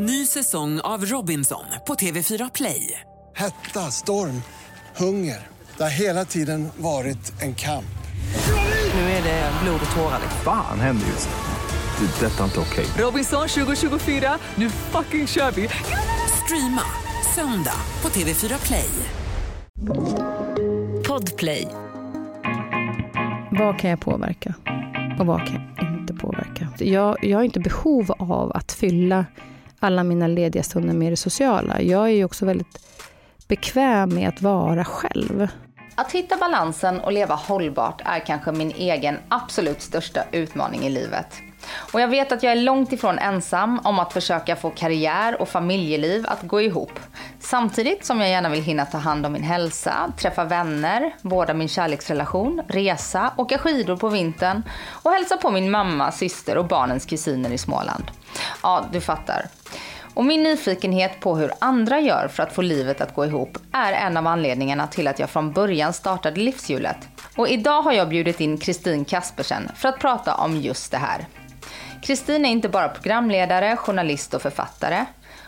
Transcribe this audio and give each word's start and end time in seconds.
Ny 0.00 0.26
säsong 0.26 0.80
av 0.80 1.04
Robinson 1.04 1.64
på 1.86 1.94
TV4 1.94 2.50
Play. 2.54 3.00
Hetta, 3.36 3.80
storm, 3.80 4.42
hunger. 4.96 5.46
Det 5.76 5.82
har 5.82 5.90
hela 5.90 6.24
tiden 6.24 6.68
varit 6.76 7.42
en 7.42 7.54
kamp. 7.54 7.98
Nu 8.94 9.00
är 9.00 9.22
det 9.22 9.52
blod 9.62 9.80
och 9.90 9.96
tårar. 9.96 10.20
Fan 10.44 10.80
händer 10.80 11.06
just 11.06 11.28
nu. 11.28 12.06
Det. 12.06 12.26
Detta 12.26 12.40
är 12.40 12.44
inte 12.44 12.60
okej. 12.60 12.86
Robinson 12.98 13.48
2024, 13.48 14.38
nu 14.54 14.70
fucking 14.70 15.26
kör 15.26 15.50
vi! 15.50 15.68
Streama 16.44 16.82
söndag 17.34 17.80
på 18.00 18.08
TV4 18.08 18.66
Play. 18.66 18.90
Podplay. 21.08 21.68
Vad 23.50 23.78
kan 23.78 23.90
jag 23.90 24.00
påverka? 24.00 24.54
Och 25.20 25.26
vad 25.26 25.46
kan 25.46 25.74
jag 25.76 26.00
inte 26.00 26.14
påverka? 26.14 26.68
Jag, 26.78 27.24
jag 27.24 27.38
har 27.38 27.44
inte 27.44 27.60
behov 27.60 28.12
av 28.18 28.52
att 28.52 28.72
fylla 28.72 29.26
alla 29.80 30.04
mina 30.04 30.26
lediga 30.26 30.62
stunder 30.62 30.94
med 30.94 31.12
det 31.12 31.16
sociala. 31.16 31.82
Jag 31.82 32.04
är 32.04 32.12
ju 32.12 32.24
också 32.24 32.46
väldigt 32.46 32.78
bekväm 33.48 34.14
med 34.14 34.28
att 34.28 34.42
vara 34.42 34.84
själv. 34.84 35.48
Att 35.94 36.12
hitta 36.12 36.36
balansen 36.36 37.00
och 37.00 37.12
leva 37.12 37.34
hållbart 37.34 38.02
är 38.04 38.18
kanske 38.18 38.52
min 38.52 38.70
egen 38.70 39.16
absolut 39.28 39.82
största 39.82 40.24
utmaning 40.32 40.82
i 40.82 40.90
livet. 40.90 41.26
Och 41.92 42.00
jag 42.00 42.08
vet 42.08 42.32
att 42.32 42.42
jag 42.42 42.52
är 42.52 42.56
långt 42.56 42.92
ifrån 42.92 43.18
ensam 43.18 43.80
om 43.84 43.98
att 43.98 44.12
försöka 44.12 44.56
få 44.56 44.70
karriär 44.70 45.40
och 45.40 45.48
familjeliv 45.48 46.24
att 46.28 46.42
gå 46.42 46.60
ihop. 46.60 47.00
Samtidigt 47.40 48.04
som 48.04 48.20
jag 48.20 48.30
gärna 48.30 48.48
vill 48.48 48.62
hinna 48.62 48.86
ta 48.86 48.98
hand 48.98 49.26
om 49.26 49.32
min 49.32 49.42
hälsa, 49.42 50.12
träffa 50.18 50.44
vänner, 50.44 51.14
vårda 51.22 51.54
min 51.54 51.68
kärleksrelation, 51.68 52.62
resa, 52.68 53.32
åka 53.36 53.58
skidor 53.58 53.96
på 53.96 54.08
vintern 54.08 54.62
och 54.88 55.12
hälsa 55.12 55.36
på 55.36 55.50
min 55.50 55.70
mamma, 55.70 56.12
syster 56.12 56.58
och 56.58 56.68
barnens 56.68 57.06
kusiner 57.06 57.50
i 57.50 57.58
Småland. 57.58 58.04
Ja, 58.62 58.84
du 58.92 59.00
fattar. 59.00 59.46
Och 60.14 60.24
min 60.24 60.42
nyfikenhet 60.42 61.20
på 61.20 61.36
hur 61.36 61.52
andra 61.58 62.00
gör 62.00 62.28
för 62.28 62.42
att 62.42 62.52
få 62.52 62.62
livet 62.62 63.00
att 63.00 63.14
gå 63.14 63.26
ihop 63.26 63.58
är 63.72 63.92
en 63.92 64.16
av 64.16 64.26
anledningarna 64.26 64.86
till 64.86 65.08
att 65.08 65.18
jag 65.18 65.30
från 65.30 65.52
början 65.52 65.92
startade 65.92 66.40
Livshjulet. 66.40 66.96
Och 67.36 67.48
idag 67.48 67.82
har 67.82 67.92
jag 67.92 68.08
bjudit 68.08 68.40
in 68.40 68.58
Kristin 68.58 69.04
Kaspersen 69.04 69.70
för 69.74 69.88
att 69.88 69.98
prata 69.98 70.34
om 70.34 70.56
just 70.56 70.90
det 70.90 70.98
här. 70.98 71.26
Kristin 72.02 72.44
är 72.44 72.50
inte 72.50 72.68
bara 72.68 72.88
programledare, 72.88 73.76
journalist 73.76 74.34
och 74.34 74.42
författare. 74.42 75.04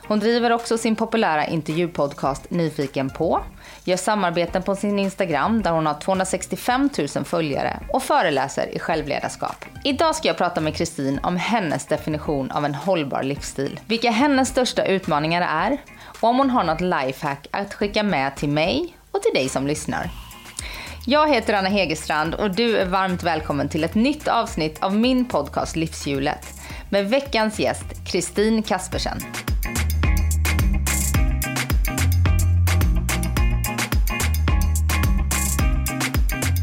Hon 0.08 0.20
driver 0.20 0.52
också 0.52 0.78
sin 0.78 0.96
populära 0.96 1.46
intervjupodcast 1.46 2.50
Nyfiken 2.50 3.10
på, 3.10 3.40
gör 3.84 3.96
samarbeten 3.96 4.62
på 4.62 4.76
sin 4.76 4.98
Instagram 4.98 5.62
där 5.62 5.70
hon 5.70 5.86
har 5.86 6.00
265 6.00 6.90
000 7.16 7.24
följare 7.24 7.80
och 7.88 8.02
föreläser 8.02 8.76
i 8.76 8.78
självledarskap. 8.78 9.64
Idag 9.84 10.16
ska 10.16 10.28
jag 10.28 10.36
prata 10.36 10.60
med 10.60 10.76
Kristin 10.76 11.20
om 11.22 11.36
hennes 11.36 11.86
definition 11.86 12.50
av 12.50 12.64
en 12.64 12.74
hållbar 12.74 13.22
livsstil, 13.22 13.80
vilka 13.86 14.10
hennes 14.10 14.48
största 14.48 14.84
utmaningar 14.84 15.68
är 15.68 15.78
och 16.20 16.28
om 16.28 16.38
hon 16.38 16.50
har 16.50 16.64
något 16.64 16.80
lifehack 16.80 17.46
att 17.50 17.74
skicka 17.74 18.02
med 18.02 18.36
till 18.36 18.48
mig 18.48 18.96
och 19.10 19.22
till 19.22 19.34
dig 19.34 19.48
som 19.48 19.66
lyssnar. 19.66 20.29
Jag 21.06 21.28
heter 21.34 21.54
Anna 21.54 21.68
Hegerstrand 21.68 22.34
och 22.34 22.54
du 22.54 22.76
är 22.76 22.86
varmt 22.86 23.22
välkommen 23.22 23.68
till 23.68 23.84
ett 23.84 23.94
nytt 23.94 24.28
avsnitt 24.28 24.82
av 24.82 24.96
min 24.96 25.24
podcast 25.24 25.76
Livshjulet 25.76 26.46
med 26.90 27.10
veckans 27.10 27.60
gäst 27.60 27.84
Kristin 28.06 28.62
Kaspersen. 28.62 29.18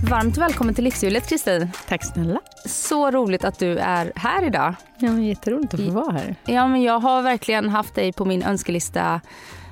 Varmt 0.09 0.37
välkommen 0.37 0.75
till 0.75 0.83
Livshjulet 0.83 1.29
Kristin. 1.29 1.71
Tack 1.87 2.03
snälla. 2.03 2.39
Så 2.65 3.11
roligt 3.11 3.45
att 3.45 3.59
du 3.59 3.77
är 3.77 4.11
här 4.15 4.45
idag. 4.45 4.75
Ja, 4.97 5.11
men 5.11 5.23
jätteroligt 5.23 5.73
att 5.73 5.79
få 5.79 5.91
vara 5.91 6.11
här. 6.11 6.35
Ja, 6.45 6.67
men 6.67 6.81
jag 6.81 6.99
har 6.99 7.21
verkligen 7.21 7.69
haft 7.69 7.95
dig 7.95 8.13
på 8.13 8.25
min 8.25 8.43
önskelista 8.43 9.21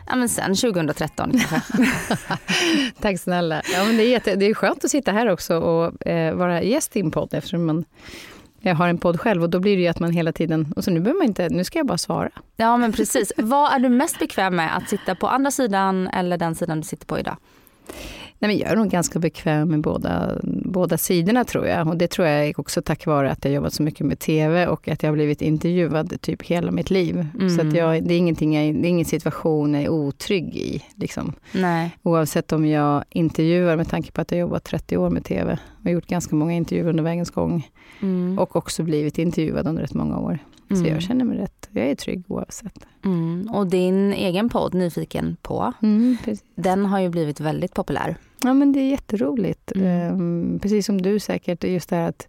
ja, 0.07 0.15
men 0.15 0.29
sen 0.29 0.55
2013 0.55 1.31
kanske. 1.31 1.77
Tack 3.01 3.19
snälla. 3.19 3.61
Ja, 3.73 3.83
men 3.85 3.97
det, 3.97 4.03
är 4.03 4.09
jätte, 4.09 4.35
det 4.35 4.45
är 4.45 4.53
skönt 4.53 4.85
att 4.85 4.91
sitta 4.91 5.11
här 5.11 5.29
också 5.29 5.57
och 5.57 6.07
eh, 6.07 6.35
vara 6.35 6.63
gäst 6.63 6.95
i 6.95 6.99
en 6.99 7.11
podd 7.11 7.33
eftersom 7.33 7.65
man 7.65 7.85
jag 8.65 8.75
har 8.75 8.87
en 8.87 8.97
podd 8.97 9.19
själv 9.19 9.43
och 9.43 9.49
då 9.49 9.59
blir 9.59 9.75
det 9.75 9.81
ju 9.81 9.87
att 9.87 9.99
man 9.99 10.11
hela 10.11 10.31
tiden, 10.31 10.73
och 10.75 10.83
så 10.83 10.91
nu 10.91 10.99
behöver 10.99 11.19
man 11.19 11.27
inte, 11.27 11.49
nu 11.49 11.63
ska 11.63 11.79
jag 11.79 11.85
bara 11.85 11.97
svara. 11.97 12.29
Ja 12.55 12.77
men 12.77 12.93
precis. 12.93 13.33
Vad 13.37 13.73
är 13.73 13.79
du 13.79 13.89
mest 13.89 14.19
bekväm 14.19 14.55
med, 14.55 14.77
att 14.77 14.89
sitta 14.89 15.15
på 15.15 15.27
andra 15.27 15.51
sidan 15.51 16.07
eller 16.07 16.37
den 16.37 16.55
sidan 16.55 16.81
du 16.81 16.87
sitter 16.87 17.05
på 17.05 17.19
idag? 17.19 17.37
Nej, 18.39 18.49
men 18.49 18.57
jag 18.57 18.71
är 18.71 18.75
nog 18.75 18.89
ganska 18.89 19.19
bekväm 19.19 19.69
med 19.69 19.81
båda, 19.81 20.31
båda 20.43 20.97
sidorna 20.97 21.43
tror 21.43 21.67
jag. 21.67 21.87
Och 21.87 21.97
det 21.97 22.07
tror 22.07 22.27
jag 22.27 22.59
också 22.59 22.81
tack 22.81 23.05
vare 23.05 23.31
att 23.31 23.45
jag 23.45 23.53
jobbat 23.53 23.73
så 23.73 23.83
mycket 23.83 24.05
med 24.05 24.19
TV 24.19 24.67
och 24.67 24.87
att 24.87 25.03
jag 25.03 25.09
har 25.09 25.15
blivit 25.15 25.41
intervjuad 25.41 26.21
typ 26.21 26.41
hela 26.41 26.71
mitt 26.71 26.89
liv. 26.89 27.27
Mm. 27.39 27.49
Så 27.49 27.67
att 27.67 27.73
jag, 27.73 28.03
det, 28.03 28.13
är 28.13 28.17
ingenting 28.17 28.55
jag, 28.55 28.75
det 28.75 28.87
är 28.87 28.89
ingen 28.89 29.05
situation 29.05 29.73
jag 29.73 29.83
är 29.83 29.89
otrygg 29.89 30.55
i. 30.55 30.83
Liksom. 30.95 31.33
Nej. 31.51 31.97
Oavsett 32.03 32.51
om 32.51 32.65
jag 32.65 33.03
intervjuar, 33.09 33.77
med 33.77 33.89
tanke 33.89 34.11
på 34.11 34.21
att 34.21 34.31
jag 34.31 34.39
jobbat 34.39 34.63
30 34.63 34.97
år 34.97 35.09
med 35.09 35.25
TV 35.25 35.57
och 35.85 35.91
gjort 35.91 36.07
ganska 36.07 36.35
många 36.35 36.53
intervjuer 36.53 36.89
under 36.89 37.03
vägens 37.03 37.29
gång. 37.29 37.67
Mm. 38.01 38.39
Och 38.39 38.55
också 38.55 38.83
blivit 38.83 39.17
intervjuad 39.17 39.67
under 39.67 39.81
rätt 39.81 39.93
många 39.93 40.19
år. 40.19 40.39
Så 40.69 40.75
Mm. 40.75 40.93
jag 40.93 41.01
känner 41.01 41.25
mig 41.25 41.37
rätt, 41.37 41.69
jag 41.71 41.85
är 41.85 41.95
trygg 41.95 42.23
oavsett. 42.27 42.85
Mm. 43.05 43.49
Och 43.53 43.67
din 43.67 44.13
egen 44.13 44.49
podd 44.49 44.73
Nyfiken 44.73 45.37
på, 45.41 45.73
Mm, 45.81 46.17
den 46.55 46.85
har 46.85 46.99
ju 46.99 47.09
blivit 47.09 47.39
väldigt 47.39 47.73
populär. 47.73 48.15
Ja, 48.43 48.53
men 48.53 48.73
det 48.73 48.79
är 48.79 48.89
jätteroligt. 48.89 49.71
Mm. 49.75 49.87
Ehm, 49.87 50.59
precis 50.61 50.85
som 50.85 51.01
du 51.01 51.19
säkert, 51.19 51.63
just 51.63 51.89
det 51.89 51.95
här 51.95 52.09
att, 52.09 52.27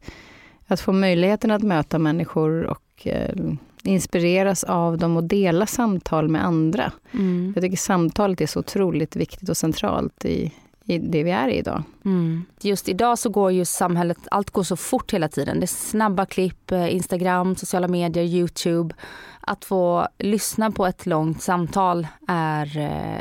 att 0.67 0.81
få 0.81 0.93
möjligheten 0.93 1.51
att 1.51 1.63
möta 1.63 1.99
människor 1.99 2.65
och 2.65 3.07
eh, 3.07 3.35
inspireras 3.83 4.65
av 4.65 4.99
dem 4.99 5.17
och 5.17 5.25
dela 5.25 5.67
samtal 5.67 6.29
med 6.29 6.45
andra. 6.45 6.93
Mm. 7.13 7.53
Jag 7.55 7.65
tycker 7.65 7.77
samtalet 7.77 8.41
är 8.41 8.47
så 8.47 8.61
otroligt 8.61 9.17
viktigt 9.17 9.49
och 9.49 9.57
centralt 9.57 10.25
i, 10.25 10.53
i 10.87 10.99
det 10.99 11.25
vi 11.25 11.31
är 11.31 11.49
i 11.49 11.59
idag. 11.59 11.83
Mm. 12.05 12.45
Just 12.61 12.89
idag 12.89 13.19
så 13.19 13.29
går 13.29 13.53
ju 13.53 13.65
samhället, 13.65 14.19
allt 14.31 14.51
går 14.51 14.63
så 14.63 14.77
fort 14.77 15.15
hela 15.15 15.29
tiden. 15.29 15.61
Det 15.61 15.65
är 15.65 15.67
snabba 15.67 16.27
klipp, 16.27 16.73
eh, 16.73 16.95
Instagram, 16.95 17.57
sociala 17.57 17.89
medier, 17.89 18.25
Youtube. 18.25 18.95
Att 19.49 19.65
få 19.65 20.09
lyssna 20.19 20.71
på 20.71 20.87
ett 20.87 21.07
långt 21.07 21.43
samtal 21.43 22.07
är 22.29 22.79
eh, 22.79 23.21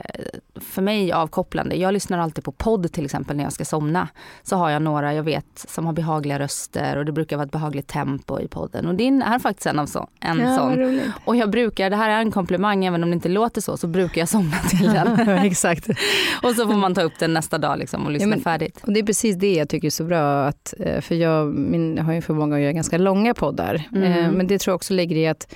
för 0.59 0.81
mig 0.81 1.11
avkopplande. 1.11 1.75
Jag 1.75 1.93
lyssnar 1.93 2.17
alltid 2.19 2.43
på 2.43 2.51
podd 2.51 2.91
till 2.91 3.05
exempel 3.05 3.37
när 3.37 3.43
jag 3.43 3.53
ska 3.53 3.65
somna. 3.65 4.07
Så 4.43 4.55
har 4.55 4.69
jag 4.69 4.81
några 4.81 5.13
jag 5.13 5.23
vet 5.23 5.45
som 5.67 5.85
har 5.85 5.93
behagliga 5.93 6.39
röster 6.39 6.97
och 6.97 7.05
det 7.05 7.11
brukar 7.11 7.37
vara 7.37 7.45
ett 7.45 7.51
behagligt 7.51 7.87
tempo 7.87 8.39
i 8.39 8.47
podden. 8.47 8.85
Och 8.87 8.95
din 8.95 9.21
är 9.21 9.39
faktiskt 9.39 9.65
en, 9.65 9.79
av 9.79 9.85
så, 9.85 10.07
en 10.19 10.39
Ja, 10.39 10.57
sån. 10.57 11.01
Och 11.25 11.35
jag 11.35 11.49
brukar, 11.49 11.89
det 11.89 11.95
här 11.95 12.09
är 12.09 12.19
en 12.21 12.31
komplimang 12.31 12.85
även 12.85 13.03
om 13.03 13.09
det 13.09 13.13
inte 13.13 13.29
låter 13.29 13.61
så, 13.61 13.77
så 13.77 13.87
brukar 13.87 14.21
jag 14.21 14.29
somna 14.29 14.57
till 14.69 14.87
den. 14.93 15.29
Exakt. 15.45 15.87
och 16.43 16.51
så 16.55 16.67
får 16.67 16.77
man 16.77 16.95
ta 16.95 17.01
upp 17.01 17.19
den 17.19 17.33
nästa 17.33 17.57
dag 17.57 17.79
liksom 17.79 18.05
och 18.05 18.11
lyssna 18.11 18.27
men- 18.27 18.41
färdigt. 18.41 18.79
Och 18.83 18.93
det 18.93 18.99
är 18.99 19.03
precis 19.05 19.35
det 19.35 19.53
jag 19.53 19.69
tycker 19.69 19.87
är 19.87 19.91
så 19.91 20.03
bra. 20.03 20.45
Att, 20.47 20.73
eh, 20.79 21.01
för 21.01 21.15
jag, 21.15 21.53
min, 21.53 21.97
har 21.97 22.13
ju 22.13 22.21
förmåga 22.21 22.55
att 22.55 22.61
göra 22.61 22.71
ganska 22.71 22.97
långa 22.97 23.33
poddar. 23.33 23.83
Mm. 23.91 24.11
Eh, 24.25 24.31
Men 24.31 24.47
det 24.47 24.59
tror 24.59 24.71
jag 24.71 24.75
också 24.75 24.93
ligger 24.93 25.15
i 25.15 25.27
att 25.27 25.47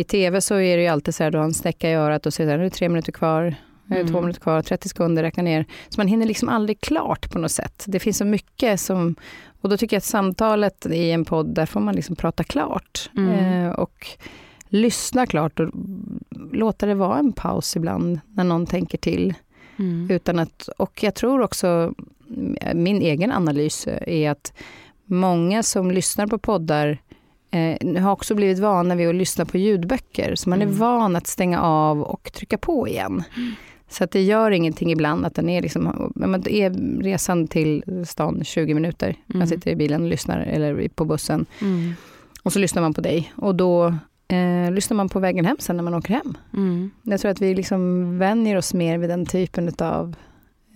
i 0.00 0.04
tv 0.04 0.40
så 0.40 0.54
är 0.54 0.76
det 0.76 0.82
ju 0.82 0.88
alltid 0.88 1.14
så 1.14 1.24
här, 1.24 1.30
du 1.30 1.38
har 1.38 1.44
en 1.44 1.54
snäcka 1.54 1.90
i 1.90 1.94
örat 1.94 2.26
och 2.26 2.34
så 2.34 2.42
är 2.42 2.46
det, 2.46 2.52
nu 2.56 2.60
är 2.60 2.64
det 2.64 2.70
tre 2.70 2.88
minuter 2.88 3.12
kvar, 3.12 3.54
nu 3.86 3.96
är 3.96 4.02
det 4.02 4.08
två 4.08 4.18
Mm. 4.18 4.22
minuter 4.24 4.40
kvar, 4.40 4.62
30 4.62 4.88
sekunder, 4.88 5.22
räkna 5.22 5.42
ner. 5.42 5.64
Så 5.88 6.00
man 6.00 6.08
hinner 6.08 6.26
liksom 6.26 6.48
aldrig 6.48 6.80
klart 6.80 7.30
på 7.32 7.38
något 7.38 7.50
sätt. 7.52 7.84
Det 7.86 7.98
finns 7.98 8.18
så 8.18 8.24
mycket 8.24 8.80
som, 8.80 9.14
och 9.60 9.68
då 9.68 9.76
tycker 9.76 9.96
jag 9.96 9.98
att 9.98 10.04
samtalet 10.04 10.86
i 10.86 11.10
en 11.10 11.24
podd, 11.24 11.54
där 11.54 11.66
får 11.66 11.80
man 11.80 11.94
liksom 11.94 12.16
prata 12.16 12.44
klart. 12.44 13.10
Mm. 13.16 13.64
Eh, 13.64 13.70
och 13.70 14.06
lyssna 14.68 15.26
klart 15.26 15.60
och 15.60 15.70
låta 16.52 16.86
det 16.86 16.94
vara 16.94 17.18
en 17.18 17.32
paus 17.32 17.76
ibland 17.76 18.20
när 18.28 18.44
någon 18.44 18.66
tänker 18.66 18.98
till. 18.98 19.34
Mm. 19.78 20.08
Utan 20.10 20.38
att, 20.38 20.68
och 20.76 21.02
jag 21.02 21.14
tror 21.14 21.40
också, 21.40 21.94
min 22.74 23.02
egen 23.02 23.32
analys 23.32 23.86
är 24.06 24.30
att 24.30 24.52
många 25.04 25.62
som 25.62 25.90
lyssnar 25.90 26.26
på 26.26 26.38
poddar 26.38 26.98
eh, 27.50 28.02
har 28.02 28.12
också 28.12 28.34
blivit 28.34 28.58
vana 28.58 28.94
vid 28.94 29.08
att 29.08 29.14
lyssna 29.14 29.44
på 29.44 29.58
ljudböcker. 29.58 30.34
Så 30.34 30.48
man 30.50 30.62
är 30.62 30.66
Mm. 30.66 30.78
van 30.78 31.16
att 31.16 31.26
stänga 31.26 31.60
av 31.62 32.02
och 32.02 32.32
trycka 32.32 32.58
på 32.58 32.88
igen. 32.88 33.22
Så 33.88 34.04
att 34.04 34.10
det 34.10 34.22
gör 34.22 34.50
ingenting 34.50 34.92
ibland 34.92 35.26
att 35.26 35.34
den 35.34 35.48
är 35.48 35.62
liksom, 35.62 36.12
men 36.14 36.34
är 36.48 37.02
resan 37.02 37.48
till 37.48 38.04
stan 38.06 38.44
20 38.44 38.74
minuter. 38.74 39.06
Mm. 39.06 39.38
Man 39.38 39.48
sitter 39.48 39.70
i 39.70 39.76
bilen 39.76 40.02
och 40.02 40.08
lyssnar, 40.08 40.40
eller 40.40 40.88
på 40.88 41.04
bussen. 41.04 41.46
Mm. 41.60 41.92
Och 42.42 42.52
så 42.52 42.58
lyssnar 42.58 42.82
man 42.82 42.94
på 42.94 43.00
dig. 43.00 43.32
Och 43.36 43.54
då 43.54 43.86
eh, 44.28 44.70
lyssnar 44.72 44.94
man 44.94 45.08
på 45.08 45.18
vägen 45.20 45.44
hem 45.44 45.56
sen 45.58 45.76
när 45.76 45.82
man 45.82 45.94
åker 45.94 46.14
hem. 46.14 46.36
Mm. 46.54 46.90
Jag 47.02 47.20
tror 47.20 47.30
att 47.30 47.40
vi 47.42 47.54
liksom 47.54 48.18
vänjer 48.18 48.56
oss 48.56 48.74
mer 48.74 48.98
vid 48.98 49.10
den 49.10 49.26
typen 49.26 49.72
av 49.78 50.14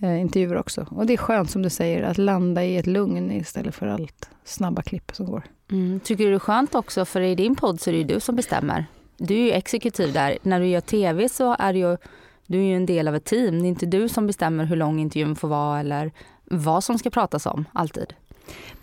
eh, 0.01 0.21
intervjuer 0.21 0.57
också. 0.57 0.87
Och 0.91 1.05
det 1.05 1.13
är 1.13 1.17
skönt 1.17 1.51
som 1.51 1.61
du 1.61 1.69
säger 1.69 2.03
att 2.03 2.17
landa 2.17 2.63
i 2.63 2.77
ett 2.77 2.87
lugn 2.87 3.31
istället 3.31 3.75
för 3.75 3.87
allt 3.87 4.29
snabba 4.43 4.81
klipp 4.81 5.11
som 5.13 5.25
går. 5.25 5.43
Mm. 5.71 5.99
Tycker 5.99 6.23
du 6.23 6.29
det 6.29 6.35
är 6.35 6.39
skönt 6.39 6.75
också, 6.75 7.05
för 7.05 7.21
i 7.21 7.35
din 7.35 7.55
podd 7.55 7.81
så 7.81 7.89
är 7.89 7.91
det 7.91 7.97
ju 7.97 8.03
du 8.03 8.19
som 8.19 8.35
bestämmer. 8.35 8.85
Du 9.17 9.33
är 9.33 9.39
ju 9.39 9.51
exekutiv 9.51 10.13
där. 10.13 10.37
När 10.41 10.59
du 10.59 10.67
gör 10.67 10.81
tv 10.81 11.29
så 11.29 11.55
är 11.59 11.73
ju, 11.73 11.97
du 12.47 12.59
är 12.59 12.63
ju 12.63 12.75
en 12.75 12.85
del 12.85 13.07
av 13.07 13.15
ett 13.15 13.25
team. 13.25 13.59
Det 13.59 13.67
är 13.67 13.69
inte 13.69 13.85
du 13.85 14.09
som 14.09 14.27
bestämmer 14.27 14.65
hur 14.65 14.75
lång 14.75 14.99
intervjun 14.99 15.35
får 15.35 15.47
vara 15.47 15.79
eller 15.79 16.11
vad 16.43 16.83
som 16.83 16.99
ska 16.99 17.09
pratas 17.09 17.45
om, 17.45 17.65
alltid. 17.73 18.13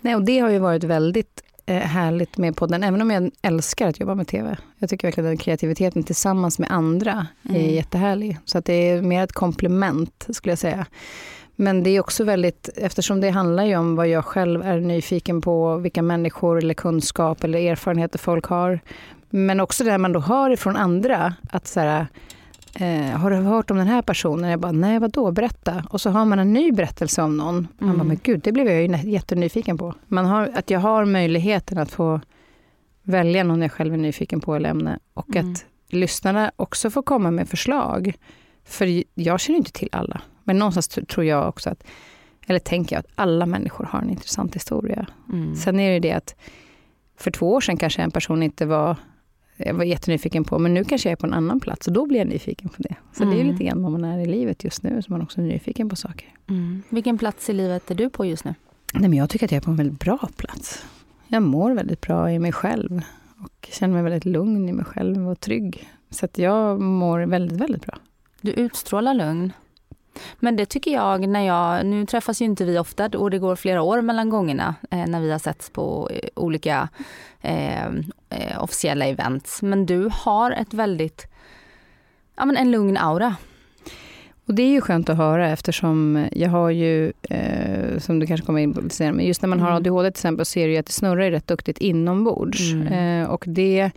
Nej, 0.01 0.15
och 0.15 0.25
det 0.25 0.39
har 0.39 0.49
ju 0.49 0.59
varit 0.59 0.83
väldigt 0.83 1.43
härligt 1.67 2.37
med 2.37 2.55
podden, 2.55 2.83
även 2.83 3.01
om 3.01 3.11
jag 3.11 3.31
älskar 3.41 3.87
att 3.87 3.99
jobba 3.99 4.15
med 4.15 4.27
TV. 4.27 4.57
Jag 4.77 4.89
tycker 4.89 5.07
verkligen 5.07 5.27
att 5.27 5.31
den 5.31 5.37
kreativiteten 5.37 6.03
tillsammans 6.03 6.59
med 6.59 6.71
andra 6.71 7.27
är 7.43 7.49
Mm. 7.55 7.73
jättehärlig. 7.75 8.37
Så 8.45 8.57
att 8.57 8.65
det 8.65 8.73
är 8.73 9.01
mer 9.01 9.23
ett 9.23 9.33
komplement, 9.33 10.27
skulle 10.29 10.51
jag 10.51 10.59
säga. 10.59 10.85
Men 11.55 11.83
det 11.83 11.89
är 11.89 11.99
också 11.99 12.23
väldigt, 12.23 12.69
eftersom 12.75 13.21
det 13.21 13.29
handlar 13.29 13.65
ju 13.65 13.75
om 13.75 13.95
vad 13.95 14.07
jag 14.07 14.25
själv 14.25 14.61
är 14.61 14.79
nyfiken 14.79 15.41
på, 15.41 15.77
vilka 15.77 16.01
människor 16.01 16.57
eller 16.57 16.73
kunskap 16.73 17.43
eller 17.43 17.71
erfarenheter 17.71 18.19
folk 18.19 18.45
har. 18.45 18.79
Men 19.29 19.59
också 19.59 19.83
det 19.83 19.97
man 19.97 20.13
då 20.13 20.19
hör 20.19 20.49
ifrån 20.49 20.75
andra, 20.75 21.33
att 21.49 21.67
så 21.67 21.79
här, 21.79 22.07
eh, 22.79 23.17
har 23.19 23.31
du 23.31 23.35
hört 23.37 23.71
om 23.71 23.77
den 23.77 23.87
här 23.87 24.01
personen? 24.01 24.49
Jag 24.49 24.59
bara, 24.59 24.71
nej 24.71 24.99
vadå, 24.99 25.31
berätta. 25.31 25.83
Och 25.89 26.01
så 26.01 26.09
har 26.09 26.25
man 26.25 26.39
en 26.39 26.53
ny 26.53 26.71
berättelse 26.71 27.21
om 27.21 27.37
någon. 27.37 27.55
Man 27.77 27.89
Mm. 27.89 27.97
bara, 27.97 28.03
men 28.07 28.19
gud, 28.23 28.41
det 28.43 28.51
blev 28.51 28.67
jag 28.67 28.81
ju 29.03 29.09
jättenyfiken 29.11 29.77
på. 29.77 29.93
Man 30.07 30.25
har, 30.25 30.51
att 30.55 30.69
jag 30.69 30.79
har 30.79 31.05
möjligheten 31.05 31.77
att 31.77 31.91
få 31.91 32.21
välja 33.03 33.43
någon 33.43 33.61
jag 33.61 33.71
själv 33.71 33.93
är 33.93 33.97
nyfiken 33.97 34.39
på 34.41 34.55
eller 34.55 34.69
ämne. 34.69 34.99
Och 35.13 35.35
Mm. 35.35 35.51
att 35.51 35.65
lyssnarna 35.87 36.51
också 36.55 36.89
får 36.89 37.01
komma 37.01 37.31
med 37.31 37.49
förslag. 37.49 38.13
För 38.65 39.03
jag 39.13 39.39
känner 39.39 39.57
inte 39.57 39.71
till 39.71 39.89
alla. 39.91 40.21
Men 40.43 40.59
någonstans 40.59 40.89
tr- 40.89 41.05
tror 41.05 41.25
jag 41.25 41.47
också 41.49 41.69
att, 41.69 41.83
eller 42.47 42.59
tänker 42.59 42.95
jag 42.95 42.99
att 42.99 43.11
alla 43.15 43.45
människor 43.45 43.85
har 43.85 43.99
en 43.99 44.09
intressant 44.09 44.55
historia. 44.55 45.05
Mm. 45.33 45.55
Sen 45.55 45.79
är 45.79 45.91
det 45.93 45.99
det 45.99 46.11
att 46.11 46.35
för 47.17 47.31
två 47.31 47.53
år 47.53 47.61
sedan 47.61 47.77
kanske 47.77 48.01
en 48.01 48.11
person 48.11 48.43
inte 48.43 48.65
var, 48.65 48.95
jag 49.65 49.73
var 49.73 49.83
jättenyfiken 49.83 50.43
på, 50.43 50.59
men 50.59 50.73
nu 50.73 50.83
kanske 50.83 51.09
jag 51.09 51.11
är 51.11 51.15
på 51.15 51.25
en 51.27 51.33
annan 51.33 51.59
plats 51.59 51.87
och 51.87 51.93
då 51.93 52.05
blir 52.05 52.17
jag 52.19 52.27
nyfiken 52.27 52.69
på 52.69 52.81
det. 52.81 52.95
Så 53.13 53.23
det 53.23 53.29
är 53.31 53.35
Mm. 53.41 53.47
lite 53.51 53.63
grann 53.63 53.83
vad 53.83 53.91
man 53.91 54.03
är 54.05 54.19
i 54.19 54.25
livet 54.25 54.63
just 54.63 54.83
nu, 54.83 55.01
så 55.01 55.11
man 55.11 55.21
också 55.21 55.41
är 55.41 55.45
nyfiken 55.45 55.89
på 55.89 55.95
saker. 55.95 56.27
Mm. 56.49 56.81
Vilken 56.89 57.17
plats 57.17 57.49
i 57.49 57.53
livet 57.53 57.91
är 57.91 57.95
du 57.95 58.09
på 58.09 58.25
just 58.25 58.45
nu? 58.45 58.53
Nej, 58.93 59.09
men 59.09 59.19
jag 59.19 59.29
tycker 59.29 59.45
att 59.45 59.51
jag 59.51 59.57
är 59.61 59.65
på 59.65 59.71
en 59.71 59.77
väldigt 59.77 59.99
bra 59.99 60.29
plats. 60.37 60.85
Jag 61.27 61.43
mår 61.43 61.71
väldigt 61.71 62.01
bra 62.01 62.31
i 62.31 62.39
mig 62.39 62.51
själv 62.51 63.01
och 63.43 63.69
känner 63.71 63.93
mig 63.93 64.03
väldigt 64.03 64.25
lugn 64.25 64.69
i 64.69 64.73
mig 64.73 64.85
själv 64.85 65.29
och 65.29 65.39
trygg. 65.39 65.89
Så 66.09 66.25
att 66.25 66.37
jag 66.37 66.81
mår 66.81 67.19
väldigt, 67.19 67.61
väldigt 67.61 67.85
bra. 67.85 67.97
Du 68.41 68.51
utstrålar 68.51 69.13
lugn. 69.13 69.51
Men 70.39 70.55
det 70.55 70.65
tycker 70.65 70.91
jag 70.91 71.27
när 71.27 71.41
jag, 71.47 71.85
nu 71.85 72.05
träffas 72.05 72.41
ju 72.41 72.45
inte 72.45 72.65
vi 72.65 72.77
ofta 72.77 73.05
och 73.05 73.31
det 73.31 73.39
går 73.39 73.55
flera 73.55 73.81
år 73.81 74.01
mellan 74.01 74.29
gångerna 74.29 74.75
eh, 74.91 75.07
när 75.07 75.21
vi 75.21 75.31
har 75.31 75.39
setts 75.39 75.69
på 75.69 76.09
eh, 76.13 76.29
olika 76.35 76.89
eh, 77.41 77.85
eh, 78.29 78.63
officiella 78.63 79.05
events. 79.05 79.61
Men 79.61 79.85
du 79.85 80.09
har 80.13 80.51
ett 80.51 80.73
väldigt, 80.73 81.27
ja 82.35 82.45
men 82.45 82.57
en 82.57 82.71
lugn 82.71 82.97
aura. 82.97 83.35
Och 84.45 84.53
det 84.53 84.63
är 84.63 84.67
ju 84.67 84.81
skönt 84.81 85.09
att 85.09 85.17
höra 85.17 85.49
eftersom 85.49 86.25
jag 86.31 86.49
har 86.49 86.69
ju, 86.69 87.13
eh, 87.29 87.99
som 87.99 88.19
du 88.19 88.27
kanske 88.27 88.45
kommer 88.45 88.59
in 88.59 88.73
på 88.73 88.81
lite 88.81 88.95
senare, 88.95 89.13
men 89.13 89.25
just 89.25 89.41
när 89.41 89.49
man 89.49 89.59
har 89.59 89.67
Mm. 89.67 89.77
ADHD 89.77 90.11
till 90.11 90.19
exempel 90.19 90.45
så 90.45 90.59
är 90.59 90.67
det 90.67 90.73
ju 90.73 90.79
att 90.79 90.85
det 90.85 90.91
snurrar 90.91 91.31
rätt 91.31 91.47
duktigt 91.47 91.77
inombords. 91.77 92.71
Mm. 92.73 92.87
Eh, 92.87 93.29
och 93.29 93.43
det 93.47 93.91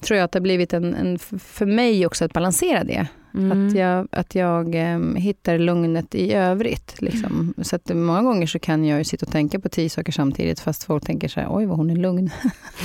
tror 0.00 0.18
jag 0.18 0.24
att 0.24 0.32
det 0.32 0.38
har 0.38 0.42
blivit 0.42 0.72
en, 0.72 0.94
en, 0.94 1.18
för 1.38 1.66
mig 1.66 2.06
också 2.06 2.24
att 2.24 2.32
balansera 2.32 2.84
det. 2.84 3.06
Mm. 3.34 3.68
Att 3.68 3.74
jag, 3.76 4.08
att 4.12 4.34
jag 4.34 4.74
eh, 4.74 4.98
hittar 5.16 5.58
lugnet 5.58 6.14
i 6.14 6.32
övrigt. 6.32 7.02
Liksom. 7.02 7.32
Mm. 7.32 7.54
Så 7.64 7.76
att 7.76 7.94
många 7.94 8.22
gånger 8.22 8.46
så 8.46 8.58
kan 8.58 8.84
jag 8.84 8.98
ju 8.98 9.04
sitta 9.04 9.26
och 9.26 9.32
tänka 9.32 9.60
på 9.60 9.68
tio 9.68 9.90
saker 9.90 10.12
samtidigt 10.12 10.60
fast 10.60 10.84
folk 10.84 11.04
tänker 11.04 11.28
så 11.28 11.40
här, 11.40 11.48
oj 11.50 11.66
vad 11.66 11.76
hon 11.76 11.90
är 11.90 11.96
lugn. 11.96 12.30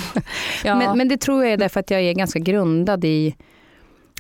ja. 0.63 0.75
Men, 0.75 0.97
men 0.97 1.07
det 1.07 1.17
tror 1.17 1.44
jag 1.44 1.53
är 1.53 1.57
därför 1.57 1.79
att 1.79 1.91
jag 1.91 2.01
är 2.01 2.13
ganska 2.13 2.39
grundad 2.39 3.05
i... 3.05 3.35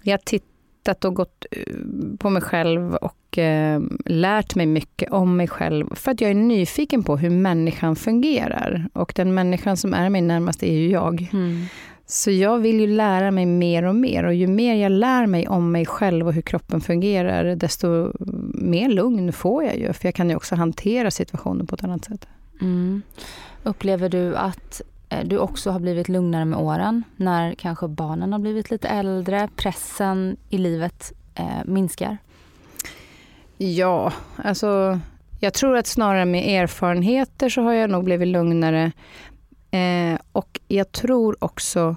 Jag 0.03 0.13
har 0.13 0.23
tittat 0.25 1.05
och 1.05 1.13
gått 1.13 1.45
eh, 1.51 1.73
på 2.19 2.29
mig 2.29 2.41
själv 2.41 2.95
och 2.95 3.37
eh, 3.37 3.81
lärt 4.05 4.55
mig 4.55 4.65
mycket 4.65 5.11
om 5.11 5.37
mig 5.37 5.47
själv. 5.47 5.95
För 5.95 6.11
att 6.11 6.21
jag 6.21 6.31
är 6.31 6.35
nyfiken 6.35 7.03
på 7.03 7.17
hur 7.17 7.29
människan 7.29 7.95
fungerar. 7.95 8.89
Och 8.93 9.13
den 9.15 9.33
människan 9.33 9.77
som 9.77 9.93
är 9.93 10.09
mig 10.09 10.21
närmast 10.21 10.63
är 10.63 10.73
ju 10.73 10.89
jag. 10.89 11.29
Mm. 11.33 11.65
Så 12.09 12.31
jag 12.31 12.59
vill 12.59 12.79
ju 12.79 12.87
lära 12.87 13.31
mig 13.31 13.45
mer 13.45 13.83
och 13.83 13.95
mer. 13.95 14.23
Och 14.23 14.33
ju 14.33 14.47
mer 14.47 14.75
jag 14.75 14.91
lär 14.91 15.25
mig 15.25 15.47
om 15.47 15.71
mig 15.71 15.85
själv 15.85 16.27
och 16.27 16.33
hur 16.33 16.41
kroppen 16.41 16.81
fungerar, 16.81 17.55
desto 17.55 18.11
mer 18.53 18.89
lugn 18.89 19.33
får 19.33 19.63
jag 19.63 19.77
ju. 19.77 19.93
För 19.93 20.07
jag 20.07 20.15
kan 20.15 20.29
ju 20.29 20.35
också 20.35 20.55
hantera 20.55 21.11
situationen 21.11 21.67
på 21.67 21.75
ett 21.75 21.83
annat 21.83 22.05
sätt. 22.05 22.27
Mm. 22.61 23.01
Upplever 23.63 24.09
du 24.09 24.35
att 24.35 24.81
eh, 25.09 25.23
du 25.25 25.37
också 25.37 25.71
har 25.71 25.79
blivit 25.79 26.09
lugnare 26.09 26.45
med 26.45 26.59
åren 26.59 27.03
när 27.15 27.55
kanske 27.55 27.87
barnen 27.87 28.31
har 28.31 28.39
blivit 28.39 28.71
lite 28.71 28.87
äldre, 28.87 29.49
pressen 29.55 30.37
i 30.49 30.57
livet 30.57 31.13
eh, 31.35 31.65
minskar? 31.65 32.17
Ja, 33.57 34.13
alltså 34.35 34.99
jag 35.39 35.53
tror 35.53 35.77
att 35.77 35.87
snarare 35.87 36.25
med 36.25 36.63
erfarenheter 36.63 37.49
så 37.49 37.61
har 37.61 37.73
jag 37.73 37.89
nog 37.89 38.03
blivit 38.03 38.27
lugnare. 38.27 38.91
Eh, 39.71 40.19
och 40.31 40.59
jag 40.67 40.91
tror 40.91 41.43
också 41.43 41.95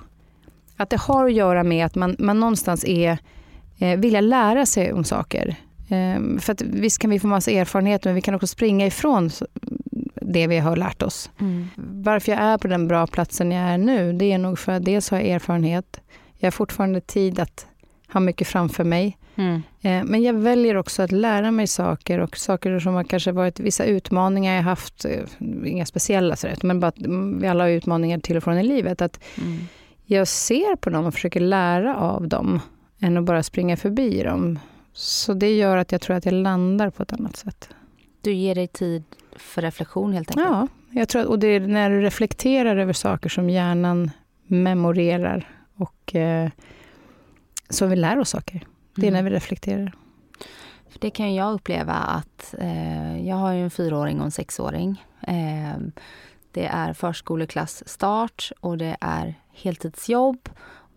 att 0.76 0.90
det 0.90 1.00
har 1.00 1.24
att 1.24 1.32
göra 1.32 1.62
med 1.62 1.86
att 1.86 1.94
man, 1.94 2.16
man 2.18 2.40
någonstans 2.40 2.84
är, 2.84 3.18
eh, 3.78 3.98
vilja 3.98 4.20
lära 4.20 4.66
sig 4.66 4.92
om 4.92 5.04
saker. 5.04 5.56
Eh, 5.88 6.38
för 6.40 6.52
att 6.52 6.62
visst 6.62 6.98
kan 6.98 7.10
vi 7.10 7.20
få 7.20 7.26
massa 7.26 7.50
erfarenheter, 7.50 8.08
men 8.08 8.14
vi 8.14 8.22
kan 8.22 8.34
också 8.34 8.46
springa 8.46 8.86
ifrån 8.86 9.30
det 10.14 10.46
vi 10.46 10.58
har 10.58 10.76
lärt 10.76 11.02
oss. 11.02 11.30
Varför 11.76 12.32
jag 12.32 12.40
är 12.40 12.58
på 12.58 12.68
den 12.68 12.88
bra 12.88 13.06
platsen 13.06 13.52
jag 13.52 13.68
är 13.68 13.78
nu, 13.78 14.12
det 14.12 14.32
är 14.32 14.38
nog 14.38 14.58
för 14.58 14.72
att 14.72 14.84
dels 14.84 15.10
har 15.10 15.18
jag 15.18 15.28
erfarenhet, 15.28 16.00
jag 16.38 16.46
har 16.46 16.50
fortfarande 16.50 17.00
tid 17.00 17.40
att 17.40 17.66
ha 18.12 18.20
mycket 18.20 18.48
framför 18.48 18.84
mig. 18.84 19.18
Mm. 19.36 19.62
Eh, 19.82 20.04
Men 20.04 20.22
jag 20.22 20.34
väljer 20.34 20.76
också 20.76 21.02
att 21.02 21.12
lära 21.12 21.50
mig 21.50 21.66
saker 21.66 22.18
och 22.18 22.36
saker 22.36 22.78
som 22.78 22.94
har 22.94 23.04
kanske 23.04 23.32
varit 23.32 23.60
vissa 23.60 23.84
utmaningar 23.84 24.54
jag 24.56 24.62
haft, 24.62 25.04
eh, 25.04 25.22
inga 25.64 25.86
speciella 25.86 26.36
sådär, 26.36 26.56
men 26.62 26.80
bara 26.80 26.86
att 26.88 26.98
mm, 26.98 27.40
vi 27.40 27.46
alla 27.48 27.64
har 27.64 27.70
utmaningar 27.70 28.18
till 28.18 28.36
och 28.36 28.42
från 28.42 28.58
i 28.58 28.62
livet. 28.62 29.02
Att 29.02 29.20
Mm. 29.38 29.58
jag 30.04 30.28
ser 30.28 30.76
på 30.76 30.90
dem 30.90 31.06
och 31.06 31.14
försöker 31.14 31.40
lära 31.40 31.96
av 31.96 32.28
dem, 32.28 32.60
än 33.00 33.16
att 33.16 33.24
bara 33.24 33.42
springa 33.42 33.76
förbi 33.76 34.22
dem. 34.22 34.58
Så 34.92 35.34
det 35.34 35.56
gör 35.56 35.76
att 35.76 35.92
jag 35.92 36.00
tror 36.00 36.16
att 36.16 36.24
jag 36.24 36.34
landar 36.34 36.90
på 36.90 37.02
ett 37.02 37.12
annat 37.12 37.36
sätt. 37.36 37.68
Du 38.22 38.32
ger 38.32 38.54
dig 38.54 38.66
tid 38.66 39.04
för 39.36 39.62
reflektion 39.62 40.12
helt 40.12 40.30
enkelt? 40.30 40.46
Ja, 40.48 40.68
jag 40.90 41.08
tror, 41.08 41.26
och 41.26 41.38
det 41.38 41.46
är 41.46 41.60
när 41.60 41.90
du 41.90 42.00
reflekterar 42.00 42.76
över 42.76 42.92
saker 42.92 43.28
som 43.28 43.50
hjärnan 43.50 44.10
memorerar 44.46 45.48
och 45.76 46.14
eh, 46.14 46.50
så 47.70 47.86
vi 47.86 47.96
lär 47.96 48.18
oss 48.18 48.30
saker. 48.30 48.66
Det 48.94 49.02
är 49.06 49.08
Mm. 49.10 49.24
när 49.24 49.30
vi 49.30 49.36
reflekterar. 49.36 49.92
För 50.90 50.98
det 51.00 51.10
kan 51.10 51.34
jag 51.34 51.52
uppleva 51.54 51.92
att 51.92 52.54
eh, 52.58 53.28
jag 53.28 53.36
har 53.36 53.52
ju 53.52 53.62
en 53.64 53.70
fyraåring 53.70 54.18
och 54.18 54.24
en 54.24 54.30
sexåring. 54.30 55.04
Eh, 55.26 55.78
det 56.52 56.66
är 56.66 56.92
förskoleklass 56.92 57.82
start 57.88 58.52
och 58.60 58.78
det 58.78 58.96
är 59.00 59.34
heltidsjobb. 59.52 60.48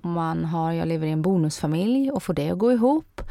Man 0.02 0.46
har, 0.46 0.72
jag 0.72 0.88
lever 0.88 1.08
i 1.08 1.12
en 1.12 1.22
bonusfamilj 1.22 2.12
och 2.12 2.24
får 2.24 2.34
det 2.34 2.50
att 2.50 2.58
gå 2.58 2.72
ihop. 2.72 3.22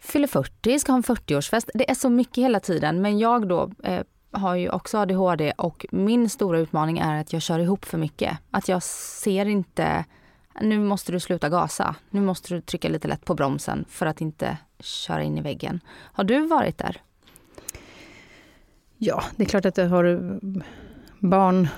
Fyller 0.00 0.26
40, 0.28 0.78
ska 0.78 0.92
ha 0.92 0.96
en 0.96 1.02
40-årsfest. 1.02 1.70
Det 1.74 1.90
är 1.90 1.94
så 1.94 2.10
mycket 2.10 2.44
hela 2.44 2.60
tiden. 2.60 3.02
Men 3.02 3.18
jag 3.18 3.48
då 3.48 3.70
eh, 3.82 4.02
har 4.32 4.54
ju 4.54 4.70
också 4.70 4.98
ADHD 4.98 5.52
och 5.58 5.86
min 5.92 6.28
stora 6.28 6.58
utmaning 6.58 6.98
är 6.98 7.20
att 7.20 7.32
jag 7.32 7.42
kör 7.42 7.58
ihop 7.58 7.84
för 7.84 7.98
mycket. 7.98 8.38
Att 8.50 8.68
jag 8.68 8.82
ser 8.82 9.46
inte 9.46 10.04
nu 10.60 10.78
måste 10.78 11.12
du 11.12 11.20
sluta 11.20 11.48
gasa. 11.48 11.94
Nu 12.10 12.20
måste 12.20 12.54
du 12.54 12.60
trycka 12.60 12.88
lite 12.88 13.08
lätt 13.08 13.24
på 13.24 13.34
bromsen 13.34 13.84
för 13.88 14.06
att 14.06 14.20
inte 14.20 14.58
köra 14.80 15.22
in 15.22 15.38
i 15.38 15.40
väggen. 15.40 15.80
Har 16.12 16.24
du 16.24 16.46
varit 16.46 16.78
där? 16.78 17.00
Ja, 18.98 19.22
det 19.36 19.42
är 19.42 19.48
klart 19.48 19.64
att 19.64 19.76
jag 19.76 19.88
har 19.88 20.38
barn, 21.18 21.68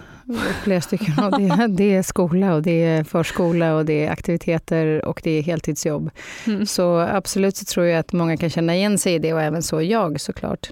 flera 0.63 0.81
stycken. 0.81 1.25
Och 1.25 1.41
det, 1.41 1.67
det 1.67 1.95
är 1.95 2.03
skola 2.03 2.55
och 2.55 2.63
det 2.63 2.85
är 2.85 3.05
förskola 3.05 3.75
och 3.75 3.85
det 3.85 4.07
är 4.07 4.11
aktiviteter 4.11 5.05
och 5.05 5.21
det 5.25 5.31
är 5.31 5.43
heltidsjobb. 5.43 6.11
Mm. 6.47 6.67
Så 6.67 6.99
absolut 6.99 7.57
så 7.57 7.65
tror 7.65 7.87
jag 7.87 7.99
att 7.99 8.13
många 8.13 8.37
kan 8.37 8.51
känna 8.51 8.77
igen 8.77 8.99
sig 8.99 9.15
i 9.15 9.19
det 9.19 9.33
och 9.33 9.43
även 9.43 9.63
så 9.63 9.83
jag 9.83 10.21
såklart. 10.21 10.71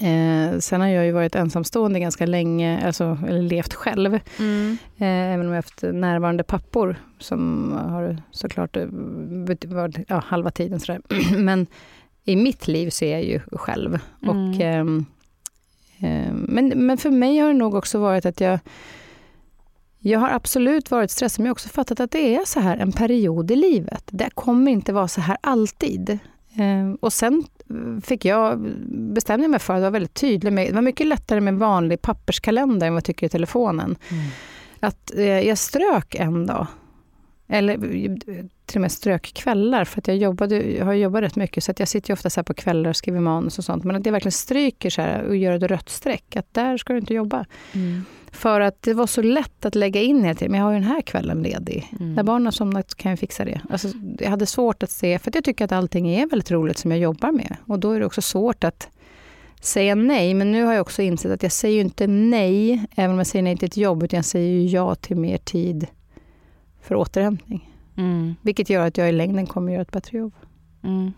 Eh, 0.00 0.58
sen 0.58 0.80
har 0.80 0.88
jag 0.88 1.06
ju 1.06 1.12
varit 1.12 1.34
ensamstående 1.34 2.00
ganska 2.00 2.26
länge, 2.26 2.86
alltså, 2.86 3.18
eller 3.28 3.42
levt 3.42 3.74
själv. 3.74 4.18
Mm. 4.38 4.78
Eh, 4.96 5.34
även 5.34 5.46
om 5.46 5.52
jag 5.52 5.56
haft 5.56 5.82
närvarande 5.82 6.44
pappor 6.44 6.96
som 7.18 7.72
har 7.72 8.22
såklart 8.30 8.76
eh, 8.76 8.86
varit 9.66 9.98
ja, 10.08 10.22
halva 10.26 10.50
tiden. 10.50 10.80
Sådär. 10.80 11.00
Men 11.36 11.66
i 12.24 12.36
mitt 12.36 12.68
liv 12.68 12.90
så 12.90 13.04
är 13.04 13.12
jag 13.12 13.24
ju 13.24 13.40
själv. 13.52 13.98
Mm. 14.22 14.36
Och, 14.36 14.60
ehm, 14.60 15.06
ehm, 15.98 16.46
men, 16.48 16.68
men 16.68 16.98
för 16.98 17.10
mig 17.10 17.38
har 17.38 17.48
det 17.48 17.54
nog 17.54 17.74
också 17.74 17.98
varit 17.98 18.26
att 18.26 18.40
jag 18.40 18.58
jag 20.04 20.20
har 20.20 20.30
absolut 20.30 20.90
varit 20.90 21.10
stressad, 21.10 21.40
men 21.40 21.46
jag 21.46 21.50
har 21.50 21.54
också 21.54 21.68
fattat 21.68 22.00
att 22.00 22.10
det 22.10 22.36
är 22.36 22.44
så 22.44 22.60
här 22.60 22.76
en 22.76 22.92
period 22.92 23.50
i 23.50 23.56
livet. 23.56 24.04
Det 24.06 24.30
kommer 24.34 24.72
inte 24.72 24.92
vara 24.92 25.08
så 25.08 25.20
här 25.20 25.36
alltid. 25.40 26.18
Ehm, 26.56 26.94
och 26.94 27.12
sen 27.12 27.44
fick 28.04 28.24
jag, 28.24 28.58
bestämde 28.88 29.48
mig 29.48 29.60
för 29.60 29.74
att 29.74 29.80
vara 29.80 29.90
väldigt 29.90 30.14
tydlig 30.14 30.52
med, 30.52 30.68
det 30.68 30.74
var 30.74 30.82
mycket 30.82 31.06
lättare 31.06 31.40
med 31.40 31.54
vanlig 31.54 32.02
papperskalender 32.02 32.86
än 32.86 32.92
vad 32.92 32.98
jag 32.98 33.04
tycker 33.04 33.26
i 33.26 33.28
telefonen. 33.28 33.96
Mm. 34.10 34.24
Att 34.80 35.12
eh, 35.16 35.40
jag 35.40 35.58
strök 35.58 36.14
en 36.14 36.46
dag. 36.46 36.66
Eller 37.48 37.76
till 38.66 38.78
och 38.78 38.80
med 38.80 38.92
strök 38.92 39.32
kvällar, 39.34 39.84
för 39.84 40.00
att 40.00 40.08
jag, 40.08 40.16
jobbade, 40.16 40.62
jag 40.62 40.84
har 40.84 40.92
jobbat 40.92 41.22
rätt 41.22 41.36
mycket, 41.36 41.64
så 41.64 41.70
att 41.70 41.78
jag 41.78 41.88
sitter 41.88 42.12
ofta 42.12 42.30
så 42.30 42.44
på 42.44 42.54
kvällar 42.54 42.90
och 42.90 42.96
skriver 42.96 43.20
manus 43.20 43.58
och 43.58 43.64
sånt. 43.64 43.84
Men 43.84 43.96
att 43.96 44.06
jag 44.06 44.12
verkligen 44.12 44.32
stryker 44.32 44.90
så 44.90 45.02
här 45.02 45.22
och 45.22 45.36
gör 45.36 45.52
ett 45.52 45.62
rött 45.62 45.88
streck, 45.88 46.36
att 46.36 46.54
där 46.54 46.76
ska 46.76 46.92
du 46.92 46.98
inte 46.98 47.14
jobba. 47.14 47.46
Mm. 47.72 48.04
För 48.32 48.60
att 48.60 48.82
det 48.82 48.94
var 48.94 49.06
så 49.06 49.22
lätt 49.22 49.64
att 49.64 49.74
lägga 49.74 50.02
in 50.02 50.24
hela 50.24 50.34
tiden. 50.34 50.50
Men 50.50 50.60
jag 50.60 50.66
har 50.66 50.72
ju 50.72 50.78
den 50.78 50.88
här 50.88 51.02
kvällen 51.02 51.42
ledig. 51.42 51.88
Mm. 52.00 52.14
När 52.14 52.22
barnen 52.22 52.46
har 52.46 52.52
somnat 52.52 52.94
kan 52.94 53.10
jag 53.10 53.18
fixa 53.18 53.44
det. 53.44 53.60
Alltså, 53.70 53.88
jag 54.18 54.30
hade 54.30 54.46
svårt 54.46 54.82
att 54.82 54.90
se, 54.90 55.18
för 55.18 55.30
jag 55.34 55.44
tycker 55.44 55.64
att 55.64 55.72
allting 55.72 56.08
är 56.08 56.26
väldigt 56.26 56.50
roligt 56.50 56.78
som 56.78 56.90
jag 56.90 57.00
jobbar 57.00 57.32
med. 57.32 57.56
Och 57.66 57.78
då 57.78 57.90
är 57.90 58.00
det 58.00 58.06
också 58.06 58.22
svårt 58.22 58.64
att 58.64 58.88
säga 59.60 59.94
nej. 59.94 60.34
Men 60.34 60.52
nu 60.52 60.64
har 60.64 60.72
jag 60.72 60.80
också 60.80 61.02
insett 61.02 61.32
att 61.32 61.42
jag 61.42 61.52
säger 61.52 61.74
ju 61.74 61.80
inte 61.80 62.06
nej, 62.06 62.86
även 62.96 63.10
om 63.10 63.18
jag 63.18 63.26
säger 63.26 63.42
nej 63.42 63.56
till 63.56 63.66
ett 63.66 63.76
jobb, 63.76 64.02
utan 64.02 64.16
jag 64.16 64.24
säger 64.24 64.60
ju 64.60 64.66
ja 64.66 64.94
till 64.94 65.16
mer 65.16 65.38
tid 65.38 65.86
för 66.82 66.94
återhämtning. 66.94 67.70
Mm. 67.96 68.34
Vilket 68.42 68.70
gör 68.70 68.86
att 68.86 68.98
jag 68.98 69.08
i 69.08 69.12
längden 69.12 69.46
kommer 69.46 69.72
göra 69.72 69.82
ett 69.82 69.92
bättre 69.92 70.18
jobb. 70.18 70.34
Mm. 70.82 71.12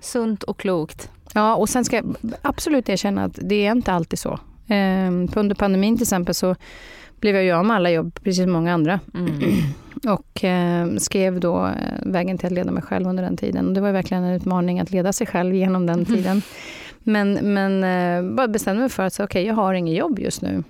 Sunt 0.00 0.42
och 0.42 0.58
klokt. 0.58 1.10
Ja, 1.34 1.56
och 1.56 1.68
sen 1.68 1.84
ska 1.84 1.96
jag 1.96 2.16
absolut 2.42 2.88
erkänna 2.88 3.24
att 3.24 3.38
det 3.42 3.66
är 3.66 3.72
inte 3.72 3.92
alltid 3.92 4.18
så. 4.18 4.40
Ehm, 4.68 5.28
under 5.36 5.54
pandemin 5.54 5.96
till 5.96 6.04
exempel 6.04 6.34
så 6.34 6.56
blev 7.20 7.34
jag 7.34 7.44
ju 7.44 7.52
av 7.52 7.64
med 7.64 7.76
alla 7.76 7.90
jobb, 7.90 8.18
precis 8.22 8.42
som 8.42 8.52
många 8.52 8.74
andra. 8.74 9.00
Mm. 9.14 9.32
Och 10.08 10.44
eh, 10.44 10.96
skrev 10.96 11.40
då 11.40 11.66
eh, 11.66 11.72
Vägen 12.02 12.38
till 12.38 12.46
att 12.46 12.52
leda 12.52 12.70
mig 12.70 12.82
själv 12.82 13.08
under 13.08 13.22
den 13.22 13.36
tiden. 13.36 13.68
Och 13.68 13.74
det 13.74 13.80
var 13.80 13.92
verkligen 13.92 14.24
en 14.24 14.34
utmaning 14.34 14.80
att 14.80 14.90
leda 14.90 15.12
sig 15.12 15.26
själv 15.26 15.54
genom 15.54 15.86
den 15.86 16.04
tiden. 16.04 16.42
Men, 16.98 17.32
men 17.32 17.84
eh, 17.84 18.34
bara 18.34 18.48
bestämde 18.48 18.80
mig 18.80 18.90
för 18.90 19.02
att 19.02 19.14
okej, 19.14 19.24
okay, 19.24 19.42
jag 19.42 19.54
har 19.54 19.74
inget 19.74 19.96
jobb 19.96 20.18
just 20.18 20.42
nu. 20.42 20.62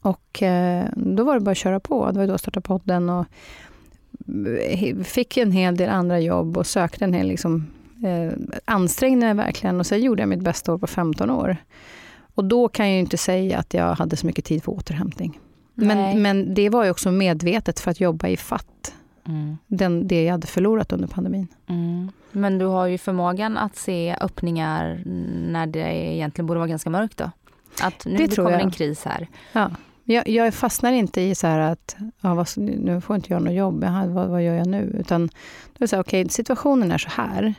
Och 0.00 0.42
eh, 0.42 0.86
då 0.96 1.24
var 1.24 1.34
det 1.34 1.40
bara 1.40 1.50
att 1.50 1.56
köra 1.56 1.80
på. 1.80 2.10
Det 2.10 2.18
var 2.18 2.26
då 2.26 2.32
jag 2.32 2.40
startade 2.40 2.66
podden 2.66 3.08
och 3.10 3.26
eh, 4.64 4.96
fick 5.02 5.36
en 5.36 5.52
hel 5.52 5.76
del 5.76 5.90
andra 5.90 6.20
jobb 6.20 6.56
och 6.56 6.66
sökte 6.66 7.04
en 7.04 7.12
hel 7.12 7.28
liksom, 7.28 7.66
eh, 8.04 8.38
ansträngde 8.64 9.26
mig 9.26 9.34
verkligen. 9.34 9.80
Och 9.80 9.86
sen 9.86 10.00
gjorde 10.02 10.22
jag 10.22 10.28
mitt 10.28 10.42
bästa 10.42 10.74
år 10.74 10.78
på 10.78 10.86
15 10.86 11.30
år. 11.30 11.56
Och 12.40 12.46
då 12.46 12.68
kan 12.68 12.86
jag 12.86 12.94
ju 12.94 13.00
inte 13.00 13.16
säga 13.16 13.58
att 13.58 13.74
jag 13.74 13.94
hade 13.94 14.16
så 14.16 14.26
mycket 14.26 14.44
tid 14.44 14.62
för 14.64 14.72
återhämtning. 14.72 15.38
Men, 15.74 16.22
men 16.22 16.54
det 16.54 16.68
var 16.68 16.84
ju 16.84 16.90
också 16.90 17.10
medvetet 17.10 17.80
för 17.80 17.90
att 17.90 18.00
jobba 18.00 18.28
i 18.28 18.36
fatt. 18.36 18.94
Mm. 19.28 19.58
Den, 19.66 20.08
det 20.08 20.24
jag 20.24 20.32
hade 20.32 20.46
förlorat 20.46 20.92
under 20.92 21.08
pandemin. 21.08 21.48
Mm. 21.66 22.12
Men 22.32 22.58
du 22.58 22.64
har 22.64 22.86
ju 22.86 22.98
förmågan 22.98 23.56
att 23.56 23.76
se 23.76 24.16
öppningar 24.20 25.02
när 25.52 25.66
det 25.66 26.14
egentligen 26.14 26.46
borde 26.46 26.58
vara 26.58 26.68
ganska 26.68 26.90
mörkt 26.90 27.16
då? 27.16 27.30
Att 27.82 28.04
nu 28.04 28.16
Det 28.16 28.28
tror 28.28 28.44
kommer 28.44 28.58
jag. 28.58 28.64
en 28.64 28.70
kris 28.70 29.04
här. 29.04 29.28
Ja. 29.52 29.70
Jag, 30.04 30.28
jag 30.28 30.54
fastnar 30.54 30.92
inte 30.92 31.20
i 31.20 31.34
så 31.34 31.46
här 31.46 31.58
att 31.58 31.96
ja, 32.20 32.34
vad, 32.34 32.48
nu 32.56 33.00
får 33.00 33.16
inte 33.16 33.32
jag 33.32 33.42
något 33.42 33.54
jobb, 33.54 33.84
Jaha, 33.84 34.06
vad, 34.06 34.28
vad 34.28 34.42
gör 34.42 34.54
jag 34.54 34.66
nu? 34.66 34.96
Utan 34.98 35.30
då 35.78 35.84
är 35.84 35.88
det 35.88 36.00
okej, 36.00 36.28
situationen 36.28 36.92
är 36.92 36.98
så 36.98 37.10
här. 37.10 37.54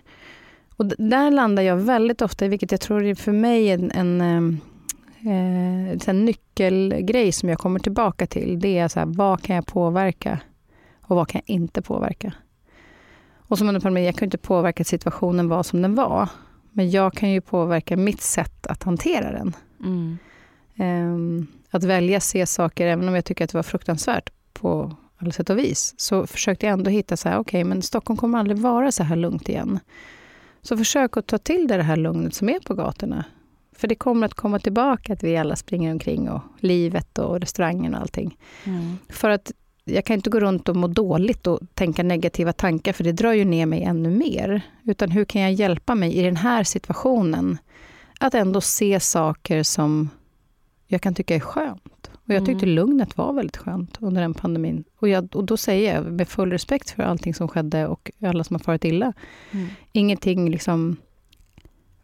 Och 0.76 0.86
där 0.86 1.32
landar 1.32 1.64
jag 1.64 1.76
väldigt 1.76 2.22
ofta 2.22 2.48
vilket 2.48 2.72
jag 2.72 2.82
tror 2.82 3.04
är 3.04 3.16
för 3.16 3.32
mig 3.32 3.70
en, 3.72 3.92
en, 3.92 4.62
eh, 5.26 6.10
en 6.10 6.26
nyckelgrej 6.26 7.32
som 7.32 7.50
jag 7.50 7.60
kommer 7.60 7.80
tillbaka 7.80 8.28
till. 8.28 8.60
Det 8.60 8.78
är 8.78 8.88
så 8.88 9.00
här, 9.00 9.06
vad 9.06 9.42
kan 9.42 9.56
jag 9.56 9.66
påverka 9.66 10.40
och 11.02 11.16
vad 11.16 11.28
kan 11.28 11.42
jag 11.46 11.56
inte 11.56 11.82
påverka? 11.82 12.34
Och 13.36 13.58
som 13.58 13.68
under 13.68 13.82
pandemin, 13.82 14.06
jag 14.06 14.16
kan 14.16 14.26
ju 14.26 14.28
inte 14.28 14.38
påverka 14.38 14.82
att 14.82 14.88
situationen 14.88 15.50
var 15.50 15.64
som 15.64 15.82
den 15.82 15.96
var. 15.96 16.30
Men 16.72 16.92
jag 16.92 17.14
kan 17.14 17.30
ju 17.30 17.42
påverka 17.42 17.98
mitt 17.98 18.22
sätt 18.22 18.68
att 18.68 18.84
hantera 18.84 19.32
den. 19.32 19.54
Mm. 19.80 20.18
Ehm, 20.76 21.48
att 21.70 21.84
välja 21.84 22.20
se 22.20 22.46
saker, 22.46 22.88
även 22.88 23.08
om 23.08 23.16
jag 23.16 23.26
tycker 23.26 23.44
att 23.44 23.52
det 23.52 23.58
var 23.58 23.64
fruktansvärt 23.64 24.30
på 24.54 24.96
alla 25.18 25.32
sätt 25.32 25.50
och 25.50 25.58
vis, 25.58 25.94
så 25.98 26.28
försökte 26.28 26.66
jag 26.66 26.74
ändå 26.74 26.90
hitta 26.90 27.18
så 27.18 27.30
här, 27.30 27.38
okej, 27.38 27.64
men 27.64 27.82
Stockholm 27.82 28.18
kommer 28.18 28.40
aldrig 28.40 28.58
vara 28.58 28.92
så 28.92 29.04
här 29.04 29.16
lugnt 29.16 29.50
igen. 29.50 29.80
Så 30.62 30.78
försök 30.78 31.18
att 31.18 31.28
ta 31.28 31.38
till 31.38 31.68
dig 31.68 31.78
det 31.78 31.84
här 31.84 31.96
lugnet 31.96 32.34
som 32.34 32.50
är 32.50 32.60
på 32.60 32.74
gatorna. 32.74 33.26
För 33.82 33.88
det 33.88 33.96
kommer 33.96 34.26
att 34.26 34.34
komma 34.34 34.60
tillbaka 34.60 35.14
att 35.14 35.24
vi 35.24 35.38
alla 35.38 35.56
springer 35.56 35.92
omkring 35.92 36.30
och 36.30 36.42
livet 36.60 37.18
och 37.18 37.40
restaurangen 37.40 37.96
och 37.96 38.02
allting. 38.02 38.38
Mm. 38.64 38.98
För 39.10 39.30
att 39.30 39.52
jag 39.84 40.06
kan 40.06 40.14
inte 40.14 40.30
gå 40.30 40.40
runt 40.40 40.70
och 40.70 40.76
må 40.76 40.88
dåligt 40.88 41.48
och 41.48 41.60
tänka 41.74 42.04
negativa 42.04 42.54
tankar, 42.54 42.94
för 42.94 43.04
det 43.04 43.12
drar 43.12 43.34
ju 43.34 43.46
ner 43.46 43.66
mig 43.66 43.84
ännu 43.84 44.10
mer. 44.10 44.62
Utan 44.84 45.12
hur 45.12 45.26
kan 45.26 45.42
jag 45.42 45.54
hjälpa 45.54 45.96
mig 45.96 46.18
i 46.18 46.22
den 46.22 46.36
här 46.36 46.64
situationen 46.64 47.58
att 48.20 48.34
ändå 48.34 48.62
se 48.62 49.00
saker 49.00 49.64
som 49.64 50.10
jag 50.88 51.02
kan 51.02 51.16
tycka 51.16 51.36
är 51.36 51.40
skönt. 51.40 52.12
Och 52.14 52.34
jag 52.34 52.46
tyckte 52.46 52.66
Mm. 52.66 52.76
lugnet 52.76 53.18
var 53.18 53.34
väldigt 53.34 53.58
skönt 53.58 53.98
under 54.00 54.22
den 54.22 54.34
pandemin. 54.34 54.84
Och, 55.00 55.10
jag, 55.10 55.36
och 55.36 55.44
då 55.44 55.58
säger 55.58 55.96
jag 55.96 56.14
med 56.14 56.28
full 56.28 56.52
respekt 56.52 56.90
för 56.90 57.04
allting 57.04 57.34
som 57.34 57.48
skedde 57.48 57.88
och 57.88 58.12
alla 58.22 58.44
som 58.44 58.54
har 58.54 58.60
farit 58.60 58.86
illa. 58.86 59.14
Mm. 59.52 59.68
Ingenting 59.92 60.50
liksom... 60.50 60.98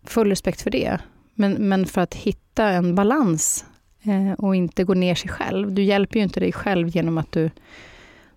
Full 0.03 0.29
respekt 0.29 0.61
för 0.61 0.71
det. 0.71 0.99
Men, 1.39 1.53
men 1.53 1.85
för 1.85 2.01
att 2.01 2.13
hitta 2.13 2.69
en 2.69 2.95
balans 2.95 3.65
eh, 4.03 4.31
och 4.31 4.55
inte 4.55 4.83
gå 4.83 4.93
ner 4.93 5.15
sig 5.15 5.29
själv. 5.29 5.71
Du 5.71 5.83
hjälper 5.83 6.17
ju 6.19 6.23
inte 6.23 6.39
dig 6.39 6.51
själv 6.51 6.87
genom 6.87 7.17
att 7.17 7.31
du 7.31 7.49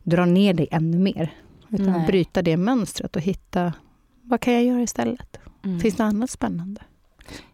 drar 0.02 0.26
ner 0.26 0.54
dig 0.54 0.68
ännu 0.70 0.98
mer. 0.98 1.34
Utan 1.68 1.92
Nej. 1.92 2.06
bryta 2.06 2.42
det 2.42 2.56
mönstret 2.56 3.16
och 3.16 3.22
hitta, 3.22 3.72
vad 4.22 4.40
kan 4.40 4.54
jag 4.54 4.64
göra 4.64 4.82
istället? 4.82 5.36
Mm. 5.64 5.80
Finns 5.80 5.96
det 5.96 6.04
annat 6.04 6.30
spännande? 6.30 6.80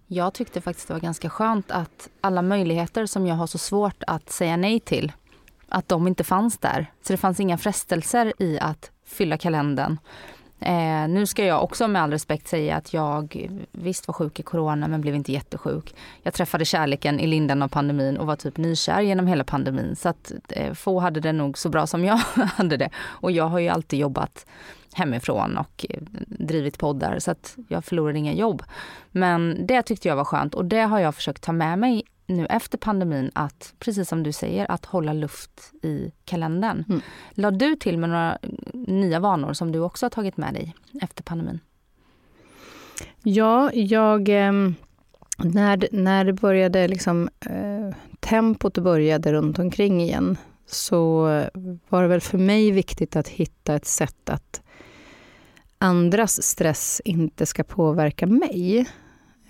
Jag 0.07 0.35
tyckte 0.35 0.61
faktiskt 0.61 0.89
det 0.89 0.95
var 0.95 1.01
ganska 1.01 1.31
skönt 1.31 1.71
att 1.71 2.09
alla 2.21 2.43
möjligheter 2.43 3.07
som 3.07 3.27
jag 3.27 3.35
har 3.35 3.47
så 3.47 3.59
svårt 3.59 4.03
att 4.07 4.31
säga 4.31 4.57
nej 4.57 4.81
till, 4.81 5.13
att 5.69 5.89
de 5.89 6.07
inte 6.07 6.25
fanns 6.25 6.59
där. 6.59 6.87
Så 7.03 7.13
det 7.13 7.17
fanns 7.17 7.41
inga 7.41 7.59
frestelser 7.59 8.33
i 8.39 8.59
att 8.59 8.91
fylla 9.05 9.39
kalendern. 9.39 9.99
Eh, 10.61 11.09
nu 11.09 11.27
ska 11.27 11.45
jag 11.45 11.65
också 11.65 11.89
med 11.89 12.03
all 12.03 12.11
respekt 12.11 12.49
säga 12.49 12.77
att 12.77 12.93
jag 12.93 13.49
visst 13.73 14.09
var 14.09 14.13
sjuk 14.13 14.41
i 14.41 14.43
corona 14.43 14.89
men 14.89 15.01
blev 15.01 15.15
inte 15.15 15.33
jättesjuk. 15.33 15.95
Jag 16.23 16.35
träffade 16.35 16.65
kärleken 16.65 17.21
i 17.21 17.27
lindan 17.27 17.63
av 17.63 17.69
pandemin 17.69 18.17
och 18.17 18.27
var 18.27 18.37
typ 18.37 18.57
nykär 18.57 19.01
genom 19.01 19.27
hela 19.27 19.45
pandemin. 19.45 19.97
Så 19.97 20.09
att 20.09 20.33
eh, 20.49 20.73
få 20.73 21.01
hade 21.01 21.21
det 21.21 21.33
nog 21.33 21.59
så 21.59 21.69
bra 21.69 21.87
som 21.87 22.05
jag 22.05 22.17
hade 22.35 22.77
det. 22.77 22.91
Och 22.99 23.31
jag 23.31 23.49
har 23.49 23.59
ju 23.59 23.69
alltid 23.69 23.99
jobbat 23.99 24.47
hemifrån 24.95 25.57
och 25.57 25.87
eh, 25.89 26.01
drivit 26.27 26.79
poddar 26.79 27.19
så 27.19 27.31
att 27.31 27.57
jag 27.69 27.85
förlorade 27.85 28.19
inga 28.19 28.33
jobb. 28.33 28.63
Men 29.11 29.67
det 29.67 29.83
tyckte 29.83 30.09
jag 30.09 30.17
var 30.17 30.25
skönt 30.25 30.55
och 30.55 30.65
det 30.65 30.81
har 30.81 30.99
jag 30.99 31.15
försökt 31.15 31.43
ta 31.43 31.53
med 31.53 31.79
mig 31.79 32.03
nu 32.27 32.47
efter 32.47 32.79
pandemin 32.79 33.31
att, 33.35 33.75
precis 33.79 34.09
som 34.09 34.23
du 34.23 34.33
säger, 34.33 34.71
att 34.71 34.85
hålla 34.85 35.13
luft 35.13 35.73
i 35.83 36.13
kalendern. 36.25 36.85
Mm. 36.89 37.01
La 37.31 37.51
du 37.51 37.77
till 37.77 37.99
med 37.99 38.11
några 38.11 38.39
nya 38.73 39.21
vanor 39.21 39.53
som 39.53 39.73
du 39.73 39.79
också 39.79 40.07
har 40.07 40.11
tagit 40.11 40.37
med 40.37 40.55
dig 40.55 40.75
efter 41.03 41.23
pandemin? 41.23 41.61
Ja, 43.23 43.73
jag... 43.73 44.29
ehm, 44.29 44.75
när, 45.39 45.89
när 45.93 46.25
det 46.25 46.33
började 46.33 46.89
liksom... 46.89 47.29
Eh, 47.41 47.97
tempot 48.21 48.79
började 48.79 49.33
runt 49.33 49.59
omkring 49.59 50.03
igen 50.03 50.37
så 50.67 51.23
var 51.89 52.03
det 52.03 52.09
väl 52.09 52.21
för 52.21 52.39
mig 52.39 52.71
viktigt 52.71 53.17
att 53.17 53.29
hitta 53.29 53.75
ett 53.75 53.87
sätt 53.87 54.31
att 54.31 54.63
andras 55.79 56.43
stress 56.43 57.03
inte 57.05 57.47
ska 57.47 57.65
påverka 57.65 58.27
mig. 58.27 58.87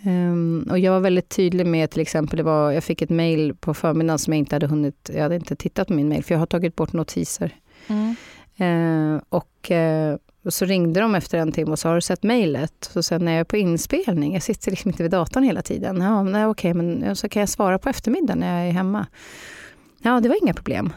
Ehm, 0.02 0.66
och 0.70 0.78
jag 0.78 0.92
var 0.92 1.00
väldigt 1.00 1.28
tydlig 1.28 1.66
med 1.66 1.90
till 1.90 2.00
exempel, 2.00 2.36
det 2.36 2.42
var, 2.42 2.72
jag 2.72 2.84
fick 2.84 3.02
ett 3.02 3.10
mejl 3.10 3.54
på 3.54 3.74
förmiddagen 3.74 4.18
som 4.18 4.32
jag 4.32 4.38
inte 4.38 4.54
hade 4.54 4.66
hunnit, 4.66 5.10
jag 5.14 5.22
hade 5.22 5.34
inte 5.34 5.56
tittat 5.56 5.88
på 5.88 5.94
min 5.94 6.08
mejl 6.08 6.24
för 6.24 6.34
jag 6.34 6.38
har 6.38 6.46
tagit 6.46 6.76
bort 6.76 6.92
notiser. 6.92 7.54
Eh, 8.56 9.20
och 9.28 9.70
eh, 9.70 10.16
och 10.46 10.54
så 10.54 10.64
ringde 10.64 11.00
de 11.00 11.14
efter 11.14 11.38
en 11.38 11.52
timme 11.52 11.70
och 11.70 11.78
sa, 11.78 11.88
har 11.88 11.94
du 11.94 12.00
sett 12.00 12.22
mejlet? 12.22 12.90
Så 12.92 13.02
sen 13.02 13.24
när 13.24 13.32
jag 13.32 13.40
är 13.40 13.44
på 13.44 13.56
inspelning, 13.56 14.32
jag 14.34 14.42
sitter 14.42 14.70
liksom 14.70 14.88
inte 14.88 15.02
vid 15.02 15.12
datorn 15.12 15.42
hela 15.42 15.62
tiden. 15.62 16.00
Ja, 16.00 16.22
nej, 16.22 16.46
okej, 16.46 16.74
men 16.74 17.16
så 17.16 17.28
kan 17.28 17.40
jag 17.40 17.48
svara 17.48 17.78
på 17.78 17.88
eftermiddagen 17.88 18.38
när 18.38 18.58
jag 18.58 18.68
är 18.68 18.72
hemma. 18.72 19.06
Ja, 20.02 20.20
det 20.20 20.28
var 20.28 20.36
inga 20.42 20.54
problem. 20.54 20.92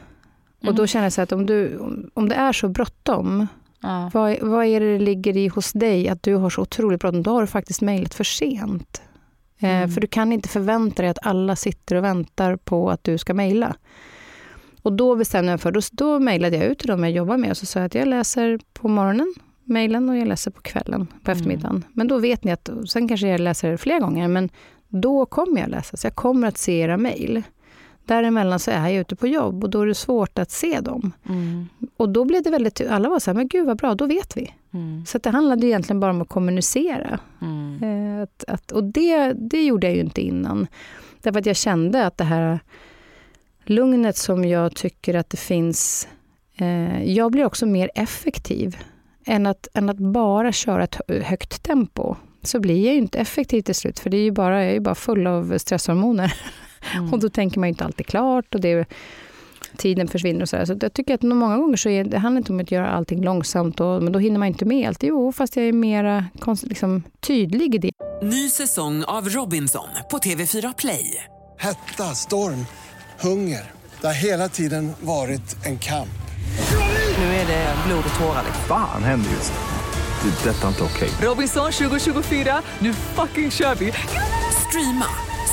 Och 0.67 0.75
då 0.75 0.87
känner 0.87 1.05
jag 1.05 1.13
så 1.13 1.21
att 1.21 1.31
om, 1.31 1.45
du, 1.45 1.77
om 2.13 2.29
det 2.29 2.35
är 2.35 2.53
så 2.53 2.67
bråttom, 2.67 3.47
Ja. 3.81 4.11
vad, 4.13 4.37
vad 4.41 4.65
är 4.65 4.79
det 4.79 4.93
det 4.93 4.99
ligger 4.99 5.37
i 5.37 5.47
hos 5.47 5.71
dig 5.73 6.09
att 6.09 6.23
du 6.23 6.35
har 6.35 6.49
så 6.49 6.61
otroligt 6.61 6.99
bråttom? 7.01 7.23
Då 7.23 7.31
har 7.31 7.41
du 7.41 7.47
faktiskt 7.47 7.81
mejlet 7.81 8.13
för 8.13 8.23
sent. 8.23 9.01
Eh, 9.59 9.69
Mm. 9.69 9.89
För 9.89 10.01
du 10.01 10.07
kan 10.07 10.31
inte 10.33 10.49
förvänta 10.49 11.01
dig 11.01 11.11
att 11.11 11.25
alla 11.25 11.55
sitter 11.55 11.95
och 11.95 12.03
väntar 12.03 12.55
på 12.55 12.89
att 12.89 13.03
du 13.03 13.17
ska 13.17 13.33
mejla. 13.33 13.75
Och 14.81 14.93
då 14.93 15.15
bestämde 15.15 15.51
jag 15.51 15.61
för, 15.61 15.71
då, 15.71 15.79
då 15.91 16.19
mejlade 16.19 16.57
jag 16.57 16.65
ut 16.65 16.79
till 16.79 16.87
dem 16.87 17.03
jag 17.03 17.11
jobbar 17.11 17.37
med 17.37 17.51
och 17.51 17.57
så 17.57 17.65
sa 17.65 17.79
jag 17.79 17.85
att 17.85 17.95
jag 17.95 18.07
läser 18.07 18.59
på 18.73 18.87
morgonen 18.87 19.33
mejlen 19.63 20.09
och 20.09 20.17
jag 20.17 20.27
läser 20.27 20.51
på 20.51 20.61
kvällen, 20.61 21.07
på 21.07 21.31
Mm. 21.31 21.37
eftermiddagen. 21.37 21.83
Men 21.93 22.07
då 22.07 22.17
vet 22.17 22.43
ni 22.43 22.51
att, 22.51 22.69
sen 22.87 23.07
kanske 23.07 23.27
jag 23.27 23.39
läser 23.39 23.77
fler 23.77 23.99
gånger, 23.99 24.27
men 24.27 24.49
då 24.87 25.25
kommer 25.25 25.61
jag 25.61 25.69
läsa. 25.69 25.97
Så 25.97 26.07
jag 26.07 26.15
kommer 26.15 26.47
att 26.47 26.57
se 26.57 26.79
era 26.79 26.97
mejl. 26.97 27.43
Däremellan 28.09 28.59
så 28.59 28.71
är 28.71 28.87
jag 28.87 28.93
ute 28.93 29.15
på 29.15 29.27
jobb 29.27 29.63
och 29.63 29.69
då 29.69 29.81
är 29.81 29.85
det 29.87 29.95
svårt 29.95 30.39
att 30.39 30.51
se 30.51 30.79
dem. 30.79 31.11
Mm. 31.29 31.67
Och 31.97 32.09
då 32.09 32.25
blev 32.25 32.43
det 32.43 32.49
väldigt, 32.49 32.81
alla 32.89 33.09
var 33.09 33.19
så 33.19 33.31
här, 33.31 33.35
men 33.35 33.47
gud 33.47 33.65
vad 33.65 33.77
bra, 33.77 33.95
då 33.95 34.05
vet 34.05 34.37
vi. 34.37 34.53
Mm. 34.73 35.05
Så 35.05 35.17
det 35.17 35.29
handlade 35.29 35.67
egentligen 35.67 35.99
bara 35.99 36.11
om 36.11 36.21
att 36.21 36.29
kommunicera. 36.29 37.19
Mm. 37.41 37.83
Eh, 37.83 38.23
Att, 38.23 38.43
att, 38.47 38.71
och 38.71 38.83
det, 38.83 39.33
det 39.33 39.63
gjorde 39.65 39.87
jag 39.87 39.95
ju 39.95 40.01
inte 40.01 40.21
innan. 40.21 40.67
Därför 41.21 41.39
att 41.39 41.45
jag 41.45 41.55
kände 41.55 42.05
att 42.05 42.17
det 42.17 42.23
här 42.23 42.59
lugnet 43.65 44.17
som 44.17 44.45
jag 44.45 44.75
tycker 44.75 45.13
att 45.13 45.29
det 45.29 45.37
finns 45.37 46.07
eh, 46.57 47.03
jag 47.03 47.31
blir 47.31 47.45
också 47.45 47.65
mer 47.65 47.91
effektiv. 47.95 48.77
Än 49.25 49.45
att, 49.45 49.67
än 49.73 49.89
att 49.89 49.97
bara 49.97 50.51
köra 50.51 50.83
ett 50.83 51.01
högt 51.23 51.63
tempo. 51.63 52.15
Så 52.43 52.59
blir 52.59 52.85
jag 52.85 52.93
ju 52.93 52.99
inte 52.99 53.19
effektiv 53.19 53.61
till 53.61 53.75
slut, 53.75 53.99
för 53.99 54.09
det 54.09 54.17
är 54.17 54.21
ju 54.21 54.31
bara, 54.31 54.55
jag 54.61 54.69
är 54.69 54.73
ju 54.73 54.79
bara 54.79 54.95
full 54.95 55.27
av 55.27 55.57
stresshormoner. 55.57 56.33
Mm. 56.95 57.13
och 57.13 57.19
då 57.19 57.29
tänker 57.29 57.59
man 57.59 57.67
ju 57.67 57.69
inte 57.69 57.85
alltid 57.85 58.07
klart. 58.07 58.55
Och 58.55 58.61
det 58.61 58.87
tiden 59.77 60.07
försvinner 60.07 60.41
och 60.41 60.49
så, 60.49 60.65
så 60.65 60.77
jag 60.81 60.93
tycker 60.93 61.13
att 61.13 61.21
många 61.21 61.57
gånger 61.57 61.77
så 61.77 61.89
är, 61.89 62.03
det 62.03 62.17
handlar 62.17 62.37
inte 62.37 62.53
om 62.53 62.59
att 62.59 62.71
göra 62.71 62.89
allting 62.89 63.23
långsamt, 63.23 63.79
och, 63.79 64.03
men 64.03 64.13
då 64.13 64.19
hinner 64.19 64.39
man 64.39 64.47
inte 64.47 64.65
med 64.65 64.87
allt. 64.87 65.03
Jo, 65.03 65.31
fast 65.31 65.55
jag 65.55 65.65
är 65.65 65.73
mera 65.73 66.25
liksom, 66.63 67.03
tydlig 67.19 67.75
i 67.75 67.77
det. 67.77 67.91
Ny 68.21 68.49
säsong 68.49 69.03
av 69.03 69.29
Robinson 69.29 69.87
på 70.11 70.17
TV4 70.17 70.73
Play. 70.77 71.23
Hetta, 71.57 72.03
storm, 72.03 72.65
hunger. 73.19 73.71
Det 74.01 74.07
har 74.07 74.13
hela 74.13 74.49
tiden 74.49 74.91
varit 75.01 75.65
en 75.65 75.79
kamp. 75.79 76.09
Nu 77.17 77.23
är 77.23 77.47
det 77.47 77.75
blod 77.87 78.03
och 78.13 78.19
tårar. 78.19 78.43
Fan 78.67 79.03
händer 79.03 79.29
just 79.29 79.53
det. 79.53 79.59
Det 80.23 80.49
är 80.49 80.53
detta 80.53 80.67
inte 80.67 80.83
okej. 80.83 81.09
Robinson 81.21 81.71
2024, 81.71 82.61
nu 82.79 82.93
fucking 82.93 83.51
kör 83.51 83.75
vi! 83.75 83.93
Streama 84.69 85.28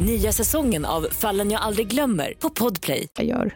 Nya 0.00 0.32
säsongen 0.32 0.84
av 0.84 1.02
Fallen 1.10 1.50
jag 1.50 1.62
aldrig 1.62 1.88
glömmer 1.88 2.34
på 2.38 2.50
Podplay. 2.50 3.08
Jag 3.16 3.26
gör. 3.26 3.54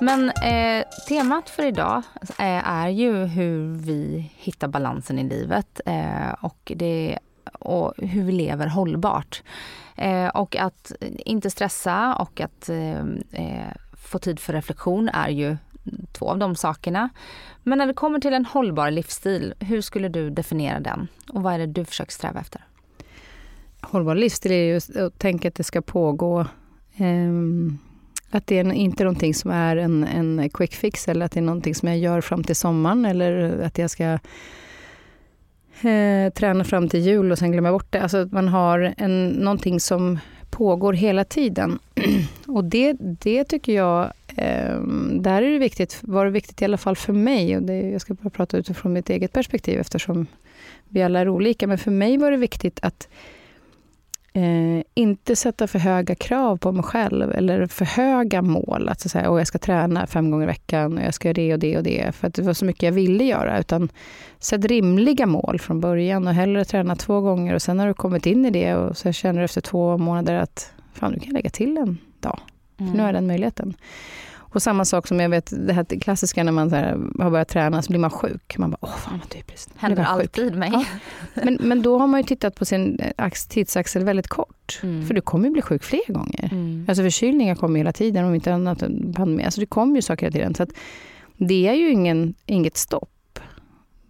Men 0.00 0.30
eh, 0.30 0.84
temat 1.08 1.50
för 1.50 1.64
idag 1.66 2.02
eh, 2.38 2.68
är 2.68 2.88
ju 2.88 3.24
hur 3.24 3.74
vi 3.78 4.30
hittar 4.36 4.68
balansen 4.68 5.18
i 5.18 5.22
livet 5.22 5.80
eh, 5.86 6.30
och, 6.40 6.72
det, 6.76 7.18
och 7.52 7.94
hur 7.96 8.24
vi 8.24 8.32
lever 8.32 8.66
hållbart. 8.66 9.42
Eh, 9.96 10.28
och 10.28 10.56
att 10.56 10.92
inte 11.02 11.50
stressa 11.50 12.14
och 12.14 12.40
att 12.40 12.68
eh, 12.68 13.00
eh 13.32 13.72
få 14.06 14.18
tid 14.18 14.40
för 14.40 14.52
reflektion 14.52 15.08
är 15.08 15.28
ju 15.28 15.56
två 16.12 16.30
av 16.30 16.38
de 16.38 16.54
sakerna. 16.56 17.08
Men 17.62 17.78
när 17.78 17.86
det 17.86 17.94
kommer 17.94 18.18
till 18.20 18.32
en 18.32 18.44
hållbar 18.44 18.90
livsstil, 18.90 19.54
hur 19.60 19.80
skulle 19.80 20.08
du 20.08 20.30
definiera 20.30 20.80
den? 20.80 21.08
Och 21.28 21.42
vad 21.42 21.54
är 21.54 21.58
det 21.58 21.66
du 21.66 21.84
försöker 21.84 22.12
sträva 22.12 22.40
efter? 22.40 22.64
Hållbar 23.80 24.14
livsstil 24.14 24.52
är 24.52 24.56
ju 24.56 25.04
att 25.06 25.18
tänka 25.18 25.48
att 25.48 25.54
det 25.54 25.64
ska 25.64 25.82
pågå 25.82 26.46
ehm, 26.96 27.78
att 28.30 28.46
det 28.46 28.58
är 28.58 28.72
inte 28.72 29.04
någonting 29.04 29.34
som 29.34 29.50
är 29.50 29.76
en, 29.76 30.04
en 30.04 30.50
quick 30.50 30.74
fix 30.74 31.08
eller 31.08 31.26
att 31.26 31.32
det 31.32 31.40
är 31.40 31.42
någonting 31.42 31.74
som 31.74 31.88
jag 31.88 31.98
gör 31.98 32.20
fram 32.20 32.44
till 32.44 32.56
sommaren 32.56 33.04
eller 33.04 33.60
att 33.60 33.78
jag 33.78 33.90
ska 33.90 34.04
eh, 35.88 36.32
träna 36.34 36.64
fram 36.64 36.88
till 36.88 37.00
jul 37.00 37.32
och 37.32 37.38
sen 37.38 37.52
glömma 37.52 37.72
bort 37.72 37.92
det. 37.92 38.02
Alltså 38.02 38.18
att 38.18 38.32
man 38.32 38.48
har 38.48 38.94
en, 38.98 39.28
någonting 39.28 39.80
som 39.80 40.18
pågår 40.56 40.92
hela 40.92 41.24
tiden. 41.24 41.78
och 42.46 42.64
det, 42.64 42.96
det 42.98 43.44
tycker 43.44 43.72
jag, 43.72 44.04
eh, 44.36 44.80
där 45.10 45.42
är 45.42 45.50
det 45.50 45.58
viktigt, 45.58 45.98
var 46.02 46.24
det 46.24 46.30
viktigt 46.30 46.62
i 46.62 46.64
alla 46.64 46.76
fall 46.76 46.96
för 46.96 47.12
mig, 47.12 47.56
och 47.56 47.62
det, 47.62 47.90
jag 47.90 48.00
ska 48.00 48.14
bara 48.14 48.30
prata 48.30 48.56
utifrån 48.56 48.92
mitt 48.92 49.10
eget 49.10 49.32
perspektiv 49.32 49.80
eftersom 49.80 50.26
vi 50.88 51.02
alla 51.02 51.20
är 51.20 51.28
olika, 51.28 51.66
men 51.66 51.78
för 51.78 51.90
mig 51.90 52.16
var 52.16 52.30
det 52.30 52.36
viktigt 52.36 52.78
att 52.82 53.08
Eh, 54.36 54.82
inte 54.94 55.36
sätta 55.36 55.66
för 55.66 55.78
höga 55.78 56.14
krav 56.14 56.56
på 56.56 56.72
mig 56.72 56.82
själv 56.82 57.32
eller 57.32 57.66
för 57.66 57.84
höga 57.84 58.42
mål. 58.42 58.88
Att 58.88 59.00
säga, 59.00 59.30
oh, 59.30 59.38
jag 59.40 59.46
ska 59.46 59.58
träna 59.58 60.06
fem 60.06 60.30
gånger 60.30 60.44
i 60.44 60.46
veckan 60.46 60.98
och 60.98 61.04
jag 61.04 61.14
ska 61.14 61.28
göra 61.28 61.34
det 61.34 61.52
och 61.52 61.58
det 61.58 61.76
och 61.76 61.82
det. 61.82 62.14
För 62.14 62.26
att 62.26 62.34
det 62.34 62.42
var 62.42 62.52
så 62.52 62.64
mycket 62.64 62.82
jag 62.82 62.92
ville 62.92 63.24
göra. 63.24 63.58
Utan 63.58 63.88
sätt 64.38 64.64
rimliga 64.64 65.26
mål 65.26 65.60
från 65.60 65.80
början 65.80 66.26
och 66.26 66.34
hellre 66.34 66.64
träna 66.64 66.96
två 66.96 67.20
gånger. 67.20 67.54
Och 67.54 67.62
sen 67.62 67.78
har 67.78 67.86
du 67.86 67.94
kommit 67.94 68.26
in 68.26 68.44
i 68.44 68.50
det 68.50 68.74
och 68.74 68.96
så 68.96 69.12
känner 69.12 69.38
du 69.38 69.44
efter 69.44 69.60
två 69.60 69.98
månader 69.98 70.34
att 70.34 70.72
fan, 70.92 71.12
du 71.12 71.20
kan 71.20 71.32
lägga 71.32 71.50
till 71.50 71.78
en 71.78 71.98
dag. 72.20 72.38
Mm. 72.80 72.92
Nu 72.92 72.98
har 72.98 73.06
jag 73.06 73.14
den 73.14 73.26
möjligheten. 73.26 73.74
Och 74.56 74.62
samma 74.62 74.84
sak 74.84 75.06
som 75.06 75.20
jag 75.20 75.28
vet, 75.28 75.52
det 75.66 75.72
här 75.72 76.00
klassiska 76.00 76.44
när 76.44 76.52
man 76.52 76.72
här, 76.72 76.98
har 77.18 77.30
börjat 77.30 77.48
träna 77.48 77.82
så 77.82 77.88
blir 77.88 78.00
man 78.00 78.10
sjuk. 78.10 78.58
Man 78.58 78.70
bara, 78.70 78.78
åh 78.80 78.96
fan 78.96 79.18
vad 79.18 79.28
typiskt. 79.28 79.72
Händer 79.76 80.04
alltid 80.04 80.54
mig. 80.54 80.70
Ja. 80.72 80.84
Men, 81.34 81.58
men 81.60 81.82
då 81.82 81.98
har 81.98 82.06
man 82.06 82.20
ju 82.20 82.26
tittat 82.26 82.54
på 82.54 82.64
sin 82.64 83.00
tidsaxel 83.48 84.04
väldigt 84.04 84.28
kort. 84.28 84.80
Mm. 84.82 85.06
För 85.06 85.14
du 85.14 85.20
kommer 85.20 85.44
ju 85.44 85.52
bli 85.52 85.62
sjuk 85.62 85.84
fler 85.84 86.12
gånger. 86.12 86.48
Mm. 86.52 86.84
Alltså 86.88 87.02
förkylningar 87.02 87.54
kommer 87.54 87.78
hela 87.78 87.92
tiden, 87.92 88.24
om 88.24 88.34
inte 88.34 88.54
annat 88.54 88.78
pandemi. 89.14 89.44
Alltså 89.44 89.60
det 89.60 89.66
kommer 89.66 89.96
ju 89.96 90.02
saker 90.02 90.26
hela 90.26 90.32
tiden. 90.32 90.54
Så 90.54 90.62
att 90.62 90.70
det 91.36 91.68
är 91.68 91.74
ju 91.74 91.90
ingen, 91.90 92.34
inget 92.46 92.76
stopp. 92.76 93.38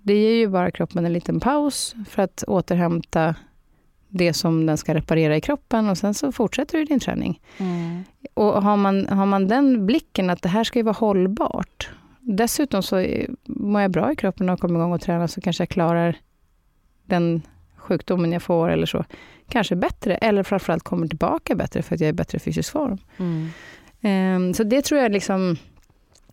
Det 0.03 0.15
ger 0.15 0.35
ju 0.35 0.49
bara 0.49 0.71
kroppen 0.71 1.07
en 1.07 1.13
liten 1.13 1.41
paus 1.41 1.95
för 2.09 2.23
att 2.23 2.45
återhämta 2.47 3.35
det 4.17 4.33
som 4.33 4.67
den 4.67 4.79
ska 4.79 4.95
reparera 4.95 5.37
i 5.37 5.41
kroppen 5.41 5.89
och 5.89 5.99
sen 5.99 6.15
så 6.15 6.33
fortsätter 6.33 6.79
du 6.79 6.85
din 6.85 7.01
träning. 7.01 7.41
Mm. 7.59 8.05
Och 8.35 8.63
har 8.63 8.77
man, 8.77 9.07
har 9.07 9.27
man 9.27 9.49
den 9.49 9.87
blicken 9.87 10.31
att 10.31 10.43
det 10.43 10.49
här 10.49 10.65
ska 10.65 10.79
ju 10.79 10.83
vara 10.83 10.97
hållbart. 10.99 11.91
Dessutom 12.21 12.83
så 12.83 13.07
mår 13.45 13.81
jag 13.81 13.91
bra 13.91 14.13
i 14.13 14.17
kroppen 14.17 14.49
och 14.49 14.61
kommer 14.61 14.81
igång 14.81 14.93
och 14.93 15.01
tränar 15.01 15.27
så 15.27 15.41
kanske 15.41 15.63
jag 15.63 15.69
klarar 15.69 16.17
den 17.05 17.43
sjukdomen 17.77 18.33
jag 18.33 18.43
får 18.43 18.71
eller 18.71 18.87
så. 18.87 19.05
Kanske 19.49 19.77
bättre, 19.77 20.17
eller 20.17 20.43
framförallt 20.43 20.83
kommer 20.83 21.07
tillbaka 21.07 21.55
bättre 21.55 21.83
för 21.83 21.95
att 21.95 22.01
jag 22.01 22.09
är 22.09 22.13
i 22.13 22.17
bättre 22.17 22.39
fysisk 22.39 22.73
form. 22.73 22.99
Mm. 23.17 23.49
Um, 24.03 24.55
så 24.55 24.65
det 24.65 24.83
tror 24.83 25.01
jag 25.01 25.13
liksom 25.13 25.57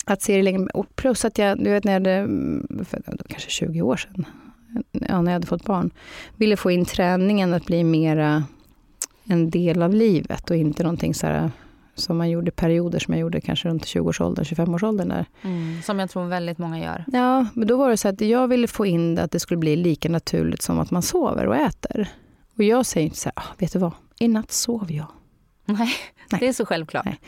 att 0.05 0.21
se 0.21 0.37
det 0.37 0.43
länge. 0.43 0.67
plus 0.95 1.25
att 1.25 1.37
jag, 1.37 1.63
du 1.63 1.69
vet 1.69 1.83
när 1.83 1.93
jag 1.93 1.99
hade, 1.99 2.27
för, 2.85 3.01
kanske 3.27 3.49
20 3.49 3.81
år 3.81 3.97
sedan, 3.97 4.25
ja, 4.91 5.21
när 5.21 5.31
jag 5.31 5.35
hade 5.35 5.47
fått 5.47 5.65
barn, 5.65 5.91
ville 6.35 6.57
få 6.57 6.71
in 6.71 6.85
träningen 6.85 7.53
att 7.53 7.65
bli 7.65 7.83
mera 7.83 8.43
en 9.23 9.49
del 9.49 9.81
av 9.81 9.93
livet 9.93 10.49
och 10.49 10.55
inte 10.55 10.83
någonting 10.83 11.13
så 11.13 11.27
här, 11.27 11.51
som 11.95 12.17
man 12.17 12.29
gjorde 12.29 12.51
perioder 12.51 12.99
som 12.99 13.13
jag 13.13 13.21
gjorde 13.21 13.41
kanske 13.41 13.69
runt 13.69 13.85
20-årsåldern, 13.85 14.45
25-årsåldern. 14.45 15.09
Där. 15.09 15.25
Mm, 15.41 15.81
som 15.81 15.99
jag 15.99 16.09
tror 16.09 16.25
väldigt 16.25 16.57
många 16.57 16.79
gör. 16.79 17.05
Ja, 17.07 17.45
men 17.53 17.67
då 17.67 17.77
var 17.77 17.89
det 17.89 17.97
så 17.97 18.07
att 18.07 18.21
jag 18.21 18.47
ville 18.47 18.67
få 18.67 18.85
in 18.85 19.15
det 19.15 19.23
att 19.23 19.31
det 19.31 19.39
skulle 19.39 19.57
bli 19.57 19.75
lika 19.75 20.09
naturligt 20.09 20.61
som 20.61 20.79
att 20.79 20.91
man 20.91 21.01
sover 21.01 21.47
och 21.47 21.55
äter. 21.55 22.09
Och 22.57 22.63
jag 22.63 22.85
säger 22.85 23.05
inte 23.05 23.19
så 23.19 23.31
här, 23.35 23.43
ah, 23.43 23.53
vet 23.57 23.73
du 23.73 23.79
vad, 23.79 23.91
i 24.19 24.27
natt 24.27 24.51
sov 24.51 24.91
jag. 24.91 25.07
Nej, 25.65 25.77
Nej. 26.31 26.39
det 26.39 26.47
är 26.47 26.53
så 26.53 26.65
självklart. 26.65 27.05
Nej. 27.05 27.19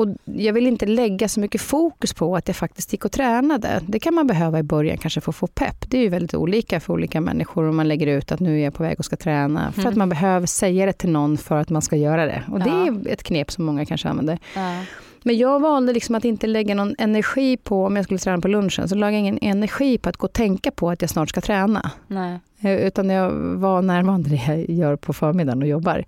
Och 0.00 0.08
jag 0.24 0.52
vill 0.52 0.66
inte 0.66 0.86
lägga 0.86 1.28
så 1.28 1.40
mycket 1.40 1.60
fokus 1.60 2.14
på 2.14 2.36
att 2.36 2.48
jag 2.48 2.56
faktiskt 2.56 2.92
gick 2.92 3.04
och 3.04 3.12
tränade. 3.12 3.80
Det 3.86 3.98
kan 3.98 4.14
man 4.14 4.26
behöva 4.26 4.58
i 4.58 4.62
början 4.62 4.98
kanske 4.98 5.20
för 5.20 5.32
att 5.32 5.36
få 5.36 5.46
pepp. 5.46 5.90
Det 5.90 5.98
är 5.98 6.02
ju 6.02 6.08
väldigt 6.08 6.34
olika 6.34 6.80
för 6.80 6.92
olika 6.92 7.20
människor 7.20 7.68
om 7.68 7.76
man 7.76 7.88
lägger 7.88 8.06
ut 8.06 8.32
att 8.32 8.40
nu 8.40 8.60
är 8.60 8.64
jag 8.64 8.74
på 8.74 8.82
väg 8.82 8.98
och 8.98 9.04
ska 9.04 9.16
träna. 9.16 9.60
Mm. 9.60 9.72
För 9.72 9.80
att 9.80 9.86
mm. 9.86 9.98
man 9.98 10.08
behöver 10.08 10.46
säga 10.46 10.86
det 10.86 10.92
till 10.92 11.10
någon 11.10 11.38
för 11.38 11.56
att 11.56 11.70
man 11.70 11.82
ska 11.82 11.96
göra 11.96 12.26
det. 12.26 12.42
Och 12.48 12.58
det 12.58 12.68
ja. 12.68 12.86
är 12.86 13.08
ett 13.08 13.22
knep 13.22 13.50
som 13.50 13.64
många 13.64 13.84
kanske 13.84 14.08
använder. 14.08 14.38
Ja. 14.54 14.82
Men 15.22 15.38
jag 15.38 15.60
valde 15.60 15.92
liksom 15.92 16.14
att 16.14 16.24
inte 16.24 16.46
lägga 16.46 16.74
någon 16.74 16.94
energi 16.98 17.56
på, 17.56 17.86
om 17.86 17.96
jag 17.96 18.04
skulle 18.04 18.18
träna 18.18 18.40
på 18.40 18.48
lunchen, 18.48 18.88
så 18.88 18.94
lade 18.94 19.12
jag 19.12 19.20
ingen 19.20 19.38
energi 19.42 19.98
på 19.98 20.08
att 20.08 20.16
gå 20.16 20.26
och 20.26 20.32
tänka 20.32 20.70
på 20.70 20.90
att 20.90 21.00
jag 21.00 21.10
snart 21.10 21.28
ska 21.28 21.40
träna. 21.40 21.90
Nej. 22.06 22.38
Eh, 22.60 22.86
utan 22.86 23.10
jag 23.10 23.30
var 23.34 23.82
närvarande 23.82 24.30
det 24.30 24.42
jag 24.46 24.70
gör 24.70 24.96
på 24.96 25.12
förmiddagen 25.12 25.62
och 25.62 25.68
jobbar. 25.68 26.04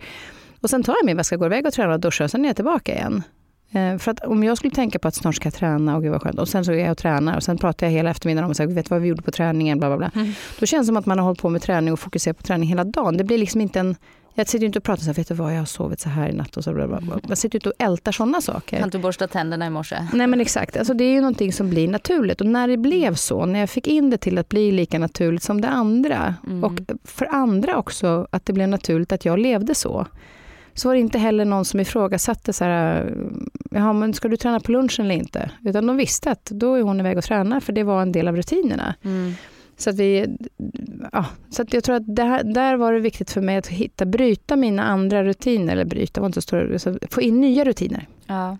Och 0.61 0.71
sen 0.71 0.83
tar 0.83 0.95
jag 1.01 1.07
min 1.07 1.17
väska, 1.17 1.37
går 1.37 1.47
iväg 1.47 1.67
och 1.67 1.73
tränar 1.73 1.93
och 1.93 2.01
duschar, 2.01 2.25
och 2.25 2.31
sen 2.31 2.45
är 2.45 2.49
jag 2.49 2.57
tillbaka 2.57 2.95
igen. 2.95 3.23
Eh, 3.73 3.99
för 3.99 4.11
att 4.11 4.25
om 4.25 4.45
jag 4.45 4.57
skulle 4.57 4.75
tänka 4.75 4.99
på 4.99 5.09
att 5.09 5.15
snart 5.15 5.35
ska 5.35 5.47
jag 5.47 5.55
träna, 5.55 5.97
och 5.97 6.03
gud 6.03 6.13
vad 6.13 6.23
skönt, 6.23 6.39
och 6.39 6.49
sen 6.49 6.65
så 6.65 6.73
är 6.73 6.77
jag 6.77 6.91
och 6.91 6.99
tränar 6.99 7.37
och 7.37 7.43
sen 7.43 7.59
pratar 7.59 7.87
jag 7.87 7.93
hela 7.93 8.11
eftermiddagen 8.11 8.45
om 8.45 8.51
och 8.51 8.57
säger, 8.57 8.75
vet 8.75 8.91
vad 8.91 9.01
vi 9.01 9.09
gjorde 9.09 9.23
på 9.23 9.31
träningen, 9.31 9.79
bla 9.79 9.89
bla 9.89 9.97
bla. 9.97 10.11
Mm. 10.15 10.33
Då 10.61 10.67
känns 10.67 10.83
det 10.83 10.87
som 10.87 10.97
att 10.97 11.07
man 11.07 11.19
har 11.19 11.25
hållit 11.25 11.41
på 11.41 11.49
med 11.49 11.63
träning 11.63 11.93
och 11.93 12.01
fokuserat 12.01 12.37
på 12.37 12.43
träning 12.43 12.69
hela 12.69 12.85
dagen. 12.85 13.17
Det 13.17 13.25
blir 13.25 13.39
liksom 13.39 13.61
inte 13.61 13.81
en 13.81 13.97
jag 14.35 14.49
sitter 14.49 14.67
inte 14.67 14.79
och 14.79 14.85
pratar 14.85 15.03
så 15.03 15.07
här, 15.07 15.15
vet 15.15 15.29
du 15.29 15.35
vad, 15.35 15.53
jag 15.53 15.59
har 15.59 15.65
sovit 15.65 16.01
så 16.01 16.09
här 16.09 16.29
i 16.29 16.33
natt 16.33 16.57
och 16.57 16.65
så 16.65 16.73
bla 16.73 16.89
bla 16.89 17.01
bla. 17.01 17.21
Jag 17.29 17.39
sitter 17.39 17.57
inte 17.57 17.69
och 17.69 17.75
ältar 17.79 18.13
sådana 18.13 18.41
saker. 18.41 18.79
Kan 18.79 18.91
du 18.91 18.99
borsta 18.99 19.29
tänderna 19.29 19.67
i 19.67 19.71
morse? 19.71 19.97
Nej 20.13 20.27
men 20.27 20.41
exakt, 20.41 20.77
alltså, 20.77 20.95
det 20.95 21.05
är 21.05 21.13
ju 21.13 21.21
någonting 21.21 21.53
som 21.53 21.71
blir 21.71 21.89
naturligt. 21.89 22.41
Och 22.41 22.47
när 22.47 22.69
det 22.69 22.77
blev 22.77 23.15
så, 23.15 23.47
när 23.47 23.61
jag 23.61 23.71
fick 23.71 23.87
in 23.87 24.11
det 24.11 24.17
till 24.17 24.39
att 24.39 24.49
bli 24.49 24.73
lika 24.73 24.99
naturligt 24.99 25.43
som 25.43 25.61
det 25.61 25.69
andra, 25.69 26.35
mm. 26.47 26.65
och 26.65 26.73
för 27.05 27.27
andra 27.35 27.77
också 27.77 28.27
att 28.31 28.47
det 28.47 28.53
blev 28.53 28.69
naturligt 28.69 29.13
att 29.13 29.25
jag 29.25 29.39
levde 29.39 29.75
så, 29.75 30.07
så 30.75 30.89
var 30.89 30.95
det 30.95 31.01
inte 31.01 31.19
heller 31.19 31.45
någon 31.45 31.65
som 31.65 31.81
ifrågasatte 31.81 32.53
så 32.53 32.65
här, 32.65 33.15
jaha, 33.71 33.93
men 33.93 34.15
ska 34.15 34.29
du 34.29 34.37
träna 34.37 34.61
på 34.61 34.73
lunchen 34.73 35.05
eller 35.05 35.15
inte? 35.15 35.51
Utan 35.65 35.87
de 35.87 35.97
visste 35.97 36.31
att 36.31 36.45
då 36.45 36.75
är 36.75 36.83
hon 36.83 37.01
iväg 37.01 37.19
och 37.19 37.25
tränar, 37.25 37.61
för 37.61 37.73
det 37.73 37.83
var 37.83 38.03
en 38.03 38.13
del 38.13 38.29
av 38.29 38.37
rutinerna. 38.37 38.95
Mm. 39.03 39.33
Så 39.77 39.91
att 39.91 39.97
vi, 39.97 40.37
ja, 41.13 41.27
så 41.51 41.63
att 41.63 41.73
jag 41.75 41.85
tror 41.85 41.97
att 41.97 42.19
här, 42.19 42.45
där 42.45 42.77
var 42.77 42.93
det 42.93 43.01
viktigt 43.01 43.31
för 43.31 43.41
mig 43.41 43.57
att 43.57 43.67
hitta, 43.67 44.07
bryta 44.07 44.57
mina 44.57 44.83
andra 44.83 45.25
rutiner, 45.25 45.73
eller 45.73 45.85
bryta 45.85 46.21
var 46.21 46.27
inte 46.27 46.43
så 46.43 46.43
stora, 46.43 46.79
så 46.79 46.99
få 47.11 47.23
in 47.23 47.41
nya 47.41 47.65
rutiner. 47.65 48.09
Ja. 48.27 48.59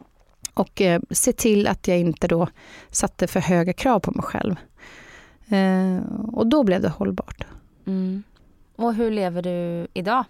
Och 0.55 0.81
eh, 0.81 1.01
se 1.11 1.33
till 1.33 1.67
att 1.67 1.89
jag 1.89 1.99
inte 1.99 2.29
då 2.29 2.49
satte 2.91 3.27
för 3.27 3.41
höga 3.41 3.73
krav 3.73 4.01
på 4.01 4.11
mig 4.11 4.23
själv. 4.23 4.57
Eh, 5.49 6.03
och 6.33 6.47
då 6.47 6.65
blev 6.65 6.83
det 6.83 6.89
hållbart. 6.89 7.47
Mm. 7.87 8.23
Och 8.77 8.95
hur 8.95 9.11
lever 9.11 9.43
du 9.43 9.87
idag? 9.95 10.25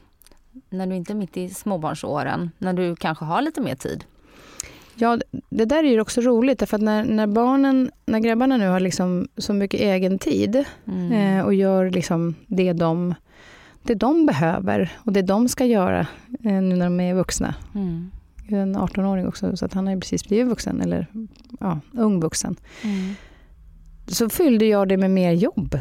När 0.70 0.86
du 0.86 0.96
inte 0.96 1.12
är 1.12 1.14
mitt 1.14 1.36
i 1.36 1.48
småbarnsåren, 1.48 2.50
när 2.58 2.72
du 2.72 2.96
kanske 2.96 3.24
har 3.24 3.42
lite 3.42 3.60
mer 3.60 3.74
tid? 3.74 4.04
Ja, 4.94 5.18
det 5.50 5.64
där 5.64 5.84
är 5.84 5.88
ju 5.88 6.00
också 6.00 6.20
roligt, 6.20 6.58
därför 6.58 6.76
att 6.76 6.82
när, 6.82 7.04
när 7.04 7.26
barnen, 7.26 7.90
när 8.06 8.18
grabbarna 8.18 8.56
nu 8.56 8.68
har 8.68 8.80
liksom 8.80 9.28
så 9.36 9.52
mycket 9.52 9.80
egen 9.80 10.18
tid 10.18 10.64
Mm. 10.86 11.12
eh, 11.12 11.44
och 11.44 11.54
gör 11.54 11.90
liksom 11.90 12.34
det, 12.46 12.72
de, 12.72 13.14
det 13.82 13.94
de 13.94 14.26
behöver 14.26 14.92
och 15.04 15.12
det 15.12 15.22
de 15.22 15.48
ska 15.48 15.64
göra 15.64 16.00
eh, 16.44 16.62
nu 16.62 16.76
när 16.76 16.86
de 16.86 17.00
är 17.00 17.14
vuxna. 17.14 17.54
Mm. 17.74 18.10
Jag 18.48 18.58
är 18.58 18.62
en 18.62 18.76
18-åring 18.76 19.26
också, 19.28 19.56
så 19.56 19.64
att 19.64 19.74
han 19.74 19.86
har 19.86 19.94
ju 19.94 20.00
precis 20.00 20.28
blivit 20.28 20.46
vuxen, 20.46 20.80
eller 20.80 21.06
ja, 21.60 21.80
ung 21.92 22.20
vuxen. 22.20 22.56
Mm. 22.82 23.14
Så 24.06 24.28
fyllde 24.28 24.64
jag 24.66 24.88
det 24.88 24.96
med 24.96 25.10
mer 25.10 25.32
jobb. 25.32 25.78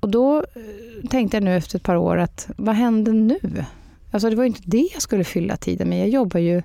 Och 0.00 0.08
då 0.08 0.36
eh, 0.38 1.08
tänkte 1.10 1.36
jag 1.36 1.44
nu 1.44 1.56
efter 1.56 1.76
ett 1.76 1.82
par 1.82 1.96
år 1.96 2.16
att 2.16 2.50
vad 2.56 2.74
hände 2.74 3.12
nu? 3.12 3.64
Alltså 4.10 4.30
det 4.30 4.36
var 4.36 4.44
ju 4.44 4.48
inte 4.48 4.62
det 4.64 4.88
jag 4.92 5.02
skulle 5.02 5.24
fylla 5.24 5.56
tiden 5.56 5.88
med. 5.88 6.00
Jag 6.00 6.08
jobbar 6.08 6.40
ju 6.40 6.62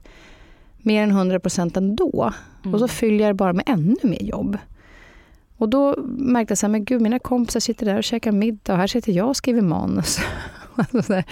mer 0.78 1.04
än 1.04 1.12
100 1.12 1.40
procent 1.40 1.78
ändå. 1.78 2.34
Mm. 2.64 2.74
Och 2.74 2.80
så 2.80 2.88
fyller 2.88 3.24
jag 3.26 3.30
det 3.30 3.38
bara 3.38 3.54
med 3.54 3.64
ännu 3.68 3.96
mer 4.04 4.24
jobb. 4.24 4.58
Och 5.58 5.70
då 5.70 5.96
märkte 6.18 6.52
jag 6.52 6.58
så 6.58 6.66
här, 6.66 6.72
men 6.72 6.86
gud, 6.86 7.02
mina 7.02 7.20
kompisar 7.20 7.60
sitter 7.60 7.86
där 7.86 7.98
och 7.98 8.04
käkar 8.04 8.32
middag 8.32 8.74
och 8.74 8.80
här 8.80 8.88
sitter 8.88 9.12
jag 9.12 9.28
och 9.28 9.38
skriver 9.38 9.62
manus. 9.62 10.20
Alltså 10.76 11.24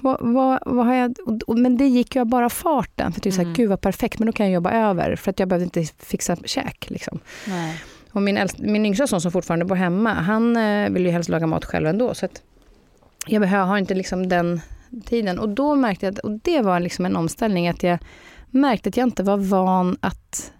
vad, 0.00 0.16
vad, 0.20 0.58
vad 0.66 0.86
har 0.86 0.94
jag, 0.94 1.14
men 1.58 1.76
det 1.76 1.86
gick 1.86 2.14
ju 2.14 2.20
av 2.20 2.26
bara 2.26 2.50
farten. 2.50 3.12
För 3.12 3.20
det 3.20 3.28
är 3.28 3.30
så 3.30 3.36
här, 3.36 3.44
Mm. 3.44 3.54
gud 3.54 3.68
vad 3.68 3.80
perfekt, 3.80 4.18
men 4.18 4.26
då 4.26 4.32
kan 4.32 4.46
jag 4.46 4.52
jobba 4.54 4.70
över. 4.70 5.16
För 5.16 5.30
att 5.30 5.38
jag 5.38 5.48
behövde 5.48 5.64
inte 5.64 5.92
fixa 5.98 6.36
käk. 6.44 6.90
Liksom. 6.90 7.18
Nej. 7.48 7.80
Och 8.16 8.22
min, 8.22 8.36
äldst, 8.36 8.58
min 8.58 8.86
yngsta 8.86 9.06
son 9.06 9.20
som 9.20 9.32
fortfarande 9.32 9.64
bor 9.64 9.76
hemma, 9.76 10.12
han 10.12 10.56
eh, 10.56 10.90
vill 10.90 11.06
ju 11.06 11.10
helst 11.10 11.28
laga 11.28 11.46
mat 11.46 11.64
själv 11.64 11.86
ändå. 11.86 12.14
Så 12.14 12.28
jag 13.26 13.40
behöver, 13.40 13.66
har 13.66 13.78
inte 13.78 13.94
liksom 13.94 14.28
den 14.28 14.60
tiden. 15.04 15.38
Och 15.38 15.48
då 15.48 15.74
märkte 15.74 16.06
jag, 16.06 16.12
att, 16.12 16.18
och 16.18 16.30
det 16.30 16.62
var 16.62 16.80
liksom 16.80 17.06
en 17.06 17.16
omställning, 17.16 17.68
att 17.68 17.82
jag 17.82 17.98
märkte 18.50 18.88
att 18.88 18.96
jag 18.96 19.06
inte 19.06 19.22
var 19.22 19.36
van 19.36 19.96
att 20.00 20.52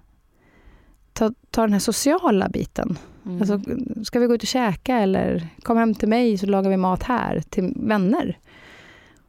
ta, 1.12 1.32
ta 1.50 1.60
den 1.60 1.72
här 1.72 1.80
sociala 1.80 2.48
biten. 2.48 2.98
Mm. 3.26 3.40
Alltså, 3.40 3.60
ska 4.04 4.18
vi 4.18 4.26
gå 4.26 4.34
ut 4.34 4.42
och 4.42 4.48
käka 4.48 4.96
eller 4.96 5.48
kom 5.62 5.76
hem 5.76 5.94
till 5.94 6.08
mig 6.08 6.38
så 6.38 6.46
lagar 6.46 6.70
vi 6.70 6.76
mat 6.76 7.02
här 7.02 7.42
till 7.50 7.72
vänner. 7.76 8.38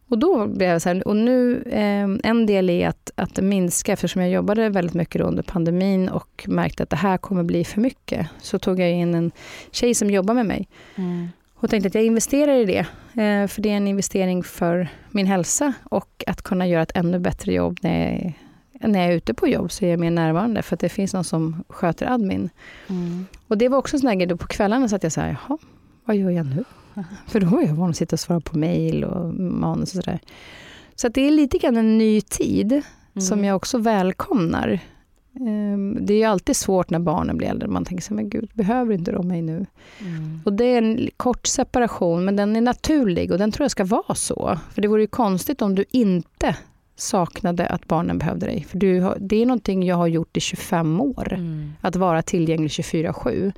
Och 0.10 0.18
då 0.20 0.48
blev 0.48 0.70
jag 0.70 0.82
så 0.82 0.90
här, 0.90 1.08
och 1.08 1.16
nu, 1.16 1.62
eh, 1.66 2.30
en 2.32 2.46
del 2.46 2.70
är 2.70 2.88
att, 2.88 3.12
att 3.16 3.40
minska, 3.42 3.94
eftersom 3.94 4.22
jag 4.22 4.32
jobbade 4.32 4.70
väldigt 4.70 4.94
mycket 4.96 5.22
under 5.22 5.44
pandemin 5.44 6.10
och 6.10 6.46
märkte 6.48 6.84
att 6.84 6.90
det 6.90 6.96
här 6.96 7.18
kommer 7.18 7.44
bli 7.44 7.64
för 7.64 7.82
mycket, 7.82 8.28
så 8.42 8.60
tog 8.60 8.80
jag 8.80 8.92
in 8.92 9.16
en 9.16 9.32
tjej 9.72 9.94
som 9.94 10.10
jobbar 10.10 10.34
med 10.34 10.46
mig 10.46 10.68
Mm. 10.96 11.28
och 11.56 11.70
tänkte 11.70 11.88
att 11.88 11.96
jag 11.96 12.04
investerar 12.06 12.54
i 12.56 12.66
det, 12.66 12.80
eh, 13.24 13.48
för 13.48 13.62
det 13.62 13.70
är 13.70 13.78
en 13.78 13.88
investering 13.88 14.44
för 14.44 14.88
min 15.12 15.26
hälsa 15.28 15.74
och 15.84 16.24
att 16.28 16.42
kunna 16.42 16.68
göra 16.68 16.82
ett 16.82 16.98
ännu 16.98 17.20
bättre 17.20 17.54
jobb 17.54 17.80
när 17.82 18.00
jag, 18.06 18.14
är- 18.14 18.34
när 18.88 19.00
jag 19.00 19.10
är 19.12 19.16
ute 19.18 19.34
på 19.34 19.48
jobb 19.48 19.72
så 19.72 19.86
är 19.86 19.90
jag 19.90 20.00
mer 20.00 20.12
närvarande, 20.12 20.62
för 20.62 20.74
att 20.76 20.80
det 20.80 20.90
finns 20.90 21.14
någon 21.14 21.24
som 21.24 21.64
sköter 21.70 22.12
admin. 22.14 22.50
Mm. 22.90 23.26
Och 23.48 23.58
det 23.58 23.70
var 23.70 23.78
också 23.78 23.96
en 23.96 24.00
sån 24.02 24.18
grej, 24.18 24.28
då 24.28 24.38
på 24.38 24.48
kvällarna 24.48 24.88
satt 24.90 25.04
jag 25.04 25.12
så 25.12 25.22
här, 25.22 25.38
jaha, 25.48 25.58
vad 26.08 26.16
gör 26.16 26.30
jag 26.30 26.46
nu? 26.46 26.64
För 27.28 27.40
då 27.40 27.48
var 27.48 27.62
jag 27.62 27.74
van 27.74 27.90
att 27.90 27.98
sitta 27.98 28.16
och 28.16 28.20
svara 28.20 28.40
på 28.40 28.58
mejl 28.58 29.04
och 29.04 29.34
manus 29.34 29.96
och 29.96 30.04
sådär. 30.04 30.20
Så 30.96 31.08
det 31.08 31.22
är 31.22 31.32
lite 31.32 31.58
grann 31.58 31.78
en 31.78 31.98
ny 31.98 32.22
tid 32.22 32.82
som 33.20 33.44
jag 33.44 33.56
också 33.56 33.78
välkomnar. 33.78 34.80
Ehm, 35.40 35.98
Det 36.02 36.14
är 36.14 36.18
ju 36.18 36.24
alltid 36.24 36.56
svårt 36.56 36.90
när 36.90 37.00
barnen 37.00 37.38
blir 37.38 37.48
äldre. 37.48 37.68
Man 37.68 37.86
tänker 37.86 38.04
så 38.04 38.10
här, 38.10 38.16
men 38.16 38.30
gud, 38.30 38.50
behöver 38.54 38.94
inte 38.94 39.12
de 39.12 39.28
mig 39.28 39.42
nu? 39.42 39.66
Mm. 40.00 40.42
Och 40.46 40.54
det 40.54 40.66
är 40.66 40.78
en 40.78 41.10
kort 41.18 41.48
separation, 41.48 42.26
men 42.26 42.36
den 42.36 42.56
är 42.56 42.62
naturlig 42.62 43.32
och 43.32 43.38
den 43.38 43.52
tror 43.52 43.64
jag 43.64 43.72
ska 43.72 43.84
vara 43.84 44.16
så. 44.16 44.60
För 44.72 44.82
det 44.82 44.88
vore 44.88 45.02
ju 45.02 45.08
konstigt 45.08 45.62
om 45.62 45.76
du 45.76 45.86
inte 45.90 46.56
saknade 46.96 47.68
att 47.68 47.88
barnen 47.88 48.18
behövde 48.18 48.46
dig. 48.46 48.66
För 48.70 48.78
du 48.78 49.02
har, 49.02 49.18
det 49.20 49.42
är 49.42 49.46
någonting 49.46 49.84
jag 49.86 49.96
har 49.96 50.08
gjort 50.08 50.38
i 50.38 50.40
25 50.40 51.02
år. 51.02 51.34
Mm. 51.34 51.72
Att 51.82 51.96
vara 51.96 52.22
tillgänglig 52.22 52.70
24-7. 52.70 53.52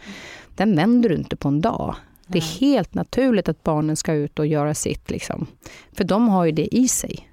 Den 0.56 0.76
vänder 0.76 1.10
du 1.10 1.16
inte 1.16 1.36
på 1.36 1.48
en 1.48 1.62
dag. 1.62 1.96
Det 2.32 2.38
är 2.38 2.60
helt 2.60 2.94
naturligt 2.94 3.50
att 3.50 3.64
barnen 3.64 3.96
ska 3.96 4.14
ut 4.14 4.40
och 4.40 4.48
göra 4.48 4.74
sitt. 4.74 5.10
Liksom. 5.10 5.48
För 5.92 6.04
de 6.04 6.30
har 6.30 6.46
ju 6.46 6.52
det 6.52 6.76
i 6.76 6.88
sig. 6.88 7.30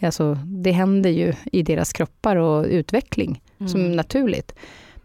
Alltså, 0.00 0.38
det 0.44 0.70
händer 0.70 1.10
ju 1.10 1.34
i 1.52 1.62
deras 1.62 1.92
kroppar 1.92 2.36
och 2.36 2.64
utveckling 2.64 3.42
som 3.68 3.84
är 3.84 3.88
naturligt. 3.88 4.54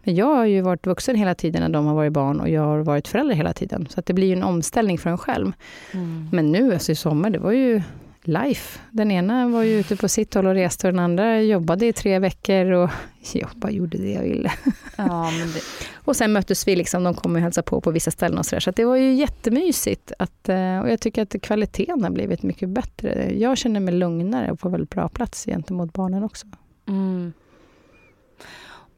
Men 0.04 0.14
jag 0.14 0.34
har 0.34 0.44
ju 0.44 0.60
varit 0.60 0.86
vuxen 0.86 1.16
hela 1.16 1.34
tiden 1.34 1.62
när 1.62 1.68
de 1.68 1.86
har 1.86 1.94
varit 1.94 2.12
barn 2.12 2.40
och 2.40 2.48
jag 2.48 2.62
har 2.62 2.78
varit 2.78 3.08
förälder 3.08 3.34
hela 3.34 3.52
tiden. 3.52 3.86
Så 3.90 4.00
att 4.00 4.06
det 4.06 4.14
blir 4.14 4.26
ju 4.26 4.32
en 4.32 4.42
omställning 4.42 4.98
för 4.98 5.10
en 5.10 5.18
själv. 5.18 5.52
Mm. 5.92 6.28
Men 6.32 6.52
nu, 6.52 6.72
alltså 6.72 6.92
i 6.92 6.94
sommar, 6.94 7.30
det 7.30 7.38
var 7.38 7.52
ju 7.52 7.82
life. 8.28 8.78
Den 8.90 9.10
ena 9.10 9.48
var 9.48 9.62
ju 9.62 9.80
ute 9.80 9.96
på 9.96 10.08
sitt 10.08 10.34
håll 10.34 10.46
och 10.46 10.54
reste 10.54 10.86
och 10.86 10.92
den 10.92 11.04
andra 11.04 11.42
jobbade 11.42 11.86
i 11.86 11.92
tre 11.92 12.18
veckor 12.18 12.70
och 12.70 12.90
jag 13.32 13.48
bara 13.54 13.70
gjorde 13.72 13.98
det 13.98 14.12
jag 14.12 14.22
ville. 14.22 14.52
Ja, 14.96 15.30
det, 15.54 15.60
Och 16.04 16.16
sen 16.16 16.32
möttes 16.32 16.68
vi, 16.68 16.76
liksom, 16.76 17.04
de 17.04 17.14
kom 17.14 17.34
och 17.34 17.40
hälsade 17.40 17.64
på 17.64 17.80
på 17.80 17.90
vissa 17.90 18.10
ställen 18.10 18.38
och 18.38 18.46
sådär. 18.46 18.60
Så 18.60 18.70
det 18.70 18.84
var 18.84 18.96
ju 18.96 19.14
jättemysigt. 19.14 20.12
Att, 20.18 20.48
eh, 20.48 20.78
och 20.78 20.90
jag 20.90 21.00
tycker 21.00 21.22
att 21.22 21.42
kvaliteten 21.42 22.02
har 22.04 22.10
blivit 22.10 22.42
mycket 22.42 22.68
bättre. 22.68 23.32
Jag 23.34 23.58
känner 23.58 23.80
mig 23.80 23.94
lugnare 23.94 24.52
och 24.52 24.58
på 24.60 24.68
väldigt 24.68 24.90
bra 24.90 25.08
plats 25.08 25.44
gentemot 25.44 25.92
barnen 25.92 26.24
också. 26.24 26.46
mm. 26.88 27.32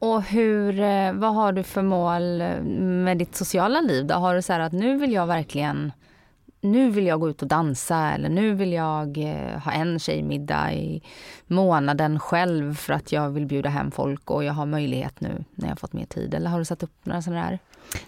Och 0.01 0.23
hur, 0.23 0.79
eh, 0.79 1.13
vad 1.13 1.33
har 1.35 1.51
du 1.51 1.63
för 1.63 1.81
mål 1.81 2.41
eh, 2.41 2.61
med 2.63 3.17
ditt 3.17 3.35
sociala 3.35 3.81
liv? 3.81 4.05
Då? 4.05 4.15
Har 4.15 4.35
du 4.35 4.41
så 4.41 4.53
här 4.53 4.59
att 4.59 4.71
nu 4.73 4.97
vill 4.97 5.13
jag 5.13 5.27
verkligen 5.27 5.91
nu 6.61 6.89
vill 6.89 7.05
jag 7.05 7.19
gå 7.19 7.29
ut 7.29 7.41
och 7.41 7.47
dansa 7.47 8.11
eller 8.11 8.29
nu 8.29 8.53
vill 8.53 8.73
jag 8.73 9.17
eh, 9.17 9.59
ha 9.59 9.71
en 9.71 9.99
tjejmiddag 9.99 10.73
i 10.73 11.01
månaden 11.47 12.19
själv 12.19 12.75
för 12.75 12.93
att 12.93 13.11
jag 13.11 13.29
vill 13.29 13.45
bjuda 13.45 13.69
hem 13.69 13.91
folk 13.91 14.31
och 14.31 14.43
jag 14.43 14.53
har 14.53 14.65
möjlighet 14.65 15.21
nu 15.21 15.43
när 15.55 15.65
jag 15.65 15.71
har 15.71 15.75
fått 15.75 15.93
mer 15.93 16.05
tid. 16.05 16.33
Eller 16.33 16.49
har 16.49 16.59
du 16.59 16.65
satt 16.65 16.83
upp 16.83 17.05
några 17.05 17.21
sådana 17.21 17.41
där? 17.41 17.59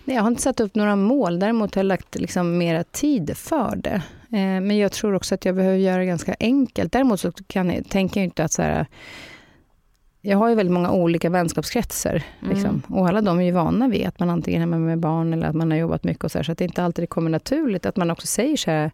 Nej, 0.06 0.16
jag 0.16 0.24
har 0.24 0.28
inte 0.28 0.42
satt 0.42 0.60
upp 0.60 0.76
några 0.76 0.96
mål, 0.96 1.40
däremot 1.40 1.76
har 1.76 1.80
jag 1.80 1.88
lagt 1.88 2.16
liksom 2.16 2.58
mera 2.58 2.84
tid 2.84 3.38
för 3.38 3.76
det. 3.76 4.02
Eh, 4.30 4.62
men 4.62 4.78
jag 4.78 4.92
tror 4.92 5.14
också 5.16 5.36
att 5.36 5.46
jag 5.46 5.56
behöver 5.56 5.78
göra 5.78 5.98
det 5.98 6.06
ganska 6.06 6.36
enkelt. 6.40 6.92
Däremot 6.92 7.20
så 7.20 7.32
kan 7.32 7.70
jag, 7.70 7.90
tänker 7.90 8.20
jag 8.20 8.26
inte 8.26 8.44
att 8.44 8.52
så 8.52 8.62
här, 8.62 8.86
jag 10.22 10.38
har 10.38 10.50
ju 10.50 10.56
väldigt 10.56 10.74
många 10.74 10.92
olika 10.92 11.30
vänskapskretsar. 11.30 12.24
Liksom. 12.40 12.82
Och 12.88 13.08
alla 13.08 13.22
de 13.22 13.40
är 13.40 13.44
ju 13.44 13.52
vana 13.52 13.88
vid 13.88 14.06
att 14.08 14.20
man 14.20 14.30
antingen 14.30 14.62
är 14.62 14.66
hemma 14.66 14.78
med 14.78 15.00
barn 15.00 15.34
eller 15.34 15.48
att 15.48 15.56
man 15.56 15.72
har 15.72 15.78
jobbat 15.78 16.04
mycket. 16.04 16.24
och 16.24 16.32
Så, 16.32 16.38
här, 16.38 16.44
så 16.44 16.52
att 16.52 16.58
det 16.58 16.64
inte 16.66 16.84
alltid 16.84 17.10
kommer 17.10 17.30
naturligt. 17.30 17.86
Att 17.86 17.96
man 17.98 18.12
också 18.12 18.28
säger 18.28 18.58
så 18.58 18.72
här, 18.72 18.92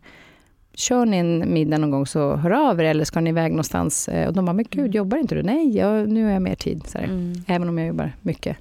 kör 0.74 1.06
ni 1.06 1.18
en 1.18 1.54
middag 1.54 1.78
någon 1.78 1.92
gång 1.92 2.06
så 2.08 2.36
hör 2.36 2.52
av 2.70 2.80
er 2.80 2.84
eller 2.84 3.04
ska 3.06 3.20
ni 3.22 3.30
iväg 3.30 3.52
någonstans? 3.52 4.08
Eh, 4.08 4.28
Och 4.28 4.34
de 4.34 4.46
bara, 4.46 4.54
men 4.54 4.66
gud, 4.70 4.96
jobbar 4.96 5.18
inte 5.18 5.36
du? 5.36 5.44
Nej, 5.44 5.78
jag, 5.78 6.10
nu 6.10 6.24
har 6.26 6.32
jag 6.32 6.42
mer 6.42 6.56
tid. 6.56 6.84
Så 6.88 6.98
Mm. 6.98 7.34
Även 7.48 7.70
om 7.70 7.78
jag 7.78 7.88
jobbar 7.88 8.12
mycket. 8.22 8.58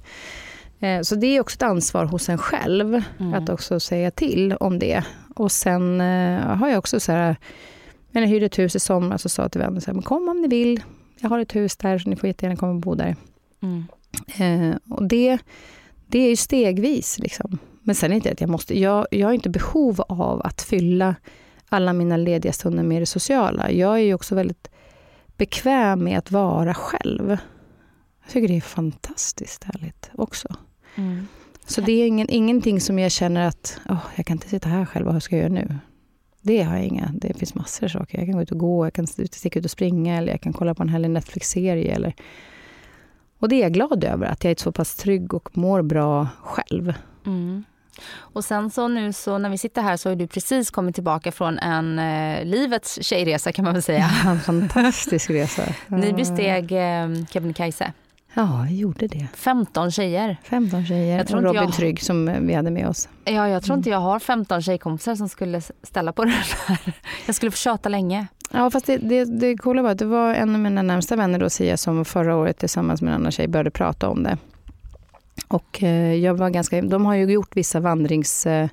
Eh, 0.79 1.01
Så 1.01 1.15
det 1.15 1.27
är 1.27 1.41
också 1.41 1.55
ett 1.55 1.63
ansvar 1.63 2.05
hos 2.05 2.29
en 2.29 2.37
själv 2.37 3.01
Mm. 3.19 3.33
att 3.33 3.49
också 3.49 3.79
säga 3.79 4.11
till 4.11 4.53
om 4.53 4.79
det. 4.79 5.03
Och 5.35 5.51
sen 5.51 6.01
eh, 6.01 6.39
har 6.41 6.69
jag 6.69 6.77
också 6.77 6.99
så 6.99 7.11
här, 7.11 7.35
men 8.11 8.23
jag 8.23 8.29
hyrde 8.29 8.45
ett 8.45 8.59
hus 8.59 8.75
i 8.75 8.79
somras 8.79 9.25
och 9.25 9.31
sa 9.31 9.49
till 9.49 9.61
vänner 9.61 9.79
så 9.79 9.85
här, 9.87 9.93
men 9.93 10.03
kom 10.03 10.29
om 10.29 10.41
ni 10.41 10.47
vill. 10.47 10.81
Jag 11.19 11.29
har 11.29 11.39
ett 11.39 11.55
hus 11.55 11.77
där 11.77 11.97
så 11.97 12.09
ni 12.09 12.15
får 12.15 12.27
jättegärna 12.27 12.55
komma 12.55 12.71
och 12.71 12.79
bo 12.79 12.95
där. 12.95 13.15
Mm. 13.61 13.85
Eh, 14.37 14.77
och 14.89 15.07
det, 15.07 15.37
det 16.07 16.19
är 16.19 16.29
ju 16.29 16.35
stegvis. 16.35 17.19
Liksom. 17.19 17.57
Men 17.81 17.95
sen 17.95 18.05
är 18.05 18.09
det 18.09 18.15
inte 18.15 18.31
att 18.31 18.41
jag 18.41 18.49
måste, 18.49 18.79
jag, 18.79 19.07
jag 19.11 19.27
har 19.27 19.33
inte 19.33 19.49
behov 19.49 20.01
av 20.01 20.41
att 20.41 20.61
fylla 20.61 21.15
alla 21.69 21.93
mina 21.93 22.17
lediga 22.17 22.53
stunder 22.53 22.83
med 22.83 23.01
det 23.01 23.05
sociala. 23.05 23.71
Jag 23.71 23.93
är 23.93 24.03
ju 24.03 24.13
också 24.13 24.35
väldigt 24.35 24.69
bekväm 25.37 26.03
med 26.03 26.17
att 26.17 26.31
vara 26.31 26.73
själv. 26.73 27.37
Jag 28.23 28.31
tycker 28.31 28.47
det 28.47 28.57
är 28.57 28.61
fantastiskt 28.61 29.63
härligt 29.63 30.09
också. 30.13 30.55
Mm. 30.95 31.27
Så 31.65 31.81
det 31.81 31.91
är 31.91 32.07
ingen, 32.07 32.29
ingenting 32.29 32.81
som 32.81 32.99
jag 32.99 33.11
känner 33.11 33.47
att 33.47 33.79
åh, 33.89 34.05
jag 34.15 34.25
kan 34.25 34.35
inte 34.35 34.49
sitta 34.49 34.69
här 34.69 34.85
själv, 34.85 35.05
vad 35.05 35.23
ska 35.23 35.35
jag 35.37 35.43
göra 35.43 35.53
nu? 35.53 35.75
Det 36.47 36.63
har 36.63 36.75
jag 36.75 36.85
inga. 36.85 37.11
Det 37.13 37.33
finns 37.33 37.55
massor 37.55 37.85
av 37.85 37.89
saker. 37.89 38.17
Jag 38.17 38.27
kan 38.27 38.35
gå 38.35 38.41
ut 38.41 38.51
och 38.51 38.57
gå, 38.57 38.85
jag 38.85 38.93
kan 38.93 39.07
sticka 39.07 39.59
ut 39.59 39.65
och 39.65 39.71
springa 39.71 40.17
eller 40.17 40.31
jag 40.31 40.41
kan 40.41 40.53
kolla 40.53 40.75
på 40.75 40.83
en 40.83 40.89
härlig 40.89 41.09
Netflix-serie. 41.09 41.95
Eller... 41.95 42.13
Och 43.39 43.49
det 43.49 43.55
är 43.55 43.61
jag 43.61 43.73
glad 43.73 44.03
över, 44.03 44.25
att 44.25 44.43
jag 44.43 44.51
är 44.51 44.55
så 44.55 44.71
pass 44.71 44.95
trygg 44.95 45.33
och 45.33 45.57
mår 45.57 45.81
bra 45.81 46.27
själv. 46.41 46.93
Mm. 47.25 47.63
Och 48.15 48.45
sen 48.45 48.69
så 48.69 48.87
nu 48.87 49.13
så 49.13 49.37
när 49.37 49.49
vi 49.49 49.57
sitter 49.57 49.81
här 49.81 49.97
så 49.97 50.09
har 50.09 50.15
du 50.15 50.27
precis 50.27 50.71
kommit 50.71 50.95
tillbaka 50.95 51.31
från 51.31 51.59
en 51.59 51.99
eh, 51.99 52.45
livets 52.45 53.03
tjejresa 53.03 53.51
kan 53.51 53.65
man 53.65 53.73
väl 53.73 53.83
säga. 53.83 54.09
En 54.25 54.39
fantastisk 54.39 55.29
resa. 55.29 55.63
Ni 55.87 56.13
besteg 56.13 56.71
eh, 56.71 57.25
Kebnekaise. 57.29 57.93
Ja, 58.33 58.65
vi 58.69 58.77
gjorde 58.77 59.07
det. 59.07 59.27
15 59.35 59.91
tjejer. 59.91 60.37
15 60.43 60.85
tjejer 60.85 61.17
Jag 61.17 61.27
tror 61.27 61.37
och 61.37 61.43
Robin 61.43 61.61
jag- 61.63 61.73
Trygg 61.73 62.01
som 62.01 62.47
vi 62.47 62.53
hade 62.53 62.71
med 62.71 62.87
oss. 62.87 63.09
Ja, 63.25 63.47
jag 63.49 63.63
tror 63.63 63.73
Mm. 63.73 63.79
inte 63.79 63.89
jag 63.89 63.99
har 63.99 64.19
15 64.19 64.61
tjejkompisar 64.61 65.15
som 65.15 65.29
skulle 65.29 65.61
ställa 65.83 66.11
på 66.13 66.23
det 66.25 66.29
här. 66.29 66.93
Jag 67.25 67.35
skulle 67.35 67.51
få 67.51 67.57
tjata 67.57 67.89
länge. 67.89 68.27
Ja, 68.51 68.69
fast 68.71 68.85
det, 68.85 68.97
det, 68.97 69.25
det 69.25 69.57
coola 69.57 69.81
var 69.81 69.89
att 69.91 69.97
det 69.97 70.05
var 70.05 70.33
en 70.33 70.55
av 70.55 70.61
mina 70.61 70.81
närmsta 70.81 71.15
vänner 71.15 71.39
då, 71.39 71.49
Sia, 71.49 71.77
som 71.77 72.05
förra 72.05 72.35
året 72.35 72.57
tillsammans 72.57 73.01
med 73.01 73.13
en 73.13 73.19
annan 73.21 73.31
tjej 73.31 73.47
började 73.47 73.71
prata 73.71 74.09
om 74.09 74.23
det. 74.23 74.37
Och 75.47 75.83
eh, 75.83 76.13
jag 76.13 76.33
var 76.33 76.49
ganska, 76.49 76.81
de 76.81 77.05
har 77.05 77.15
ju 77.15 77.25
gjort 77.31 77.55
vissa 77.57 77.79
vandringsleder 77.79 78.69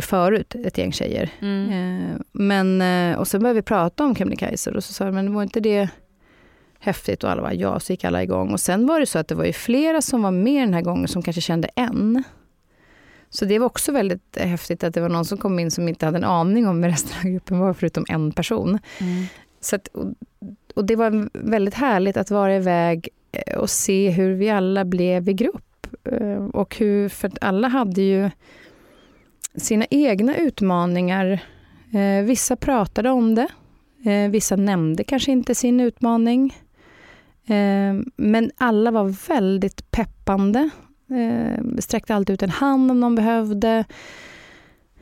förut, 0.00 0.54
ett 0.54 0.78
gäng 0.78 0.92
tjejer. 0.92 1.30
Eh, 1.40 2.16
men, 2.32 2.82
och 3.16 3.28
sen 3.28 3.40
började 3.42 3.58
vi 3.60 3.62
prata 3.62 4.04
om 4.04 4.14
Kebnekaise 4.16 4.70
och 4.70 4.84
så 4.84 4.92
sa 4.92 5.04
jag, 5.04 5.14
men 5.14 5.34
var 5.34 5.42
inte 5.42 5.60
det 5.60 5.88
häftigt? 6.78 7.24
Och 7.24 7.30
alla 7.30 7.42
var 7.42 7.52
ja, 7.52 7.80
så 7.80 7.92
gick 7.92 8.04
alla 8.04 8.22
igång. 8.22 8.52
Och 8.52 8.60
sen 8.60 8.86
var 8.86 9.00
det 9.00 9.06
så 9.06 9.18
att 9.18 9.28
det 9.28 9.34
var 9.34 9.44
ju 9.44 9.52
flera 9.52 10.02
som 10.02 10.22
var 10.22 10.30
med 10.30 10.62
den 10.62 10.74
här 10.74 10.82
gången 10.82 11.08
som 11.08 11.22
kanske 11.22 11.40
kände 11.40 11.68
en. 11.76 12.22
Så 13.30 13.44
det 13.44 13.58
var 13.58 13.66
också 13.66 13.92
väldigt 13.92 14.36
häftigt 14.40 14.84
att 14.84 14.94
det 14.94 15.00
var 15.00 15.08
någon 15.08 15.24
som 15.24 15.38
kom 15.38 15.58
in 15.58 15.70
som 15.70 15.88
inte 15.88 16.06
hade 16.06 16.18
en 16.18 16.24
aning 16.24 16.66
om 16.66 16.80
vem 16.80 16.90
resten 16.90 17.16
av 17.18 17.24
gruppen 17.32 17.58
var, 17.58 17.72
förutom 17.74 18.04
en 18.08 18.32
person. 18.32 18.78
Så 19.60 19.76
att, 19.76 19.88
och, 19.88 20.06
och 20.74 20.84
det 20.84 20.96
var 20.96 21.28
väldigt 21.32 21.74
härligt 21.74 22.16
att 22.16 22.30
vara 22.30 22.56
iväg 22.56 23.08
eh, 23.32 23.58
och 23.58 23.70
se 23.70 24.10
hur 24.10 24.32
vi 24.34 24.50
alla 24.50 24.84
blev 24.84 25.28
i 25.28 25.32
grupp. 25.32 25.86
Eh, 26.04 26.44
Och 26.44 26.76
hur, 26.76 27.08
för 27.08 27.28
att 27.28 27.38
alla 27.40 27.68
hade 27.68 28.02
ju 28.02 28.30
sina 29.56 29.86
egna 29.90 30.36
utmaningar. 30.36 31.40
Eh, 31.92 32.24
Vissa 32.24 32.56
pratade 32.56 33.10
om 33.10 33.34
det. 33.34 33.48
Vissa 34.30 34.56
nämnde 34.56 35.04
kanske 35.04 35.32
inte 35.32 35.54
sin 35.54 35.80
utmaning. 35.80 36.56
Eh, 37.56 37.94
Men 38.16 38.50
alla 38.56 38.90
var 38.90 39.28
väldigt 39.28 39.90
peppande. 39.90 40.70
Eh, 41.10 41.64
Sträckte 41.78 42.14
alltid 42.14 42.34
ut 42.34 42.42
en 42.42 42.50
hand 42.50 42.90
om 42.90 43.00
någon 43.00 43.14
behövde. 43.14 43.84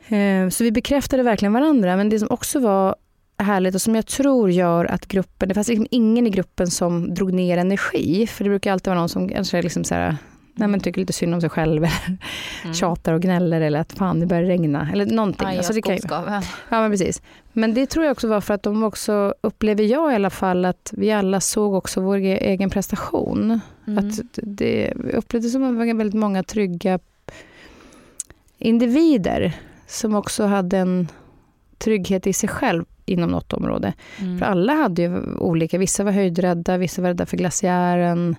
Eh, 0.07 0.49
Så 0.49 0.63
vi 0.63 0.71
bekräftade 0.71 1.23
verkligen 1.23 1.53
varandra. 1.53 1.97
Men 1.97 2.09
det 2.09 2.19
som 2.19 2.27
också 2.31 2.59
var 2.59 2.95
härligt 3.37 3.75
och 3.75 3.81
som 3.81 3.95
jag 3.95 4.05
tror 4.07 4.51
gör 4.51 4.85
att 4.85 5.07
gruppen, 5.07 5.49
det 5.49 5.55
fanns 5.55 5.67
liksom 5.67 5.87
ingen 5.91 6.27
i 6.27 6.29
gruppen 6.29 6.67
som 6.67 7.13
drog 7.13 7.33
ner 7.33 7.57
energi. 7.57 8.27
För 8.27 8.43
det 8.43 8.49
brukar 8.49 8.71
alltid 8.71 8.87
vara 8.91 8.99
någon 8.99 9.09
som 9.09 9.29
kanske 9.29 9.61
liksom 9.61 9.83
så 9.83 9.95
här, 9.95 10.17
nej, 10.55 10.67
men 10.67 10.79
tycker 10.79 10.99
lite 11.01 11.13
synd 11.13 11.33
om 11.33 11.41
sig 11.41 11.49
själv 11.49 11.83
eller 11.83 12.17
tjatar 12.73 13.13
och 13.13 13.21
gnäller 13.21 13.61
eller 13.61 13.79
att 13.79 13.93
fan 13.93 14.19
det 14.19 14.25
börjar 14.25 14.43
regna 14.43 14.89
eller 14.93 15.05
någonting. 15.05 15.47
Aj, 15.47 15.57
Alltså, 15.57 15.73
det 15.73 15.81
kan. 15.81 15.93
Ja, 16.69 16.81
men 16.81 16.91
precis. 16.91 17.21
Men 17.57 17.73
det 17.73 17.85
tror 17.85 18.05
jag 18.05 18.11
också 18.11 18.27
var 18.27 18.41
för 18.41 18.53
att 18.53 18.63
de 18.63 18.83
också, 18.83 19.33
upplever 19.41 19.83
jag 19.83 20.11
i 20.11 20.15
alla 20.15 20.29
fall, 20.29 20.65
att 20.65 20.93
vi 20.97 21.11
alla 21.11 21.39
såg 21.41 21.73
också 21.73 22.01
vår 22.01 22.17
e- 22.17 22.37
egen 22.37 22.69
prestation. 22.69 23.59
Mm. 23.87 23.97
Att 23.97 24.19
det 24.33 24.93
vi 24.95 25.11
upplevde 25.11 25.49
som 25.49 25.63
att 25.63 25.73
det 25.73 25.85
var 25.85 25.93
väldigt 25.93 26.19
många 26.19 26.43
trygga 26.43 26.99
individer 28.57 29.53
som 29.87 30.15
också 30.15 30.45
hade 30.45 30.77
en 30.77 31.07
trygghet 31.77 32.27
i 32.27 32.33
sig 32.33 32.49
själv 32.49 32.85
inom 33.05 33.29
något 33.29 33.53
område. 33.53 33.93
Mm. 34.19 34.39
För 34.39 34.45
alla 34.45 34.73
hade 34.73 35.01
ju 35.01 35.35
olika, 35.37 35.77
vissa 35.77 36.03
var 36.03 36.11
höjdrädda, 36.11 36.77
vissa 36.77 37.01
var 37.01 37.09
rädda 37.09 37.25
för 37.25 37.37
glaciären, 37.37 38.35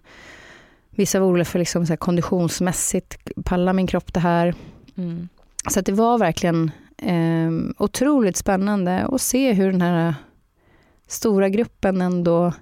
vissa 0.91 1.21
var 1.21 1.27
oroliga 1.27 1.45
för 1.45 1.59
liksom 1.59 1.87
så 1.87 1.93
här 1.93 1.97
konditionsmässigt, 1.97 3.19
pallar 3.45 3.73
min 3.73 3.87
kropp 3.87 4.15
det 4.15 4.21
här? 4.21 4.55
Mm. 4.97 5.29
Så 5.71 5.81
att 5.81 5.87
det 5.87 5.93
var 5.93 6.19
verkligen 6.19 6.71
eh, 7.03 7.51
otroligt 7.79 8.37
spännande 8.37 9.07
att 9.07 9.21
se 9.21 9.53
hur 9.53 9.73
den 9.73 9.83
här 9.83 10.15
stora 11.07 11.49
gruppen 11.49 12.01
ändå 12.01 12.53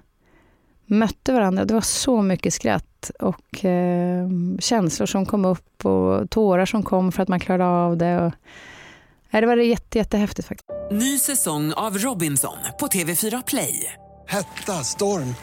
mötte 0.85 1.33
varandra. 1.33 1.65
Det 1.65 1.73
var 1.73 1.81
så 1.81 2.21
mycket 2.21 2.53
skratt 2.53 3.11
och 3.19 3.65
eh, 3.65 4.27
känslor 4.59 5.05
som 5.05 5.25
kom 5.25 5.45
upp 5.45 5.85
och 5.85 6.29
tårar 6.29 6.65
som 6.65 6.83
kom 6.83 7.11
för 7.11 7.23
att 7.23 7.29
man 7.29 7.39
klarade 7.39 7.65
av 7.69 7.97
det. 7.97 8.25
Och, 8.25 8.33
nej, 9.29 9.41
det 9.41 9.47
var 9.47 9.57
jätte, 9.57 9.97
jättehäftigt 9.97 10.47
faktiskt. 10.47 10.69
Ny 10.91 11.17
säsong 11.19 11.73
av 11.73 11.97
Robinson 11.97 12.57
på 12.79 12.87
TV4 12.87 13.43
Play. 13.47 13.93
Hetta, 14.27 14.73
storm, 14.73 15.35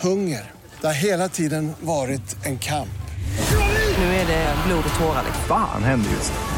hunger. 0.00 0.50
Det 0.80 0.86
har 0.86 0.94
hela 0.94 1.28
tiden 1.28 1.72
varit 1.80 2.46
en 2.46 2.58
kamp. 2.58 2.88
Nu 3.98 4.04
är 4.04 4.26
det 4.26 4.54
blod 4.66 4.84
och 4.88 5.00
tårar. 5.00 5.22
liksom. 5.26 5.44
Fan 5.48 5.82
händer 5.82 6.10
just 6.10 6.32
nu. 6.32 6.57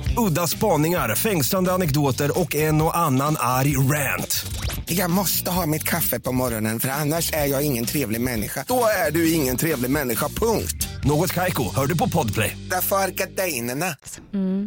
Udda 0.17 0.47
spaningar, 0.47 1.15
fängslande 1.15 1.71
anekdoter 1.71 2.39
och 2.39 2.55
en 2.55 2.81
och 2.81 2.97
annan 2.97 3.35
arg 3.39 3.77
rant. 3.77 4.45
Jag 4.85 5.11
måste 5.11 5.51
ha 5.51 5.65
mitt 5.65 5.83
kaffe 5.83 6.19
på 6.19 6.31
morgonen 6.31 6.79
för 6.79 6.89
annars 6.89 7.33
är 7.33 7.45
jag 7.45 7.65
ingen 7.65 7.85
trevlig 7.85 8.21
människa. 8.21 8.65
Då 8.67 8.83
är 9.07 9.11
du 9.11 9.33
ingen 9.33 9.57
trevlig 9.57 9.91
människa, 9.91 10.27
punkt. 10.27 10.87
Något 11.03 11.33
Kaiko, 11.33 11.63
hör 11.75 11.87
du 11.87 11.97
på 11.97 12.09
Podplay. 12.09 12.57
Därför 12.69 12.95
är 12.95 13.07
gardinerna. 13.07 13.95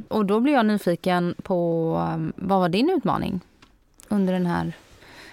Och 0.08 0.26
då 0.26 0.40
blir 0.40 0.52
jag 0.52 0.66
nyfiken 0.66 1.34
på, 1.42 1.90
um, 2.14 2.32
vad 2.36 2.60
var 2.60 2.68
din 2.68 2.90
utmaning 2.90 3.40
under 4.08 4.32
den 4.32 4.46
här 4.46 4.72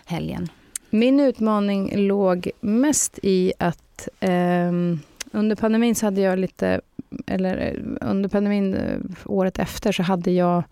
helgen? 0.05 0.49
Min 0.89 1.19
utmaning 1.19 2.07
låg 2.07 2.51
mest 2.61 3.19
i 3.23 3.53
att 3.59 4.07
ehm, 4.19 4.99
under 5.31 5.55
pandemin 5.55 5.95
så 5.95 6.05
hade 6.05 6.21
jag 6.21 6.39
lite, 6.39 6.81
eller 7.27 7.57
eh, 7.57 8.09
under 8.09 8.29
pandemin 8.29 8.73
eh, 8.73 8.99
året 9.25 9.59
efter 9.59 9.91
så 9.91 10.03
hade 10.03 10.31
jag 10.31 10.63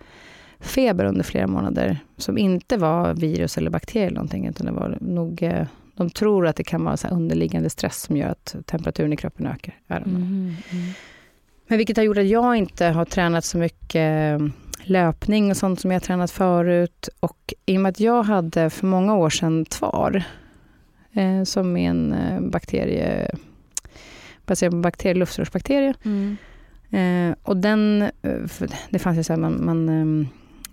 feber 0.60 1.06
under 1.06 1.24
flera 1.24 1.48
månader 1.48 1.98
som 2.18 2.38
inte 2.38 2.78
var 2.78 3.14
virus 3.14 3.58
eller 3.58 3.72
bakterier 3.72 4.08
eller 4.08 4.16
någonting, 4.16 4.48
utan 4.48 4.66
det 4.66 4.72
var 4.72 4.98
nog, 5.02 5.44
eh, 5.44 5.68
de 5.96 6.10
tror 6.10 6.48
att 6.48 6.56
det 6.56 6.64
kan 6.64 6.84
vara 6.84 6.98
så 6.98 7.08
underliggande 7.08 7.70
stress 7.70 8.02
som 8.02 8.18
gör 8.18 8.28
att 8.28 8.56
temperaturen 8.66 9.14
i 9.14 9.18
kroppen 9.18 9.48
ökar. 9.48 9.76
Don't 9.88 10.04
know. 10.04 10.54
Men 11.68 11.78
vilket 11.78 11.98
har 11.98 12.04
gjort 12.04 12.18
att 12.18 12.28
jag 12.28 12.56
inte 12.56 12.86
har 12.86 13.06
tränat 13.06 13.46
så 13.46 13.58
mycket 13.58 14.42
löpning 14.84 15.52
och 15.52 15.58
sånt 15.58 15.80
som 15.80 15.92
jag 15.92 15.96
har 15.96 16.06
tränat 16.06 16.32
förut. 16.32 17.10
Och 17.20 17.54
i 17.66 17.78
och 17.78 17.82
med 17.82 17.90
att 17.90 18.00
jag 18.00 18.24
hade 18.24 18.70
för 18.70 18.88
många 18.88 19.16
år 19.16 19.30
sedan 19.30 19.66
TVAR, 19.66 20.24
eh, 21.14 21.44
som 21.44 21.78
är 21.78 21.90
en 21.90 22.16
bakterie, 22.52 23.32
baserad 24.50 24.72
på 24.72 24.78
bakterie, 24.78 25.14
luftrörsbakterie. 25.14 25.94
Eh, 26.92 27.36
och 27.44 27.58
den, 27.58 28.02
eh, 28.02 28.70
det 28.90 29.00
fanns 29.00 29.18
ju 29.18 29.24
så 29.24 29.34
här, 29.34 29.40
man, 29.40 29.66
man 29.66 29.90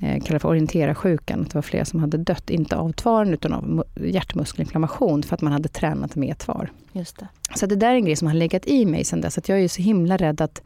eh, 0.00 0.22
kallar 0.22 0.38
för 0.38 0.48
orienterarsjukan, 0.48 1.40
att 1.40 1.50
det 1.50 1.54
var 1.54 1.62
flera 1.62 1.84
som 1.84 2.00
hade 2.00 2.16
dött, 2.16 2.50
inte 2.50 2.76
av 2.76 2.92
tvaren 2.92 3.34
utan 3.34 3.52
av 3.52 3.64
mu- 3.64 4.06
hjärtmuskelinflammation 4.06 5.22
för 5.22 5.34
att 5.34 5.42
man 5.42 5.52
hade 5.52 5.68
tränat 5.68 6.16
med 6.16 6.38
tvar. 6.38 6.70
Just 6.92 7.18
det. 7.18 7.28
Så 7.56 7.66
det 7.66 7.76
där 7.76 7.90
är 7.90 7.94
en 7.94 8.04
grej 8.04 8.16
som 8.16 8.28
har 8.28 8.34
legat 8.34 8.66
i 8.66 8.86
mig 8.86 9.04
sen 9.04 9.20
dess. 9.20 9.38
Att 9.38 9.48
jag 9.48 9.58
är 9.58 9.62
ju 9.62 9.68
så 9.68 9.82
himla 9.82 10.16
rädd 10.16 10.40
att 10.40 10.62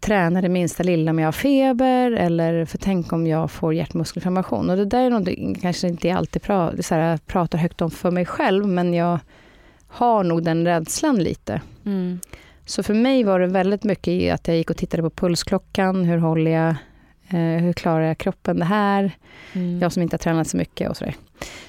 träna 0.00 0.42
det 0.42 0.48
minsta 0.48 0.82
lilla 0.82 1.10
om 1.10 1.18
jag 1.18 1.26
har 1.26 1.32
feber 1.32 2.12
eller 2.12 2.64
för 2.64 2.78
tänk 2.78 3.12
om 3.12 3.26
jag 3.26 3.50
får 3.50 3.74
hjärtmuskelinflammation. 3.74 4.70
Och 4.70 4.76
det 4.76 4.84
där 4.84 5.00
är 5.00 5.10
något 5.10 5.60
kanske 5.62 5.88
inte 5.88 6.08
jag 6.08 6.18
alltid 6.18 6.42
pra, 6.42 6.72
så 6.82 6.94
här, 6.94 7.18
pratar 7.26 7.58
högt 7.58 7.80
om 7.80 7.90
för 7.90 8.10
mig 8.10 8.26
själv 8.26 8.66
men 8.66 8.94
jag 8.94 9.18
har 9.92 10.24
nog 10.24 10.42
den 10.42 10.66
rädslan 10.66 11.18
lite. 11.18 11.60
Mm. 11.84 12.20
Så 12.66 12.82
för 12.82 12.94
mig 12.94 13.24
var 13.24 13.40
det 13.40 13.46
väldigt 13.46 13.84
mycket 13.84 14.08
i 14.08 14.30
att 14.30 14.48
jag 14.48 14.56
gick 14.56 14.70
och 14.70 14.76
tittade 14.76 15.02
på 15.02 15.10
pulsklockan. 15.10 16.04
Hur 16.04 16.18
håller 16.18 16.50
jag? 16.50 16.74
Eh, 17.28 17.62
hur 17.62 17.72
klarar 17.72 18.04
jag 18.04 18.18
kroppen 18.18 18.58
det 18.58 18.64
här? 18.64 19.10
Mm. 19.52 19.78
Jag 19.80 19.92
som 19.92 20.02
inte 20.02 20.14
har 20.14 20.18
tränat 20.18 20.48
så 20.48 20.56
mycket 20.56 20.90
och 20.90 20.96
sådär. 20.96 21.14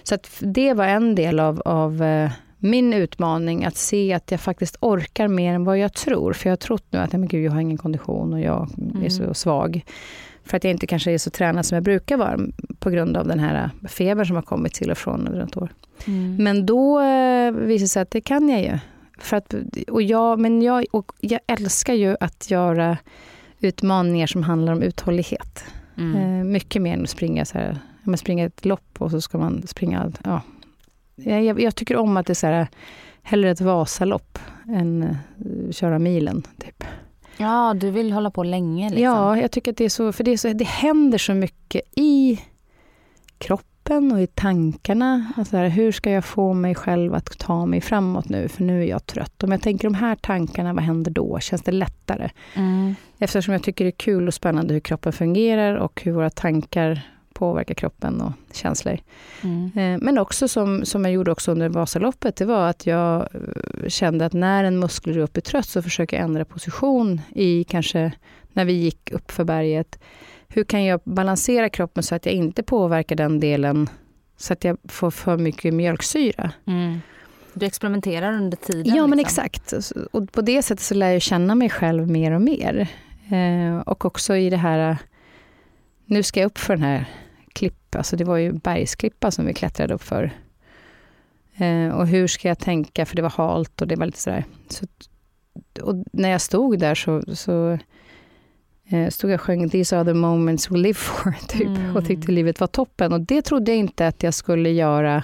Så 0.04 0.16
att 0.16 0.38
det 0.40 0.74
var 0.74 0.86
en 0.86 1.16
del 1.16 1.40
av, 1.40 1.62
av 1.66 2.04
eh, 2.04 2.32
min 2.58 2.94
utmaning, 2.94 3.66
att 3.66 3.78
se 3.78 4.14
att 4.14 4.32
jag 4.32 4.40
faktiskt 4.40 4.78
orkar 4.80 5.28
mer 5.28 5.54
än 5.54 5.64
vad 5.64 5.78
jag 5.78 5.94
tror. 5.94 6.34
För 6.34 6.50
jag 6.50 6.52
har 6.52 6.58
trott 6.58 6.86
nu 6.90 7.00
att 7.00 7.12
men 7.12 7.28
gud, 7.28 7.46
jag 7.46 7.52
har 7.52 7.62
ingen 7.62 7.78
kondition 7.78 8.34
och 8.34 8.42
jag 8.42 8.70
är 9.04 9.10
så 9.10 9.34
svag. 9.34 9.86
För 10.46 10.58
att 10.58 10.64
jag 10.64 10.72
inte 10.72 10.88
kanske 10.88 11.12
är 11.12 11.18
så 11.18 11.30
tränad 11.30 11.66
som 11.66 11.76
jag 11.76 11.84
brukar 11.84 12.18
vara 12.18 12.40
på 12.80 12.90
grund 12.90 13.18
av 13.18 13.28
den 13.28 13.40
här 13.40 13.70
febern 13.90 14.26
som 14.26 14.36
har 14.36 14.44
kommit 14.44 14.74
till 14.74 14.92
och 14.92 14.98
från 14.98 15.28
under 15.28 15.44
ett 15.44 15.58
år. 15.58 15.70
Mm. 16.08 16.36
Men 16.36 16.66
då 16.66 17.00
eh, 17.00 17.52
visade 17.52 17.84
det 17.84 17.88
sig 17.88 18.02
att 18.02 18.12
det 18.12 18.22
kan 18.22 18.50
jag 18.50 18.62
ju. 18.62 18.80
För 19.20 19.38
att, 19.38 19.56
och 19.88 20.02
jag, 20.02 20.40
men 20.40 20.62
jag, 20.62 20.86
och 20.92 21.12
jag 21.20 21.40
älskar 21.48 21.94
ju 21.94 22.16
att 22.20 22.52
göra 22.52 22.98
utmaningar 23.60 24.28
som 24.28 24.44
handlar 24.44 24.74
om 24.74 24.82
uthållighet. 24.82 25.64
Mm. 25.98 26.40
Eh, 26.40 26.46
mycket 26.46 26.82
mer 26.82 26.94
än 26.94 27.04
att 27.04 27.10
springa, 27.10 27.46
så 27.46 27.58
här, 27.58 27.78
ja, 28.04 28.10
men 28.10 28.18
springa 28.18 28.46
ett 28.46 28.66
lopp 28.66 29.02
och 29.02 29.12
så 29.12 29.22
ska 29.22 29.38
man 29.38 29.68
springa... 29.68 30.12
Ja. 30.24 30.42
Jag, 31.16 31.44
jag, 31.44 31.62
jag 31.62 31.76
tycker 31.76 31.98
om 31.98 32.18
att 32.18 32.26
det 32.26 32.34
är 32.34 32.36
så 32.36 32.48
här, 32.48 32.68
hellre 33.22 33.52
ett 33.52 33.62
Vasalopp 33.62 34.40
än 34.68 35.04
eh, 35.04 35.72
köra 35.72 36.00
milen. 36.00 36.44
Typ. 36.58 36.84
Ja, 37.38 37.74
du 37.74 37.90
vill 37.92 38.12
hålla 38.12 38.32
på 38.32 38.44
länge 38.44 38.90
liksom. 38.90 39.04
Ja, 39.04 39.38
jag 39.38 39.52
tycker 39.52 39.72
att 39.72 39.78
det 39.78 39.86
är 39.86 39.90
så, 39.90 40.12
för 40.12 40.24
det, 40.24 40.32
är 40.32 40.38
så, 40.38 40.54
det 40.54 40.68
händer 40.68 41.18
så 41.18 41.34
mycket 41.34 41.82
i 41.96 42.42
kroppen 43.38 44.12
och 44.12 44.22
i 44.22 44.28
tankarna. 44.28 45.34
Alltså 45.38 45.58
här, 45.58 45.68
hur 45.68 45.92
ska 45.92 46.12
jag 46.12 46.26
få 46.26 46.54
mig 46.54 46.76
själv 46.76 47.14
att 47.14 47.38
ta 47.38 47.66
mig 47.66 47.82
framåt 47.82 48.30
nu, 48.30 48.48
för 48.48 48.64
nu 48.64 48.82
är 48.82 48.88
jag 48.88 49.06
trött. 49.06 49.44
Om 49.44 49.52
jag 49.52 49.62
tänker 49.62 49.84
de 49.84 49.94
här 49.94 50.16
tankarna, 50.16 50.74
vad 50.74 50.84
händer 50.84 51.12
då? 51.12 51.40
Känns 51.40 51.62
det 51.62 51.72
lättare? 51.72 52.30
Mm. 52.54 52.96
Eftersom 53.20 53.54
jag 53.54 53.64
tycker 53.64 53.86
det 53.86 53.90
är 53.90 53.98
kul 53.98 54.28
och 54.28 54.34
spännande 54.34 54.74
hur 54.74 54.82
kroppen 54.82 55.14
fungerar 55.14 55.76
och 55.76 56.02
hur 56.04 56.12
våra 56.12 56.30
tankar 56.30 57.02
påverkar 57.44 57.74
kroppen 57.74 58.22
och 58.22 58.32
känslor. 58.52 58.98
Mm. 59.42 59.72
Eh, 59.76 60.06
Men 60.06 60.18
också 60.18 60.48
som, 60.48 60.86
som 60.86 61.06
jag 61.06 61.14
gjorde 61.14 61.32
också 61.32 61.52
under 61.52 61.70
Vasaloppet, 61.70 62.36
det 62.36 62.46
var 62.46 62.70
att 62.70 62.86
jag 62.86 63.22
eh, 63.22 63.88
kände 63.88 64.26
att 64.26 64.34
när 64.34 64.64
en 64.64 64.80
muskelgrupp 64.80 65.38
är 65.38 65.42
trött 65.42 65.66
så 65.66 65.82
försöker 65.82 66.18
jag 66.18 66.24
ändra 66.24 66.46
position 66.46 67.22
i 67.36 67.64
kanske 67.64 68.12
när 68.54 68.66
vi 68.66 68.74
gick 68.74 69.12
upp 69.12 69.32
för 69.32 69.44
berget. 69.44 70.00
Hur 70.48 70.64
kan 70.64 70.84
jag 70.84 71.00
balansera 71.04 71.70
kroppen 71.70 72.04
så 72.04 72.16
att 72.16 72.26
jag 72.26 72.36
inte 72.36 72.64
påverkar 72.64 73.16
den 73.16 73.40
delen 73.40 73.90
så 74.38 74.54
att 74.54 74.64
jag 74.64 74.78
får 74.88 75.12
för 75.12 75.38
mycket 75.38 75.74
mjölksyra? 75.74 76.52
Mm. 76.68 77.00
Du 77.54 77.66
experimenterar 77.66 78.34
under 78.34 78.58
tiden? 78.58 78.96
Ja, 78.96 79.08
men 79.08 79.18
liksom. 79.18 79.44
exakt. 79.44 79.74
Och 80.12 80.32
på 80.32 80.42
det 80.42 80.62
sättet 80.62 80.84
så 80.84 80.96
lär 80.96 81.12
jag 81.12 81.22
känna 81.22 81.56
mig 81.56 81.70
själv 81.70 82.10
mer 82.10 82.32
och 82.32 82.42
mer. 82.42 82.88
Eh, 83.32 83.78
och 83.78 84.06
också 84.06 84.36
i 84.36 84.50
det 84.50 84.58
här, 84.58 84.98
nu 86.06 86.24
ska 86.24 86.40
jag 86.40 86.48
upp 86.48 86.58
för 86.58 86.76
den 86.76 86.84
här 86.84 87.06
klippa, 87.54 87.98
alltså 87.98 88.16
det 88.16 88.24
var 88.24 88.38
ju 88.38 88.52
bergsklippa 88.54 89.32
som 89.32 89.46
vi 89.46 89.54
klättrade 89.54 89.94
upp 89.94 90.04
för. 90.04 90.32
Eh, 91.56 91.88
och 91.88 92.08
hur 92.08 92.28
ska 92.28 92.48
jag 92.48 92.60
tänka, 92.60 93.06
för 93.06 93.16
det 93.16 93.22
var 93.22 93.30
halt 93.30 93.82
och 93.82 93.88
det 93.88 93.96
var 93.96 94.06
lite 94.06 94.20
sådär. 94.20 94.46
Så, 94.70 94.86
och 95.82 96.04
när 96.14 96.30
jag 96.30 96.42
stod 96.42 96.80
där 96.80 96.96
så, 96.96 97.36
så 97.36 97.78
eh, 98.90 99.10
stod 99.10 99.32
jag 99.32 99.36
och 99.36 99.42
sjöng 99.42 99.70
These 99.70 99.98
are 99.98 100.06
the 100.06 100.14
moments 100.14 100.72
we 100.72 100.78
live 100.78 100.94
for, 100.94 101.32
typ, 101.48 101.68
Mm. 101.68 101.96
och 101.96 102.06
tyckte 102.06 102.32
livet 102.32 102.60
var 102.60 102.68
toppen. 102.68 103.14
Och 103.14 103.22
det 103.22 103.42
trodde 103.42 103.72
jag 103.72 103.78
inte 103.80 104.08
att 104.08 104.24
jag 104.24 104.34
skulle 104.34 104.70
göra 104.70 105.24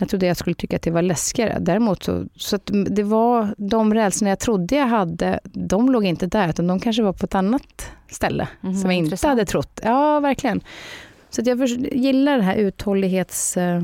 jag 0.00 0.08
trodde 0.08 0.26
jag 0.26 0.36
skulle 0.36 0.54
tycka 0.54 0.76
att 0.76 0.82
det 0.82 0.90
var 0.90 1.02
läskigare. 1.02 1.58
Däremot 1.60 2.02
så, 2.02 2.24
så 2.36 2.56
att 2.56 2.70
det 2.90 3.02
var 3.02 3.54
de 3.58 3.94
rädslorna 3.94 4.28
jag 4.30 4.38
trodde 4.38 4.76
jag 4.76 4.86
hade, 4.86 5.40
de 5.44 5.90
låg 5.90 6.04
inte 6.04 6.26
där, 6.26 6.48
utan 6.48 6.66
de 6.66 6.80
kanske 6.80 7.02
var 7.02 7.12
på 7.12 7.24
ett 7.24 7.34
annat 7.34 7.90
ställe 8.10 8.48
Mhm, 8.60 8.74
som 8.74 8.90
jag 8.90 8.98
inte 8.98 9.04
intressant. 9.06 9.30
hade 9.30 9.44
trott. 9.44 9.80
Ja, 9.84 10.20
verkligen. 10.20 10.60
Så 11.30 11.42
jag 11.44 11.68
gillar 11.92 12.32
den 12.32 12.44
här 12.44 12.56
uthållighets 12.56 13.56
eh, 13.56 13.82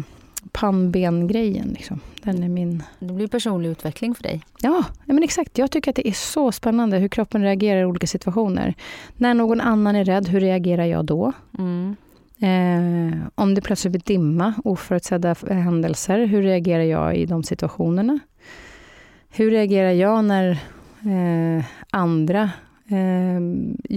pannben-grejen. 0.52 1.68
Liksom. 1.68 2.00
Den 2.22 2.42
är 2.42 2.48
min... 2.48 2.83
Det 2.98 3.12
blir 3.12 3.26
personlig 3.26 3.68
utveckling 3.70 4.14
för 4.14 4.22
dig. 4.22 4.42
Ja, 4.61 4.85
ja, 5.05 5.14
men 5.14 5.22
exakt. 5.22 5.59
Jag 5.59 5.70
tycker 5.70 5.90
att 5.90 5.96
det 5.96 6.09
är 6.09 6.12
så 6.12 6.52
spännande 6.52 6.98
hur 6.98 7.09
kroppen 7.09 7.42
reagerar 7.42 7.81
i 7.81 7.85
olika 7.85 8.07
situationer. 8.07 8.74
När 9.16 9.35
någon 9.35 9.61
annan 9.61 9.96
är 9.96 10.05
rädd, 10.05 10.29
hur 10.29 10.40
reagerar 10.40 10.85
jag 10.85 11.05
då? 11.05 11.33
Mm. 11.59 11.96
Eh, 12.40 13.18
om 13.35 13.55
det 13.55 13.61
plötsligt 13.61 13.92
blir 13.92 14.03
dimma, 14.05 14.55
oförutsedda 14.64 15.35
händelser, 15.51 16.27
hur 16.27 16.42
reagerar 16.42 16.83
jag 16.83 17.16
i 17.16 17.27
de 17.27 17.42
situationerna? 17.42 18.18
Hur 19.31 19.51
reagerar 19.51 19.90
jag 19.90 20.25
när 20.25 20.51
eh, 21.07 21.64
andra 21.90 22.51
eh, 22.90 23.40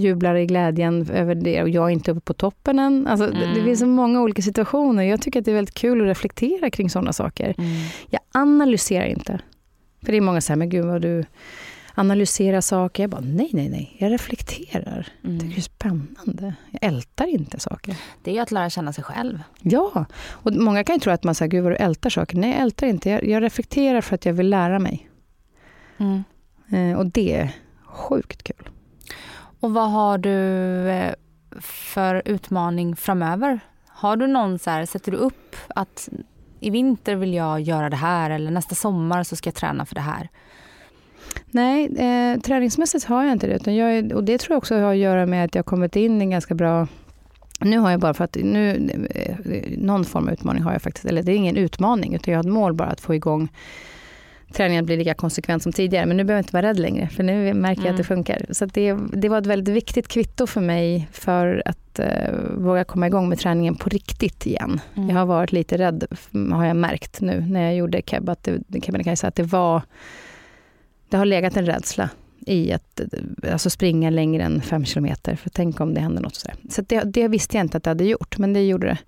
jublar 0.00 0.34
i 0.34 0.46
glädjen 0.46 1.10
över 1.10 1.34
det 1.34 1.62
och 1.62 1.68
jag 1.68 1.84
är 1.84 1.90
inte 1.90 2.10
uppe 2.10 2.20
på 2.20 2.34
toppen 2.34 2.78
än? 2.78 3.06
Alltså, 3.06 3.26
det, 3.26 3.32
det 3.38 3.44
Mm. 3.44 3.64
finns 3.64 3.80
så 3.80 3.86
många 3.86 4.20
olika 4.22 4.42
situationer. 4.42 5.02
Jag 5.02 5.20
tycker 5.22 5.38
att 5.38 5.44
det 5.44 5.50
är 5.50 5.54
väldigt 5.54 5.74
kul 5.74 6.00
att 6.00 6.06
reflektera 6.06 6.70
kring 6.70 6.90
sådana 6.90 7.12
saker. 7.12 7.54
Mm. 7.58 7.70
Jag 8.10 8.20
analyserar 8.34 9.06
inte. 9.06 9.38
För 10.04 10.12
det 10.12 10.18
är 10.18 10.20
många 10.20 10.40
som 10.40 10.46
säger, 10.46 10.56
men 10.58 10.68
gud 10.68 10.84
vad 10.84 11.02
du 11.02 11.24
analyserar 12.00 12.60
saker. 12.60 13.02
Jag 13.02 13.10
bara, 13.10 13.20
nej, 13.20 13.50
nej, 13.52 13.68
nej. 13.68 13.96
Jag 13.98 14.12
reflekterar. 14.12 15.08
Mm. 15.24 15.38
Det 15.38 15.56
är 15.56 15.60
spännande. 15.60 16.54
Jag 16.70 16.84
ältar 16.84 17.26
inte 17.26 17.60
saker. 17.60 17.96
Det 18.22 18.30
är 18.30 18.34
ju 18.34 18.40
att 18.40 18.50
lära 18.50 18.70
känna 18.70 18.92
sig 18.92 19.04
själv. 19.04 19.42
Ja, 19.62 20.04
och 20.28 20.52
många 20.52 20.84
kan 20.84 20.96
ju 20.96 21.00
tro 21.00 21.12
att 21.12 21.24
man 21.24 21.34
säger, 21.34 21.50
gud 21.50 21.62
vad 21.62 21.72
du 21.72 21.76
ältar 21.76 22.10
saker. 22.10 22.36
Nej, 22.36 22.50
jag 22.50 22.60
ältar 22.60 22.86
inte. 22.86 23.10
Jag, 23.10 23.24
jag 23.24 23.42
reflekterar 23.42 24.00
för 24.00 24.14
att 24.14 24.26
jag 24.26 24.32
vill 24.32 24.50
lära 24.50 24.78
mig. 24.78 25.10
Mm. 25.98 26.24
Eh, 26.72 26.98
och 26.98 27.06
det 27.06 27.34
är 27.36 27.56
sjukt 27.84 28.42
kul. 28.42 28.68
Och 29.60 29.74
vad 29.74 29.90
har 29.90 30.18
du 30.18 30.38
eh, 30.90 31.14
för 31.60 32.22
utmaning 32.24 32.96
framöver? 32.96 33.60
Har 33.88 34.16
du 34.16 34.26
någon 34.26 34.58
så 34.58 34.70
här, 34.70 34.86
sätter 34.86 35.12
du 35.12 35.18
upp 35.18 35.56
att 35.68 36.08
i 36.60 36.70
vinter 36.70 37.16
vill 37.16 37.34
jag 37.34 37.60
göra 37.60 37.90
det 37.90 37.96
här 37.96 38.30
eller 38.30 38.50
nästa 38.50 38.74
sommar 38.74 39.22
så 39.22 39.36
ska 39.36 39.48
jag 39.48 39.54
träna 39.54 39.86
för 39.86 39.94
det 39.94 40.00
här? 40.00 40.28
Nej, 41.50 41.84
eh, 41.84 42.40
träningsmässigt 42.40 43.04
har 43.04 43.24
jag 43.24 43.32
inte 43.32 43.46
det. 43.46 43.54
Utan 43.54 43.76
jag 43.76 43.96
är, 43.96 44.14
och 44.14 44.24
det 44.24 44.38
tror 44.38 44.54
jag 44.54 44.58
också 44.58 44.74
har 44.74 44.92
att 44.92 44.96
göra 44.96 45.26
med 45.26 45.44
att 45.44 45.54
jag 45.54 45.58
har 45.58 45.64
kommit 45.64 45.96
in 45.96 46.20
i 46.20 46.24
en 46.24 46.30
ganska 46.30 46.54
bra... 46.54 46.88
Nu 47.60 47.78
har 47.78 47.90
jag 47.90 48.00
bara 48.00 48.14
för 48.14 48.24
att... 48.24 48.36
Nu, 48.42 48.90
eh, 49.10 49.78
någon 49.78 50.04
form 50.04 50.26
av 50.26 50.32
utmaning 50.32 50.62
har 50.62 50.72
jag 50.72 50.82
faktiskt. 50.82 51.06
Eller 51.06 51.22
det 51.22 51.32
är 51.32 51.36
ingen 51.36 51.56
utmaning, 51.56 52.14
utan 52.14 52.32
jag 52.32 52.38
har 52.38 52.44
ett 52.44 52.52
mål 52.52 52.74
bara 52.74 52.88
att 52.88 53.00
få 53.00 53.14
igång 53.14 53.48
träningen 54.52 54.86
blir 54.86 54.96
lika 54.96 55.14
konsekvent 55.14 55.62
som 55.62 55.72
tidigare. 55.72 56.06
Men 56.06 56.16
nu 56.16 56.24
behöver 56.24 56.38
jag 56.38 56.44
inte 56.44 56.52
vara 56.52 56.66
rädd 56.66 56.78
längre, 56.78 57.08
för 57.08 57.22
nu 57.22 57.54
märker 57.54 57.82
jag 57.82 57.86
Mm. 57.86 57.94
att 57.94 57.96
det 57.96 58.04
funkar. 58.04 58.46
Så 58.50 58.64
att 58.64 58.74
det, 58.74 58.96
det 59.12 59.28
var 59.28 59.38
ett 59.38 59.46
väldigt 59.46 59.74
viktigt 59.74 60.08
kvitto 60.08 60.46
för 60.46 60.60
mig 60.60 61.08
för 61.12 61.62
att 61.64 61.98
eh, 61.98 62.34
våga 62.56 62.84
komma 62.84 63.06
igång 63.06 63.28
med 63.28 63.38
träningen 63.38 63.74
på 63.74 63.88
riktigt 63.88 64.46
igen. 64.46 64.80
Mm. 64.94 65.08
Jag 65.08 65.16
har 65.16 65.26
varit 65.26 65.52
lite 65.52 65.78
rädd, 65.78 66.04
har 66.52 66.64
jag 66.64 66.76
märkt 66.76 67.20
nu 67.20 67.44
när 67.48 67.62
jag 67.62 67.76
gjorde 67.76 68.02
Keb, 68.06 68.28
att 68.28 68.48
det, 68.66 68.80
Kebnekaise, 68.82 69.28
att 69.28 69.34
det 69.34 69.42
var... 69.42 69.82
Det 71.10 71.16
har 71.16 71.24
legat 71.24 71.56
en 71.56 71.66
rädsla 71.66 72.10
i 72.46 72.72
att 72.72 73.00
alltså 73.52 73.70
springa 73.70 74.10
längre 74.10 74.42
än 74.42 74.60
fem 74.62 74.84
kilometer, 74.84 75.36
för 75.36 75.50
tänk 75.50 75.80
om 75.80 75.94
det 75.94 76.00
händer 76.00 76.22
något. 76.22 76.34
sådär. 76.34 76.56
Så 76.70 76.82
det, 76.82 77.00
det 77.00 77.28
visste 77.28 77.56
jag 77.56 77.64
inte 77.64 77.76
att 77.76 77.84
det 77.84 77.90
hade 77.90 78.04
gjort, 78.04 78.38
men 78.38 78.52
det 78.52 78.66
gjorde 78.66 78.86
det. 78.86 78.98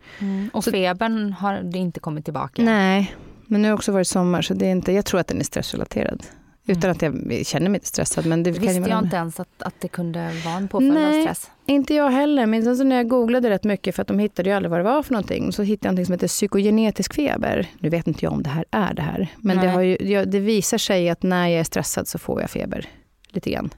Och 0.52 0.64
Så- 0.64 0.70
febern 0.70 1.32
har 1.32 1.54
det 1.62 1.78
inte 1.78 2.00
kommit 2.00 2.24
tillbaka? 2.24 2.62
Nej, 2.62 3.14
men 3.46 3.62
nu 3.62 3.68
har 3.68 3.72
det 3.72 3.74
också 3.78 3.92
varit 3.92 4.08
sommar, 4.08 4.42
så 4.42 4.54
det 4.54 4.66
är 4.66 4.70
inte, 4.70 4.92
jag 4.92 5.04
tror 5.04 5.20
att 5.20 5.26
den 5.26 5.40
är 5.40 5.44
stressrelaterad. 5.44 6.22
Utan 6.66 6.90
att 6.90 7.02
jag 7.02 7.46
känner 7.46 7.70
mig 7.70 7.80
stressad. 7.82 8.26
Men 8.26 8.42
det 8.42 8.50
visste 8.50 8.88
jag 8.90 9.02
inte 9.04 9.16
ens 9.16 9.40
att, 9.40 9.62
att 9.62 9.74
det 9.80 9.88
kunde 9.88 10.30
vara 10.44 10.54
en 10.54 10.68
påföljd 10.68 10.96
av 10.96 11.22
stress. 11.22 11.50
Inte 11.66 11.94
jag 11.94 12.10
heller, 12.10 12.46
men 12.46 12.62
sen 12.62 12.76
så 12.76 12.84
när 12.84 12.96
jag 12.96 13.08
googlade 13.08 13.50
rätt 13.50 13.64
mycket, 13.64 13.94
för 13.94 14.02
att 14.02 14.08
de 14.08 14.18
hittade 14.18 14.50
ju 14.50 14.56
aldrig 14.56 14.70
vad 14.70 14.80
det 14.80 14.84
var 14.84 15.02
för 15.02 15.12
någonting, 15.12 15.52
så 15.52 15.62
hittade 15.62 15.88
jag 15.88 15.92
någonting 15.92 16.06
som 16.06 16.12
heter 16.12 16.28
psykogenetisk 16.28 17.14
feber. 17.14 17.66
Nu 17.78 17.88
vet 17.88 18.06
inte 18.06 18.24
jag 18.24 18.32
om 18.32 18.42
det 18.42 18.50
här 18.50 18.64
är 18.70 18.94
det 18.94 19.02
här, 19.02 19.28
men 19.36 19.58
det, 19.58 19.68
har 19.68 19.80
ju, 19.80 20.24
det 20.24 20.40
visar 20.40 20.78
sig 20.78 21.08
att 21.08 21.22
när 21.22 21.48
jag 21.48 21.60
är 21.60 21.64
stressad 21.64 22.08
så 22.08 22.18
får 22.18 22.40
jag 22.40 22.50
feber, 22.50 22.88
lite 23.28 23.50
grann. 23.50 23.70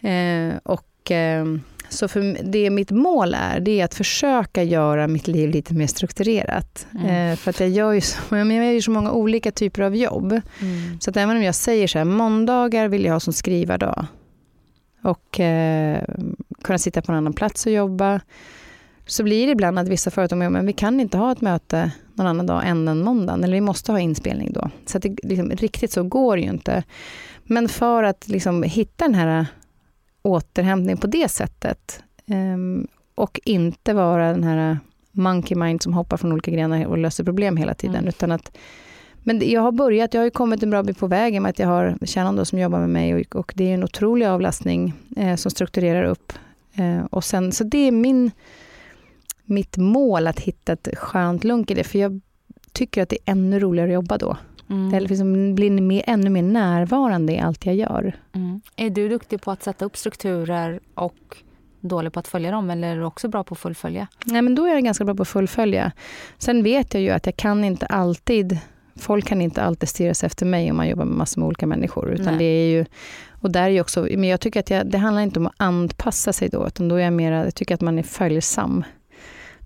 Eh, 0.00 0.56
och, 0.62 1.10
eh, 1.10 1.44
så 1.88 2.08
för 2.08 2.36
det 2.42 2.70
mitt 2.70 2.90
mål 2.90 3.34
är, 3.34 3.60
det 3.60 3.80
är 3.80 3.84
att 3.84 3.94
försöka 3.94 4.62
göra 4.62 5.08
mitt 5.08 5.28
liv 5.28 5.50
lite 5.50 5.74
mer 5.74 5.86
strukturerat. 5.86 6.86
Mm. 6.94 7.32
Eh, 7.32 7.36
för 7.36 7.50
att 7.50 7.60
jag 7.60 7.68
gör, 7.68 7.92
ju 7.92 8.00
så, 8.00 8.18
jag 8.36 8.74
gör 8.74 8.80
så 8.80 8.90
många 8.90 9.12
olika 9.12 9.52
typer 9.52 9.82
av 9.82 9.96
jobb. 9.96 10.32
Mm. 10.32 11.00
Så 11.00 11.10
att 11.10 11.16
även 11.16 11.36
om 11.36 11.42
jag 11.42 11.54
säger 11.54 11.86
så 11.86 11.98
här, 11.98 12.04
måndagar 12.04 12.88
vill 12.88 13.04
jag 13.04 13.12
ha 13.12 13.20
som 13.20 13.32
skrivardag. 13.32 14.06
Och 15.02 15.40
eh, 15.40 16.02
kunna 16.62 16.78
sitta 16.78 17.02
på 17.02 17.12
en 17.12 17.18
annan 17.18 17.32
plats 17.32 17.66
och 17.66 17.72
jobba. 17.72 18.20
Så 19.06 19.22
blir 19.22 19.46
det 19.46 19.52
ibland 19.52 19.78
att 19.78 19.88
vissa 19.88 20.10
företag 20.10 20.38
men 20.38 20.66
vi 20.66 20.72
kan 20.72 21.00
inte 21.00 21.18
ha 21.18 21.32
ett 21.32 21.40
möte 21.40 21.92
någon 22.14 22.26
annan 22.26 22.46
dag 22.46 22.62
än 22.66 22.84
den 22.84 23.02
måndagen. 23.02 23.44
Eller 23.44 23.54
vi 23.54 23.60
måste 23.60 23.92
ha 23.92 24.00
inspelning 24.00 24.52
då. 24.52 24.70
Så 24.86 24.96
att 24.96 25.02
det, 25.02 25.16
liksom, 25.22 25.50
riktigt 25.50 25.92
så 25.92 26.02
går 26.02 26.36
det 26.36 26.42
ju 26.42 26.48
inte. 26.48 26.82
Men 27.44 27.68
för 27.68 28.02
att 28.02 28.28
liksom, 28.28 28.62
hitta 28.62 29.04
den 29.04 29.14
här 29.14 29.46
återhämtningen 30.22 30.98
på 30.98 31.06
det 31.06 31.28
sättet. 31.28 32.02
ehm, 32.26 32.86
och 33.14 33.40
inte 33.44 33.94
vara 33.94 34.32
den 34.32 34.44
här 34.44 34.78
monkey 35.12 35.56
mind 35.56 35.82
som 35.82 35.94
hoppar 35.94 36.16
från 36.16 36.32
olika 36.32 36.50
grenar 36.50 36.84
och 36.84 36.98
löser 36.98 37.24
problem 37.24 37.56
hela 37.56 37.74
tiden. 37.74 37.96
Mm. 37.96 38.08
Utan 38.08 38.32
att 38.32 38.56
men 39.22 39.50
jag 39.50 39.60
har 39.60 39.72
börjat, 39.72 40.14
jag 40.14 40.20
har 40.20 40.24
ju 40.24 40.30
kommit 40.30 40.62
en 40.62 40.70
bra 40.70 40.82
bit 40.82 40.98
på 40.98 41.06
vägen 41.06 41.42
med 41.42 41.50
att 41.50 41.58
jag 41.58 41.66
har 41.66 41.98
Shannon 42.06 42.36
då 42.36 42.44
som 42.44 42.58
jobbar 42.58 42.80
med 42.80 42.90
mig 42.90 43.14
och, 43.14 43.36
och 43.36 43.52
det 43.56 43.70
är 43.70 43.74
en 43.74 43.84
otrolig 43.84 44.26
avlastning 44.26 44.92
eh, 45.16 45.36
som 45.36 45.50
strukturerar 45.50 46.02
upp. 46.02 46.32
Eh, 46.74 47.04
och 47.10 47.24
sen, 47.24 47.52
så 47.52 47.64
det 47.64 47.78
är 47.78 47.92
min, 47.92 48.30
mitt 49.44 49.76
mål 49.76 50.26
att 50.26 50.40
hitta 50.40 50.72
ett 50.72 50.88
skönt 50.96 51.44
lunk 51.44 51.70
i 51.70 51.74
det, 51.74 51.84
för 51.84 51.98
jag 51.98 52.20
tycker 52.72 53.02
att 53.02 53.08
det 53.08 53.18
är 53.24 53.32
ännu 53.32 53.60
roligare 53.60 53.88
att 53.88 53.94
jobba 53.94 54.18
då. 54.18 54.36
Mm. 54.70 54.94
Eller 54.94 55.08
liksom 55.08 55.54
blir 55.54 55.70
mer, 55.70 56.02
ännu 56.06 56.30
mer 56.30 56.42
närvarande 56.42 57.32
i 57.32 57.38
allt 57.38 57.66
jag 57.66 57.74
gör. 57.74 58.16
Mm. 58.32 58.60
Är 58.76 58.90
du 58.90 59.08
duktig 59.08 59.40
på 59.40 59.50
att 59.50 59.62
sätta 59.62 59.84
upp 59.84 59.96
strukturer 59.96 60.80
och 60.94 61.36
dålig 61.80 62.12
på 62.12 62.20
att 62.20 62.28
följa 62.28 62.50
dem 62.50 62.70
eller 62.70 62.88
är 62.88 62.96
du 62.96 63.04
också 63.04 63.28
bra 63.28 63.44
på 63.44 63.54
att 63.54 63.58
fullfölja? 63.58 64.06
Nej, 64.24 64.42
men 64.42 64.54
då 64.54 64.66
är 64.66 64.74
jag 64.74 64.84
ganska 64.84 65.04
bra 65.04 65.14
på 65.14 65.22
att 65.22 65.28
fullfölja. 65.28 65.92
Sen 66.38 66.62
vet 66.62 66.94
jag 66.94 67.02
ju 67.02 67.10
att 67.10 67.26
jag 67.26 67.36
kan 67.36 67.64
inte 67.64 67.86
alltid, 67.86 68.58
folk 69.00 69.26
kan 69.26 69.42
inte 69.42 69.62
alltid 69.62 69.88
styras 69.88 70.24
efter 70.24 70.46
mig 70.46 70.70
om 70.70 70.76
man 70.76 70.88
jobbar 70.88 71.04
med 71.04 71.16
massor 71.16 71.40
med 71.40 71.46
olika 71.46 71.66
människor. 71.66 72.10
Utan 72.10 72.26
Nej. 72.26 72.38
det 72.38 72.44
är 72.44 72.70
ju, 72.70 72.84
och 73.40 73.50
där 73.50 73.70
är 73.70 73.80
också, 73.80 74.08
men 74.10 74.24
jag 74.24 74.40
tycker 74.40 74.60
att 74.60 74.70
jag, 74.70 74.90
det 74.90 74.98
handlar 74.98 75.22
inte 75.22 75.40
om 75.40 75.46
att 75.46 75.54
anpassa 75.56 76.32
sig 76.32 76.48
då, 76.48 76.66
utan 76.66 76.88
då 76.88 76.96
är 76.96 77.00
jag 77.00 77.12
mera, 77.12 77.44
jag 77.44 77.54
tycker 77.54 77.74
att 77.74 77.80
man 77.80 77.98
är 77.98 78.02
följsam. 78.02 78.84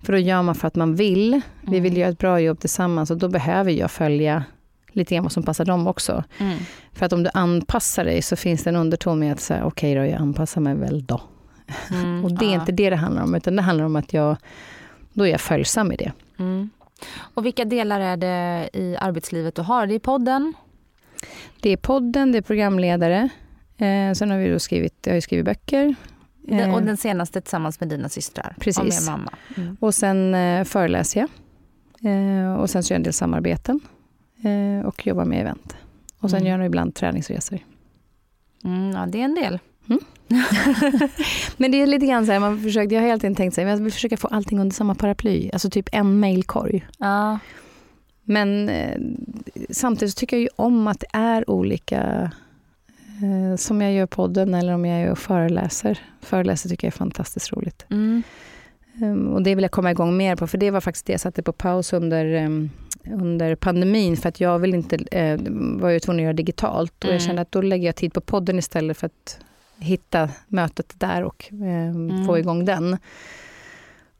För 0.03 0.13
då 0.13 0.19
gör 0.19 0.41
man 0.41 0.55
för 0.55 0.67
att 0.67 0.75
man 0.75 0.95
vill. 0.95 1.41
Vi 1.61 1.79
vill 1.79 1.91
Mm. 1.91 2.01
göra 2.01 2.09
ett 2.09 2.17
bra 2.17 2.39
jobb 2.39 2.59
tillsammans 2.59 3.11
och 3.11 3.17
då 3.17 3.29
behöver 3.29 3.71
jag 3.71 3.91
följa 3.91 4.43
lite 4.91 5.15
grann 5.15 5.23
vad 5.23 5.31
som 5.31 5.43
passar 5.43 5.65
dem 5.65 5.87
också. 5.87 6.23
Mm. 6.37 6.57
För 6.93 7.05
att 7.05 7.13
om 7.13 7.23
du 7.23 7.29
anpassar 7.33 8.05
dig 8.05 8.21
så 8.21 8.35
finns 8.35 8.63
det 8.63 8.69
en 8.69 8.75
underton 8.75 9.19
med 9.19 9.33
att 9.33 9.39
säga 9.39 9.65
okej 9.65 9.91
okay 9.91 10.05
då, 10.05 10.11
jag 10.11 10.21
anpassar 10.21 10.61
mig 10.61 10.75
väl 10.75 11.05
då. 11.05 11.21
Mm. 11.91 12.25
Och 12.25 12.31
det 12.31 12.45
är 12.45 12.53
ja. 12.53 12.59
inte 12.59 12.71
det 12.71 12.89
det 12.89 12.95
handlar 12.95 13.23
om, 13.23 13.35
utan 13.35 13.55
det 13.55 13.61
handlar 13.61 13.85
om 13.85 13.95
att 13.95 14.13
jag, 14.13 14.37
då 15.13 15.27
är 15.27 15.31
jag 15.31 15.41
följsam 15.41 15.91
i 15.91 15.95
det. 15.95 16.11
Mm. 16.39 16.69
Och 17.17 17.45
vilka 17.45 17.65
delar 17.65 17.99
är 17.99 18.17
det 18.17 18.69
i 18.73 18.97
arbetslivet 18.99 19.55
du 19.55 19.61
har? 19.61 19.87
Det 19.87 19.93
är 19.95 19.99
podden? 19.99 20.53
Det 21.61 21.69
är 21.69 21.77
podden, 21.77 22.31
det 22.31 22.37
är 22.37 22.41
programledare. 22.41 23.29
Eh, 23.77 24.13
sen 24.13 24.31
har 24.31 24.37
vi 24.37 24.49
då 24.49 24.59
skrivit, 24.59 24.93
jag 25.05 25.13
har 25.13 25.19
skrivit 25.21 25.45
böcker. 25.45 25.95
Den, 26.41 26.71
och 26.71 26.79
Eh, 26.79 26.85
den 26.85 26.97
senaste 26.97 27.41
tillsammans 27.41 27.79
med 27.79 27.89
dina 27.89 28.09
systrar? 28.09 28.55
Precis. 28.59 28.99
Och 28.99 29.11
mamma? 29.11 29.33
Mm. 29.57 29.77
Och 29.79 29.95
sen 29.95 30.35
eh, 30.35 30.63
föreläser 30.63 31.19
jag. 31.19 31.29
Eh, 32.11 32.53
och 32.55 32.69
sen 32.69 32.83
så 32.83 32.91
gör 32.91 32.95
jag 32.95 32.99
en 32.99 33.03
del 33.03 33.13
samarbeten. 33.13 33.79
Eh, 34.43 34.85
och 34.87 35.07
jobbar 35.07 35.25
med 35.25 35.41
event. 35.41 35.75
Och 36.19 36.29
sen 36.29 36.39
Mm. 36.39 36.51
gör 36.51 36.57
jag 36.57 36.65
ibland 36.65 36.95
träningsresor. 36.95 37.59
Mm, 38.63 38.91
ja, 38.91 39.05
det 39.05 39.21
är 39.21 39.25
en 39.25 39.35
del. 39.35 39.59
Men 41.57 41.71
det 41.71 41.81
är 41.81 41.87
lite 41.87 42.05
grann 42.05 42.25
så 42.25 42.31
här, 42.31 42.39
man 42.39 42.61
försökte, 42.61 42.95
jag 42.95 43.01
har 43.01 43.07
hela 43.07 43.19
tiden 43.19 43.35
tänkt 43.35 43.53
så 43.55 43.61
här, 43.61 43.67
jag 43.67 43.77
vill 43.77 43.93
försöka 43.93 44.17
få 44.17 44.27
allting 44.27 44.59
under 44.59 44.73
samma 44.75 44.95
paraply. 44.95 45.49
Alltså 45.53 45.69
typ 45.69 45.89
en 45.91 46.19
mailkorg. 46.19 46.85
Ja. 46.99 47.39
Men 48.23 48.69
eh, 48.69 48.99
samtidigt 49.69 50.13
så 50.13 50.19
tycker 50.19 50.37
jag 50.37 50.41
ju 50.41 50.49
om 50.55 50.87
att 50.87 50.99
det 50.99 51.07
är 51.13 51.49
olika, 51.49 52.31
eh, 53.23 53.55
som 53.55 53.81
jag 53.81 53.93
gör 53.93 54.05
podden 54.05 54.53
eller 54.53 54.73
om 54.73 54.85
jag 54.85 55.01
gör 55.01 55.15
föreläser. 55.15 55.99
Föreläser 56.21 56.69
tycker 56.69 56.87
jag 56.87 56.93
är 56.93 56.97
fantastiskt 56.97 57.53
roligt. 57.53 57.85
Mm. 57.89 58.23
Um, 59.01 59.27
och 59.27 59.41
det 59.43 59.55
vill 59.55 59.61
jag 59.63 59.71
komma 59.71 59.91
igång 59.91 60.17
mer 60.17 60.35
på, 60.35 60.47
för 60.47 60.57
det 60.57 60.71
var 60.71 60.81
faktiskt 60.81 61.05
det 61.05 61.13
jag 61.13 61.19
satte 61.19 61.43
på 61.43 61.51
paus 61.51 61.93
under, 61.93 62.45
um, 62.45 62.69
under 63.11 63.55
pandemin, 63.55 64.17
för 64.17 64.29
att 64.29 64.39
jag 64.39 64.59
vill 64.59 64.73
inte, 64.73 64.95
uh, 64.97 65.51
var 65.81 65.89
ju 65.89 65.99
tvungen 65.99 66.19
att 66.19 66.23
göra 66.23 66.33
digitalt. 66.33 66.93
Och 66.97 67.03
Mm. 67.03 67.13
jag 67.13 67.21
kände 67.21 67.41
att 67.41 67.51
då 67.51 67.61
lägger 67.61 67.85
jag 67.85 67.95
tid 67.95 68.13
på 68.13 68.21
podden 68.21 68.59
istället 68.59 68.97
för 68.97 69.05
att 69.05 69.39
hitta 69.79 70.29
mötet 70.47 70.93
där 70.97 71.23
och 71.23 71.49
um, 71.51 72.09
Mm. 72.09 72.25
få 72.25 72.37
igång 72.39 72.65
den. 72.65 72.97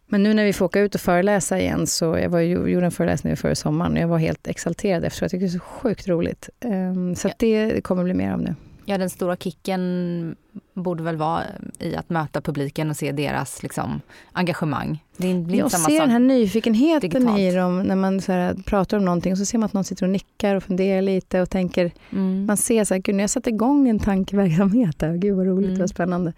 Men 0.07 0.23
nu 0.23 0.33
när 0.33 0.45
vi 0.45 0.53
får 0.53 0.65
åka 0.65 0.79
ut 0.79 0.95
och 0.95 1.01
föreläsa 1.01 1.59
igen, 1.59 1.87
så 1.87 2.05
jag 2.05 2.29
var, 2.29 2.39
gjorde 2.39 2.85
en 2.85 2.91
föreläsning 2.91 3.37
förra 3.37 3.55
sommaren 3.55 3.93
och 3.93 3.99
jag 3.99 4.07
var 4.07 4.17
helt 4.17 4.47
exalterad 4.47 5.03
efter 5.03 5.23
jag 5.23 5.31
tycker 5.31 5.45
det 5.45 5.49
är 5.49 5.51
så 5.51 5.59
sjukt 5.59 6.07
roligt. 6.07 6.49
Um, 6.65 7.15
så 7.15 7.27
att 7.27 7.39
det 7.39 7.83
kommer 7.83 8.03
bli 8.03 8.13
mer 8.13 8.31
av 8.31 8.41
nu. 8.41 8.55
Ja, 8.85 8.97
den 8.97 9.09
stora 9.09 9.35
kicken 9.35 10.35
borde 10.73 11.03
väl 11.03 11.15
vara 11.17 11.43
i 11.79 11.95
att 11.95 12.09
möta 12.09 12.41
publiken 12.41 12.89
och 12.89 12.95
se 12.97 13.11
deras 13.11 13.63
liksom, 13.63 14.01
engagemang. 14.31 15.03
Det 15.17 15.33
blir 15.33 15.57
Jag 15.59 15.71
samma 15.71 15.85
ser 15.89 15.99
den 15.99 16.09
här 16.09 16.19
nyfikenheten 16.19 17.09
digitalt. 17.09 17.39
i 17.39 17.51
dem 17.51 17.81
när 17.83 17.95
man 17.95 18.21
så 18.21 18.31
här, 18.31 18.53
pratar 18.65 18.97
om 18.97 19.05
någonting 19.05 19.31
och 19.31 19.37
så 19.37 19.45
ser 19.45 19.57
man 19.57 19.65
att 19.65 19.73
någon 19.73 19.83
sitter 19.83 20.05
och 20.05 20.09
nickar 20.11 20.55
och 20.55 20.63
funderar 20.63 21.01
lite 21.01 21.41
och 21.41 21.49
tänker, 21.49 21.91
Mm. 22.11 22.45
man 22.45 22.57
ser 22.57 22.83
så 22.83 22.93
här, 22.93 23.01
gud 23.01 23.15
nu 23.15 23.19
har 23.19 23.23
jag 23.23 23.29
satt 23.29 23.47
igång 23.47 23.89
en 23.89 23.99
tankeverksamhet 23.99 24.99
där, 24.99 25.13
gud 25.17 25.35
vad 25.37 25.45
roligt, 25.47 25.67
Mm. 25.67 25.79
vad 25.79 25.89
spännande. 25.89 26.33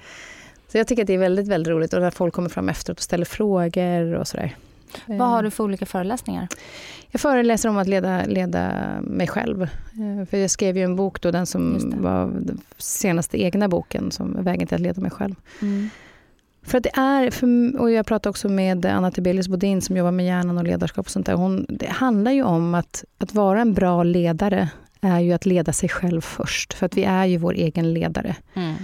Så 0.72 0.78
jag 0.78 0.88
tycker 0.88 1.04
att 1.04 1.08
det 1.08 1.14
är 1.14 1.18
väldigt, 1.18 1.48
väldigt 1.48 1.72
roligt 1.72 1.94
och 1.94 2.02
när 2.02 2.12
folk 2.12 2.34
kommer 2.34 2.50
fram 2.50 2.70
efteråt 2.70 2.98
och 2.98 3.04
ställer 3.04 3.26
frågor 3.26 4.14
och 4.14 4.28
sådär. 4.28 4.56
Vad 5.06 5.28
har 5.28 5.44
du 5.44 5.52
för 5.52 5.64
olika 5.64 5.86
föreläsningar? 5.86 6.48
Jag 7.12 7.22
föreläser 7.22 7.70
om 7.70 7.78
att 7.78 7.88
leda, 7.88 8.26
leda 8.26 8.72
mig 9.02 9.28
själv. 9.28 9.62
Eh, 9.62 10.26
För 10.30 10.38
jag 10.38 10.52
skrev 10.52 10.78
ju 10.78 10.84
en 10.84 10.96
bok 10.96 11.22
då, 11.22 11.32
den 11.32 11.46
som 11.46 11.94
var 11.98 12.26
den 12.26 12.62
senaste 12.78 13.42
egna 13.42 13.68
boken, 13.68 14.12
som 14.12 14.44
Vägen 14.44 14.68
till 14.68 14.76
att 14.76 14.82
leda 14.82 15.02
mig 15.02 15.12
själv. 15.12 15.36
Mm. 15.62 15.90
För 16.64 16.78
att 16.78 16.84
det 16.84 16.98
är, 17.00 17.32
för, 17.32 17.82
och 17.82 17.92
jag 17.92 18.06
pratade 18.06 18.30
också 18.30 18.50
med 18.50 18.86
Anna 18.86 19.12
Tibelius 19.12 19.48
Bodin 19.48 19.82
som 19.82 19.98
jobbar 19.98 20.12
med 20.12 20.26
hjärnan 20.26 20.58
och 20.58 20.64
ledarskap 20.64 21.06
och 21.06 21.12
sånt 21.12 21.26
där. 21.26 21.34
Hon, 21.34 21.66
det 21.70 21.90
handlar 21.90 22.32
ju 22.32 22.44
om 22.44 22.76
att, 22.76 23.04
att 23.18 23.34
vara 23.34 23.62
en 23.62 23.74
bra 23.74 24.04
ledare 24.04 24.70
är 25.02 25.20
ju 25.20 25.34
att 25.34 25.46
leda 25.46 25.74
sig 25.74 25.90
själv 25.90 26.22
först. 26.22 26.74
För 26.74 26.86
att 26.86 26.98
vi 26.98 27.04
är 27.04 27.26
ju 27.26 27.38
vår 27.38 27.54
egen 27.54 27.94
ledare. 27.94 28.36
Mm. 28.54 28.76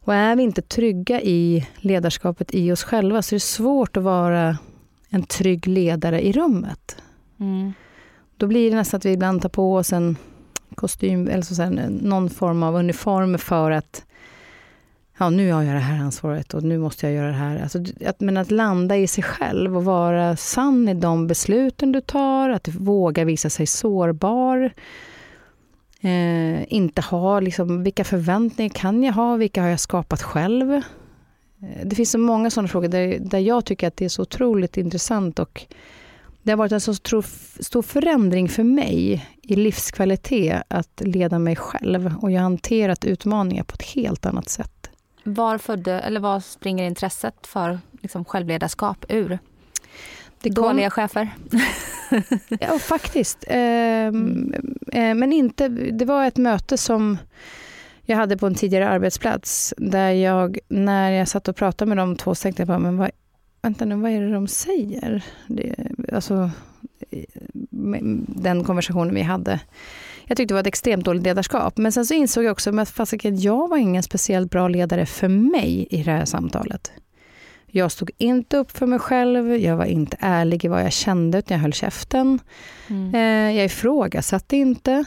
Och 0.00 0.14
är 0.14 0.36
vi 0.36 0.42
inte 0.42 0.62
trygga 0.62 1.20
i 1.20 1.66
ledarskapet 1.76 2.54
i 2.54 2.72
oss 2.72 2.84
själva 2.84 3.22
så 3.22 3.34
är 3.34 3.36
det 3.36 3.40
svårt 3.40 3.96
att 3.96 4.02
vara 4.02 4.56
en 5.08 5.22
trygg 5.22 5.66
ledare 5.66 6.26
i 6.26 6.32
rummet. 6.32 6.96
Mm. 7.40 7.72
Då 8.36 8.46
blir 8.46 8.70
det 8.70 8.76
nästan 8.76 8.98
att 8.98 9.04
vi 9.04 9.12
ibland 9.12 9.42
tar 9.42 9.48
på 9.48 9.74
oss 9.74 9.92
en 9.92 10.16
kostym, 10.74 11.28
eller 11.28 11.42
så 11.42 11.54
säga, 11.54 11.88
någon 11.88 12.30
form 12.30 12.62
av 12.62 12.74
uniform 12.74 13.38
för 13.38 13.70
att 13.70 14.04
ja, 15.18 15.30
nu 15.30 15.52
har 15.52 15.62
jag 15.62 15.74
det 15.74 15.80
här 15.80 16.00
ansvaret 16.00 16.54
och 16.54 16.62
nu 16.62 16.78
måste 16.78 17.06
jag 17.06 17.14
göra 17.14 17.26
det 17.26 17.32
här. 17.32 17.62
Alltså, 17.62 17.78
att, 18.06 18.20
men 18.20 18.36
att 18.36 18.50
landa 18.50 18.96
i 18.96 19.06
sig 19.06 19.24
själv 19.24 19.76
och 19.76 19.84
vara 19.84 20.36
sann 20.36 20.88
i 20.88 20.94
de 20.94 21.26
besluten 21.26 21.92
du 21.92 22.00
tar, 22.00 22.50
att 22.50 22.68
våga 22.68 23.24
visa 23.24 23.50
sig 23.50 23.66
sårbar. 23.66 24.72
Eh, 26.00 26.72
inte 26.72 27.02
ha, 27.02 27.40
liksom, 27.40 27.82
vilka 27.82 28.04
förväntningar 28.04 28.70
kan 28.70 29.02
jag 29.02 29.12
ha? 29.12 29.36
Vilka 29.36 29.62
har 29.62 29.68
jag 29.68 29.80
skapat 29.80 30.22
själv? 30.22 30.82
Eh, 31.62 31.86
det 31.86 31.96
finns 31.96 32.10
så 32.10 32.18
många 32.18 32.50
sådana 32.50 32.68
frågor 32.68 32.88
där, 32.88 33.18
där 33.20 33.38
jag 33.38 33.64
tycker 33.64 33.88
att 33.88 33.96
det 33.96 34.04
är 34.04 34.08
så 34.08 34.22
otroligt 34.22 34.76
intressant 34.76 35.38
och 35.38 35.66
det 36.42 36.52
har 36.52 36.56
varit 36.56 36.72
en 36.72 36.80
så 36.80 36.94
stor, 36.94 37.24
stor 37.62 37.82
förändring 37.82 38.48
för 38.48 38.62
mig 38.62 39.26
i 39.42 39.56
livskvalitet 39.56 40.62
att 40.68 41.02
leda 41.04 41.38
mig 41.38 41.56
själv 41.56 42.14
och 42.22 42.30
jag 42.30 42.36
har 42.38 42.42
hanterat 42.42 43.04
utmaningar 43.04 43.64
på 43.64 43.74
ett 43.74 43.82
helt 43.82 44.26
annat 44.26 44.48
sätt. 44.48 44.90
Var 45.24 45.58
födde, 45.58 46.00
eller 46.00 46.20
var 46.20 46.40
springer 46.40 46.84
intresset 46.84 47.46
för 47.46 47.78
liksom, 48.00 48.24
självledarskap 48.24 49.04
ur? 49.08 49.38
Det 50.40 50.50
kom- 50.54 50.64
Dåliga 50.64 50.90
chefer? 50.90 51.28
Ja, 52.60 52.78
faktiskt. 52.78 53.44
Ehm, 53.48 54.54
eh, 54.92 55.14
men 55.14 55.32
inte, 55.32 55.68
det 55.68 56.04
var 56.04 56.26
ett 56.26 56.36
möte 56.36 56.78
som 56.78 57.18
jag 58.06 58.16
hade 58.16 58.36
på 58.36 58.46
en 58.46 58.54
tidigare 58.54 58.88
arbetsplats 58.88 59.74
där 59.76 60.10
jag, 60.10 60.58
när 60.68 61.10
jag 61.10 61.28
satt 61.28 61.48
och 61.48 61.56
pratade 61.56 61.88
med 61.88 61.96
de 61.96 62.16
två, 62.16 62.34
så 62.34 62.42
tänkte 62.42 62.60
jag 62.62 62.68
bara, 62.68 62.78
men 62.78 62.96
vad, 62.96 63.10
vänta 63.62 63.84
nu, 63.84 63.94
vad 63.94 64.10
är 64.10 64.20
det 64.20 64.32
de 64.32 64.48
säger? 64.48 65.24
Det, 65.46 65.74
alltså, 66.12 66.50
den 68.26 68.64
konversationen 68.64 69.14
vi 69.14 69.22
hade. 69.22 69.60
Jag 70.26 70.36
tyckte 70.36 70.52
det 70.52 70.54
var 70.54 70.60
ett 70.60 70.66
extremt 70.66 71.04
dåligt 71.04 71.22
ledarskap. 71.22 71.76
Men 71.76 71.92
sen 71.92 72.06
så 72.06 72.14
insåg 72.14 72.44
jag 72.44 72.52
också 72.52 72.78
att 72.78 72.90
fasiken, 72.90 73.40
jag 73.40 73.68
var 73.68 73.76
ingen 73.76 74.02
speciellt 74.02 74.50
bra 74.50 74.68
ledare 74.68 75.06
för 75.06 75.28
mig 75.28 75.86
i 75.90 76.02
det 76.02 76.10
här 76.10 76.24
samtalet. 76.24 76.92
Jag 77.66 77.92
stod 77.92 78.10
inte 78.18 78.56
upp 78.56 78.70
för 78.70 78.86
mig 78.86 78.98
själv, 78.98 79.56
jag 79.56 79.76
var 79.76 79.84
inte 79.84 80.16
ärlig 80.20 80.64
i 80.64 80.68
vad 80.68 80.84
jag 80.84 80.92
kände, 80.92 81.38
utan 81.38 81.54
jag 81.54 81.62
höll 81.62 81.72
käften. 81.72 82.38
Mm. 82.88 83.14
Eh, 83.14 83.56
jag 83.56 83.64
ifrågasatte 83.64 84.56
inte. 84.56 85.04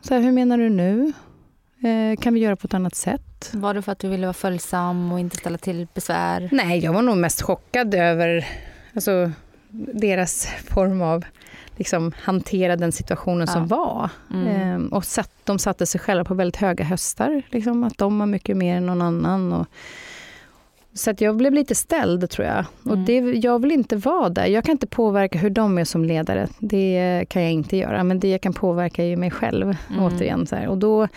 Så 0.00 0.14
här, 0.14 0.20
hur 0.20 0.32
menar 0.32 0.58
du 0.58 0.68
nu? 0.68 1.12
Eh, 1.82 2.16
kan 2.20 2.34
vi 2.34 2.40
göra 2.40 2.56
på 2.56 2.66
ett 2.66 2.74
annat 2.74 2.94
sätt? 2.94 3.50
Var 3.52 3.74
det 3.74 3.82
för 3.82 3.92
att 3.92 3.98
du 3.98 4.08
ville 4.08 4.26
vara 4.26 4.34
följsam 4.34 5.12
och 5.12 5.20
inte 5.20 5.36
ställa 5.36 5.58
till 5.58 5.86
besvär? 5.94 6.48
Nej, 6.52 6.78
jag 6.78 6.92
var 6.92 7.02
nog 7.02 7.16
mest 7.16 7.42
chockad 7.42 7.94
över 7.94 8.46
alltså, 8.94 9.30
deras 9.94 10.46
form 10.68 11.02
av 11.02 11.24
liksom, 11.76 12.12
hantera 12.22 12.76
den 12.76 12.92
situationen 12.92 13.46
Ja. 13.46 13.52
som 13.52 13.66
var. 13.66 14.10
Mm. 14.30 14.46
Ehm, 14.46 14.86
och 14.88 15.04
satt, 15.04 15.30
de 15.44 15.58
satte 15.58 15.86
sig 15.86 16.00
själva 16.00 16.24
på 16.24 16.34
väldigt 16.34 16.56
höga 16.60 16.84
höstar. 16.84 17.42
Liksom, 17.50 17.84
att 17.84 17.98
de 17.98 18.18
var 18.18 18.26
mycket 18.26 18.56
mer 18.56 18.76
än 18.76 18.86
någon 18.86 19.02
annan. 19.02 19.52
Och, 19.52 19.66
så 20.94 21.10
att 21.10 21.20
jag 21.20 21.36
blev 21.36 21.52
lite 21.54 21.74
ställd, 21.74 22.30
tror 22.30 22.46
jag. 22.48 22.64
Och 22.84 22.92
Mm. 22.92 23.04
det, 23.04 23.18
jag 23.38 23.62
vill 23.62 23.72
inte 23.72 23.96
vara 23.96 24.28
där. 24.28 24.46
Jag 24.46 24.64
kan 24.64 24.72
inte 24.72 24.86
påverka 24.86 25.38
hur 25.38 25.50
de 25.50 25.78
är 25.78 25.84
som 25.84 26.04
ledare. 26.04 26.48
Det 26.58 27.24
kan 27.28 27.42
jag 27.42 27.52
inte 27.52 27.76
göra. 27.76 28.04
Men 28.04 28.20
det 28.20 28.28
jag 28.30 28.40
kan 28.40 28.52
påverka 28.52 29.02
är 29.02 29.06
ju 29.06 29.16
mig 29.16 29.30
själv. 29.30 29.76
Mm. 29.90 30.02
återigen. 30.02 30.46
Så 30.46 30.56
här. 30.56 30.66
Och 30.68 30.78
då 30.78 31.08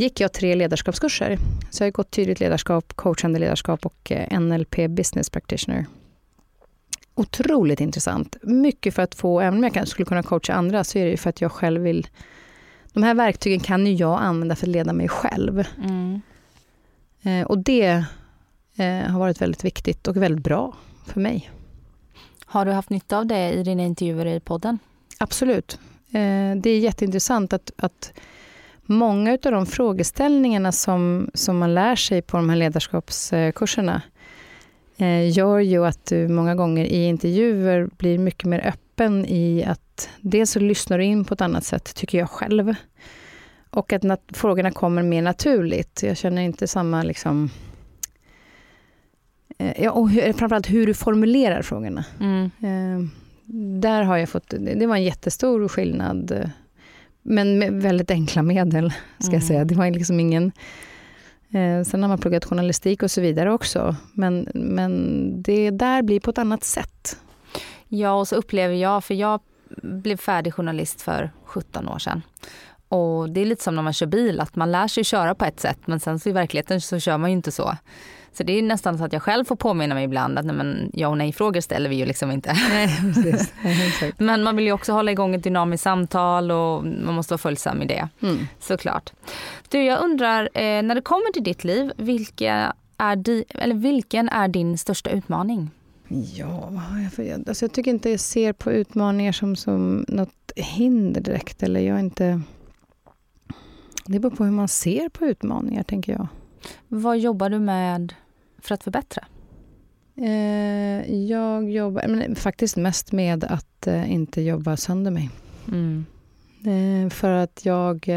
gick 0.00 0.20
jag 0.20 0.32
tre 0.32 0.54
ledarskapskurser. 0.54 1.38
Så 1.70 1.82
jag 1.82 1.86
har 1.86 1.92
gått 1.92 2.10
tydligt 2.10 2.40
ledarskap, 2.40 2.92
coachande 2.96 3.38
ledarskap 3.38 3.86
och 3.86 4.12
eh, 4.12 4.40
NLP 4.40 4.76
business 4.88 5.30
practitioner. 5.30 5.86
Otroligt 7.14 7.80
intressant. 7.80 8.36
Mycket 8.42 8.94
för 8.94 9.02
att 9.02 9.14
få, 9.14 9.40
även 9.40 9.54
om 9.54 9.62
jag 9.62 9.74
kanske 9.74 9.90
skulle 9.90 10.06
kunna 10.06 10.22
coacha 10.22 10.52
andra, 10.52 10.84
så 10.84 10.98
är 10.98 11.04
det 11.04 11.10
ju 11.10 11.16
för 11.16 11.30
att 11.30 11.40
jag 11.40 11.52
själv 11.52 11.82
vill... 11.82 12.06
De 12.92 13.02
här 13.02 13.14
verktygen 13.14 13.60
kan 13.60 13.86
ju 13.86 13.92
jag 13.92 14.20
använda 14.20 14.56
för 14.56 14.66
att 14.66 14.72
leda 14.72 14.92
mig 14.92 15.08
själv. 15.08 15.64
Mm. 15.84 16.20
Eh, 17.22 17.46
och 17.46 17.58
det 17.58 18.04
eh, 18.76 19.10
har 19.10 19.18
varit 19.18 19.40
väldigt 19.40 19.64
viktigt 19.64 20.08
och 20.08 20.16
väldigt 20.16 20.44
bra 20.44 20.76
för 21.06 21.20
mig. 21.20 21.50
Har 22.44 22.64
du 22.64 22.72
haft 22.72 22.90
nytta 22.90 23.18
av 23.18 23.26
det 23.26 23.52
i 23.52 23.62
dina 23.62 23.82
intervjuer 23.82 24.26
i 24.26 24.40
podden? 24.40 24.78
Absolut. 25.18 25.78
Det 26.56 26.70
är 26.70 26.78
jätteintressant 26.78 27.52
att, 27.52 27.70
att 27.76 28.12
många 28.90 29.32
av 29.32 29.52
de 29.52 29.66
frågeställningarna 29.66 30.72
som, 30.72 31.30
som 31.34 31.58
man 31.58 31.74
lär 31.74 31.96
sig 31.96 32.22
på 32.22 32.36
de 32.36 32.48
här 32.48 32.56
ledarskapskurserna 32.56 34.02
eh, 34.96 35.30
gör 35.30 35.58
ju 35.58 35.86
att 35.86 36.06
du 36.06 36.28
många 36.28 36.54
gånger 36.54 36.84
i 36.84 37.04
intervjuer 37.04 37.88
blir 37.96 38.18
mycket 38.18 38.44
mer 38.44 38.66
öppen 38.66 39.26
i 39.26 39.64
att 39.64 40.08
dels 40.20 40.50
så 40.50 40.60
lyssnar 40.60 40.98
du 40.98 41.04
in 41.04 41.24
på 41.24 41.34
ett 41.34 41.40
annat 41.40 41.64
sätt, 41.64 41.94
tycker 41.94 42.18
jag 42.18 42.30
själv. 42.30 42.74
Och 43.70 43.92
att 43.92 44.04
frågorna 44.32 44.70
kommer 44.70 45.02
mer 45.02 45.22
naturligt. 45.22 46.02
Jag 46.02 46.16
känner 46.16 46.42
inte 46.42 46.66
samma 46.66 47.02
liksom... 47.02 47.50
Eh, 49.58 49.82
ja, 49.82 49.90
och 49.90 50.10
hur, 50.10 50.32
framförallt 50.32 50.70
hur 50.70 50.86
du 50.86 50.94
formulerar 50.94 51.62
frågorna. 51.62 52.04
Mm. 52.20 52.44
Eh, 52.44 53.08
där 53.80 54.02
har 54.02 54.16
jag 54.16 54.28
fått, 54.28 54.54
det 54.76 54.86
var 54.86 54.96
en 54.96 55.04
jättestor 55.04 55.68
skillnad. 55.68 56.50
Men 57.30 57.58
med 57.58 57.72
väldigt 57.82 58.10
enkla 58.10 58.42
medel, 58.42 58.92
ska 59.18 59.28
mm. 59.28 59.38
jag 59.38 59.42
säga. 59.42 59.64
Det 59.64 59.74
var 59.74 59.90
liksom 59.90 60.20
ingen... 60.20 60.52
Eh, 61.50 61.82
sen 61.84 62.02
har 62.02 62.08
man 62.08 62.18
pluggat 62.18 62.44
journalistik 62.44 63.02
och 63.02 63.10
så 63.10 63.20
vidare 63.20 63.52
också. 63.52 63.96
Men, 64.12 64.48
men 64.54 65.42
det 65.42 65.70
där 65.70 66.02
blir 66.02 66.20
på 66.20 66.30
ett 66.30 66.38
annat 66.38 66.64
sätt. 66.64 67.16
Ja, 67.88 68.12
och 68.12 68.28
så 68.28 68.36
upplever 68.36 68.74
jag, 68.74 69.04
för 69.04 69.14
jag 69.14 69.40
blev 69.82 70.16
färdig 70.16 70.54
journalist 70.54 71.02
för 71.02 71.30
17 71.44 71.88
år 71.88 71.98
sedan. 71.98 72.22
Och 72.88 73.30
det 73.30 73.40
är 73.40 73.46
lite 73.46 73.62
som 73.62 73.76
när 73.76 73.82
man 73.82 73.92
kör 73.92 74.06
bil, 74.06 74.40
att 74.40 74.56
man 74.56 74.72
lär 74.72 74.88
sig 74.88 75.04
köra 75.04 75.34
på 75.34 75.44
ett 75.44 75.60
sätt 75.60 75.78
men 75.84 76.00
sen 76.00 76.18
så 76.18 76.28
i 76.28 76.32
verkligheten 76.32 76.80
så 76.80 76.98
kör 76.98 77.18
man 77.18 77.30
ju 77.30 77.36
inte 77.36 77.52
så. 77.52 77.76
Så 78.32 78.42
det 78.42 78.58
är 78.58 78.62
nästan 78.62 78.98
så 78.98 79.04
att 79.04 79.12
jag 79.12 79.22
själv 79.22 79.44
får 79.44 79.56
påminna 79.56 79.94
mig 79.94 80.04
ibland 80.04 80.38
att 80.38 80.44
nej, 80.44 80.56
men 80.56 80.90
ja 80.94 81.08
och 81.08 81.18
nej-frågor 81.18 81.60
ställer 81.60 81.90
vi 81.90 81.96
ju 81.96 82.06
liksom 82.06 82.30
inte. 82.30 82.52
Nej, 82.70 82.98
men 84.18 84.42
man 84.42 84.56
vill 84.56 84.64
ju 84.64 84.72
också 84.72 84.92
hålla 84.92 85.12
igång 85.12 85.34
ett 85.34 85.42
dynamiskt 85.44 85.84
samtal 85.84 86.50
och 86.50 86.84
man 86.84 87.14
måste 87.14 87.32
vara 87.32 87.38
följsam 87.38 87.82
i 87.82 87.86
det. 87.86 88.08
Mm. 88.22 88.38
Såklart. 88.60 89.12
Du, 89.68 89.82
jag 89.82 90.02
undrar, 90.02 90.42
eh, 90.54 90.82
när 90.82 90.94
det 90.94 91.00
kommer 91.00 91.32
till 91.32 91.44
ditt 91.44 91.64
liv, 91.64 91.92
vilka 91.96 92.74
är 92.96 93.16
di, 93.16 93.44
eller 93.48 93.74
vilken 93.74 94.28
är 94.28 94.48
din 94.48 94.78
största 94.78 95.10
utmaning? 95.10 95.70
Ja, 96.08 96.72
jag, 97.16 97.48
alltså 97.48 97.64
jag 97.64 97.72
tycker 97.72 97.90
inte 97.90 98.10
jag 98.10 98.20
ser 98.20 98.52
på 98.52 98.72
utmaningar 98.72 99.32
som, 99.32 99.56
som 99.56 100.04
något 100.08 100.52
hinder 100.56 101.20
direkt. 101.20 101.62
Eller 101.62 101.80
jag 101.80 102.00
inte... 102.00 102.40
Det 104.06 104.18
beror 104.18 104.36
på 104.36 104.44
hur 104.44 104.50
man 104.50 104.68
ser 104.68 105.08
på 105.08 105.26
utmaningar, 105.26 105.82
tänker 105.82 106.12
jag. 106.12 106.26
Vad 106.88 107.18
jobbar 107.18 107.50
du 107.50 107.58
med 107.58 108.14
för 108.58 108.74
att 108.74 108.84
förbättra? 108.84 109.24
Eh, 110.16 111.14
jag 111.14 111.70
jobbar 111.70 112.08
men 112.08 112.36
faktiskt 112.36 112.76
mest 112.76 113.12
med 113.12 113.44
att 113.44 113.86
eh, 113.86 114.12
inte 114.12 114.42
jobba 114.42 114.76
sönder 114.76 115.10
mig. 115.10 115.30
Mm. 115.68 116.04
Eh, 116.64 117.10
för 117.10 117.30
att 117.30 117.64
jag 117.64 118.08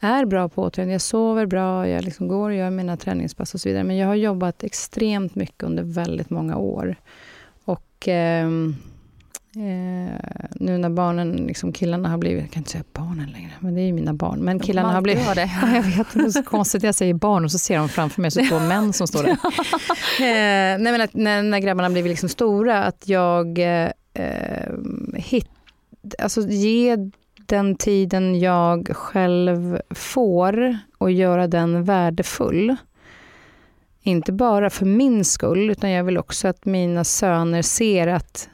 är 0.00 0.24
bra 0.24 0.48
på 0.48 0.62
återhämtning. 0.62 0.92
Jag 0.92 1.00
sover 1.00 1.46
bra, 1.46 1.88
jag 1.88 2.04
liksom 2.04 2.28
går 2.28 2.50
och 2.50 2.56
gör 2.56 2.70
mina 2.70 2.96
träningspass 2.96 3.54
och 3.54 3.60
så 3.60 3.68
vidare. 3.68 3.84
Men 3.84 3.96
jag 3.96 4.06
har 4.06 4.14
jobbat 4.14 4.64
extremt 4.64 5.34
mycket 5.34 5.62
under 5.62 5.82
väldigt 5.82 6.30
många 6.30 6.56
år. 6.56 6.96
Och 7.64 8.08
ehm, 8.08 8.76
Eh, 9.56 10.14
nu 10.54 10.78
när 10.78 10.90
barnen, 10.90 11.32
liksom 11.32 11.72
killarna 11.72 12.08
har 12.08 12.18
blivit, 12.18 12.42
jag 12.42 12.50
kan 12.50 12.60
inte 12.60 12.70
säga 12.70 12.84
barnen 12.92 13.30
längre, 13.30 13.50
men 13.60 13.74
det 13.74 13.80
är 13.80 13.86
ju 13.86 13.92
mina 13.92 14.14
barn. 14.14 14.38
Men 14.40 14.60
killarna 14.60 14.92
har 14.92 15.00
blivit... 15.00 15.24
Har 15.26 15.34
det. 15.34 15.50
jag 15.74 15.82
vet, 15.82 16.06
det 16.14 16.20
är 16.20 16.30
så 16.30 16.42
konstigt, 16.42 16.82
jag 16.82 16.94
säger 16.94 17.14
barn 17.14 17.44
och 17.44 17.52
så 17.52 17.58
ser 17.58 17.78
de 17.78 17.88
framför 17.88 18.22
mig 18.22 18.30
så 18.30 18.40
två 18.48 18.58
män 18.58 18.92
som 18.92 19.06
står 19.06 19.22
där. 19.22 19.30
eh, 19.32 20.78
nej, 20.78 20.92
men 20.92 21.00
att, 21.00 21.14
när, 21.14 21.42
när 21.42 21.58
grabbarna 21.58 21.90
blivit 21.90 22.10
liksom 22.10 22.28
stora, 22.28 22.84
att 22.84 23.08
jag 23.08 23.58
eh, 23.58 23.90
hit, 25.14 25.48
alltså 26.18 26.40
ge 26.40 26.96
den 27.46 27.76
tiden 27.76 28.40
jag 28.40 28.96
själv 28.96 29.80
får 29.90 30.78
och 30.98 31.10
göra 31.10 31.46
den 31.46 31.84
värdefull. 31.84 32.76
Inte 34.02 34.32
bara 34.32 34.70
för 34.70 34.86
min 34.86 35.24
skull, 35.24 35.70
utan 35.70 35.90
jag 35.90 36.04
vill 36.04 36.18
också 36.18 36.48
att 36.48 36.64
mina 36.64 37.04
söner 37.04 37.62
ser 37.62 38.06
att 38.06 38.48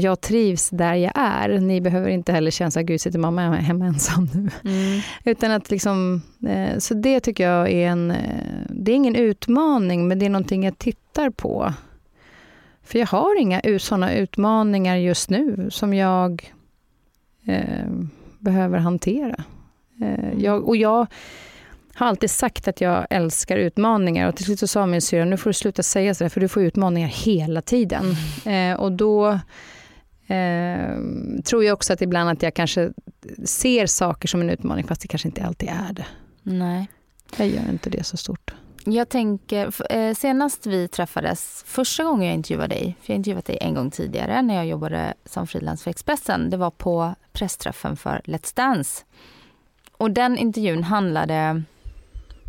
jag 0.00 0.20
trivs 0.20 0.70
där 0.70 0.94
jag 0.94 1.12
är. 1.14 1.60
Ni 1.60 1.80
behöver 1.80 2.08
inte 2.08 2.32
heller 2.32 2.50
känna 2.50 2.68
att 2.68 2.86
gud 2.86 3.00
sitter 3.00 3.18
mamma 3.18 3.50
hemma 3.50 3.86
ensam 3.86 4.28
nu. 4.34 4.50
Mm. 4.64 5.00
Utan 5.24 5.50
att 5.50 5.70
liksom, 5.70 6.22
eh, 6.48 6.78
så 6.78 6.94
det 6.94 7.20
tycker 7.20 7.50
jag 7.50 7.70
är 7.70 7.88
en, 7.88 8.10
eh, 8.10 8.66
det 8.68 8.92
är 8.92 8.96
ingen 8.96 9.16
utmaning 9.16 10.08
men 10.08 10.18
det 10.18 10.26
är 10.26 10.30
någonting 10.30 10.64
jag 10.64 10.78
tittar 10.78 11.30
på. 11.30 11.72
För 12.82 12.98
jag 12.98 13.06
har 13.06 13.40
inga 13.40 13.78
sådana 13.78 14.14
utmaningar 14.14 14.96
just 14.96 15.30
nu 15.30 15.68
som 15.70 15.94
jag 15.94 16.52
eh, 17.46 17.90
behöver 18.38 18.78
hantera. 18.78 19.44
Eh, 20.00 20.24
mm. 20.24 20.40
jag, 20.40 20.68
och 20.68 20.76
jag 20.76 21.06
har 21.94 22.06
alltid 22.06 22.30
sagt 22.30 22.68
att 22.68 22.80
jag 22.80 23.06
älskar 23.10 23.56
utmaningar 23.56 24.28
och 24.28 24.36
till 24.36 24.44
slut 24.44 24.58
så 24.58 24.66
sa 24.66 24.86
min 24.86 25.02
syra, 25.02 25.24
nu 25.24 25.36
får 25.36 25.50
du 25.50 25.54
sluta 25.54 25.82
säga 25.82 26.14
sådär 26.14 26.28
för 26.28 26.40
du 26.40 26.48
får 26.48 26.62
utmaningar 26.62 27.08
hela 27.08 27.62
tiden. 27.62 28.16
Mm. 28.44 28.72
Eh, 28.72 28.80
och 28.80 28.92
då 28.92 29.38
Eh, 30.26 30.96
tror 31.44 31.64
jag 31.64 31.72
också 31.72 31.92
att 31.92 32.02
ibland 32.02 32.30
att 32.30 32.42
jag 32.42 32.54
kanske 32.54 32.92
ser 33.44 33.86
saker 33.86 34.28
som 34.28 34.40
en 34.40 34.50
utmaning 34.50 34.86
fast 34.86 35.00
det 35.02 35.08
kanske 35.08 35.28
inte 35.28 35.44
alltid 35.44 35.68
är 35.68 35.92
det. 35.92 36.06
Nej. 36.42 36.88
Jag 37.36 37.48
gör 37.48 37.68
inte 37.70 37.90
det 37.90 38.04
så 38.04 38.16
stort. 38.16 38.54
Jag 38.84 39.08
tänker, 39.08 39.92
eh, 39.92 40.14
senast 40.14 40.66
vi 40.66 40.88
träffades, 40.88 41.64
första 41.66 42.04
gången 42.04 42.26
jag 42.26 42.34
intervjuade 42.34 42.74
dig, 42.74 42.96
för 43.00 43.12
jag 43.12 43.14
har 43.14 43.18
intervjuat 43.18 43.44
dig 43.44 43.58
en 43.60 43.74
gång 43.74 43.90
tidigare 43.90 44.42
när 44.42 44.54
jag 44.54 44.66
jobbade 44.66 45.14
som 45.24 45.46
frilans 45.46 45.82
för 45.82 45.90
Expressen, 45.90 46.50
det 46.50 46.56
var 46.56 46.70
på 46.70 47.14
pressträffen 47.32 47.96
för 47.96 48.20
Let's 48.24 48.56
Dance. 48.56 49.04
Och 49.92 50.10
den 50.10 50.38
intervjun 50.38 50.82
handlade 50.82 51.62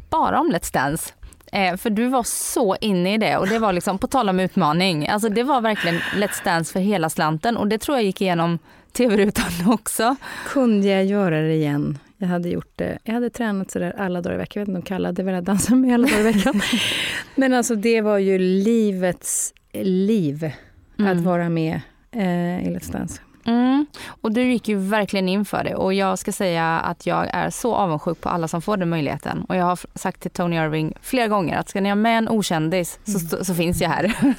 bara 0.09 0.39
om 0.39 0.51
Let's 0.51 0.73
Dance. 0.73 1.13
Eh, 1.53 1.77
för 1.77 1.89
du 1.89 2.07
var 2.07 2.23
så 2.23 2.75
inne 2.81 3.13
i 3.13 3.17
det 3.17 3.37
och 3.37 3.47
det 3.47 3.59
var 3.59 3.73
liksom, 3.73 3.97
på 3.97 4.07
tal 4.07 4.29
om 4.29 4.39
utmaning, 4.39 5.07
alltså 5.07 5.29
det 5.29 5.43
var 5.43 5.61
verkligen 5.61 5.97
Let's 5.97 6.43
Dance 6.43 6.73
för 6.73 6.79
hela 6.79 7.09
slanten 7.09 7.57
och 7.57 7.67
det 7.67 7.77
tror 7.77 7.97
jag 7.97 8.05
gick 8.05 8.21
igenom 8.21 8.59
tv-rutan 8.91 9.51
också. 9.73 10.15
Kunde 10.47 10.87
jag 10.87 11.05
göra 11.05 11.41
det 11.41 11.53
igen? 11.53 11.97
Jag 12.17 12.27
hade 12.27 12.49
gjort 12.49 12.71
det. 12.75 12.97
Jag 13.03 13.13
hade 13.13 13.29
tränat 13.29 13.71
sådär 13.71 13.95
alla 13.97 14.21
dagar 14.21 14.35
i 14.35 14.37
veckan. 14.37 14.59
Jag 14.59 14.61
vet 14.61 14.67
inte 14.67 14.77
om 14.77 14.85
Kalle 14.85 15.07
hade 15.07 15.23
velat 15.23 15.45
dansa 15.45 15.75
med 15.75 15.93
alla 15.93 16.07
dagar 16.07 16.19
i 16.19 16.23
veckan. 16.23 16.61
Men 17.35 17.53
alltså 17.53 17.75
det 17.75 18.01
var 18.01 18.17
ju 18.17 18.37
livets 18.37 19.53
liv 19.83 20.51
mm. 20.99 21.11
att 21.11 21.23
vara 21.23 21.49
med 21.49 21.81
eh, 22.11 22.67
i 22.67 22.75
Let's 22.75 22.91
Dance. 22.91 23.21
Mm. 23.45 23.85
Och 24.21 24.31
du 24.31 24.51
gick 24.51 24.67
ju 24.67 24.75
verkligen 24.77 25.29
in 25.29 25.45
för 25.45 25.63
det 25.63 25.75
och 25.75 25.93
jag 25.93 26.19
ska 26.19 26.31
säga 26.31 26.79
att 26.79 27.05
jag 27.05 27.29
är 27.33 27.49
så 27.49 27.75
avundsjuk 27.75 28.21
på 28.21 28.29
alla 28.29 28.47
som 28.47 28.61
får 28.61 28.77
den 28.77 28.89
möjligheten. 28.89 29.45
Och 29.49 29.55
jag 29.55 29.65
har 29.65 29.79
sagt 29.95 30.21
till 30.21 30.31
Tony 30.31 30.55
Irving 30.55 30.93
flera 31.01 31.27
gånger 31.27 31.57
att 31.57 31.69
ska 31.69 31.81
ni 31.81 31.89
ha 31.89 31.95
med 31.95 32.17
en 32.17 32.29
okändis 32.29 32.99
så, 33.03 33.35
mm. 33.35 33.45
så 33.45 33.55
finns 33.55 33.81
jag 33.81 33.89
här. 33.89 34.13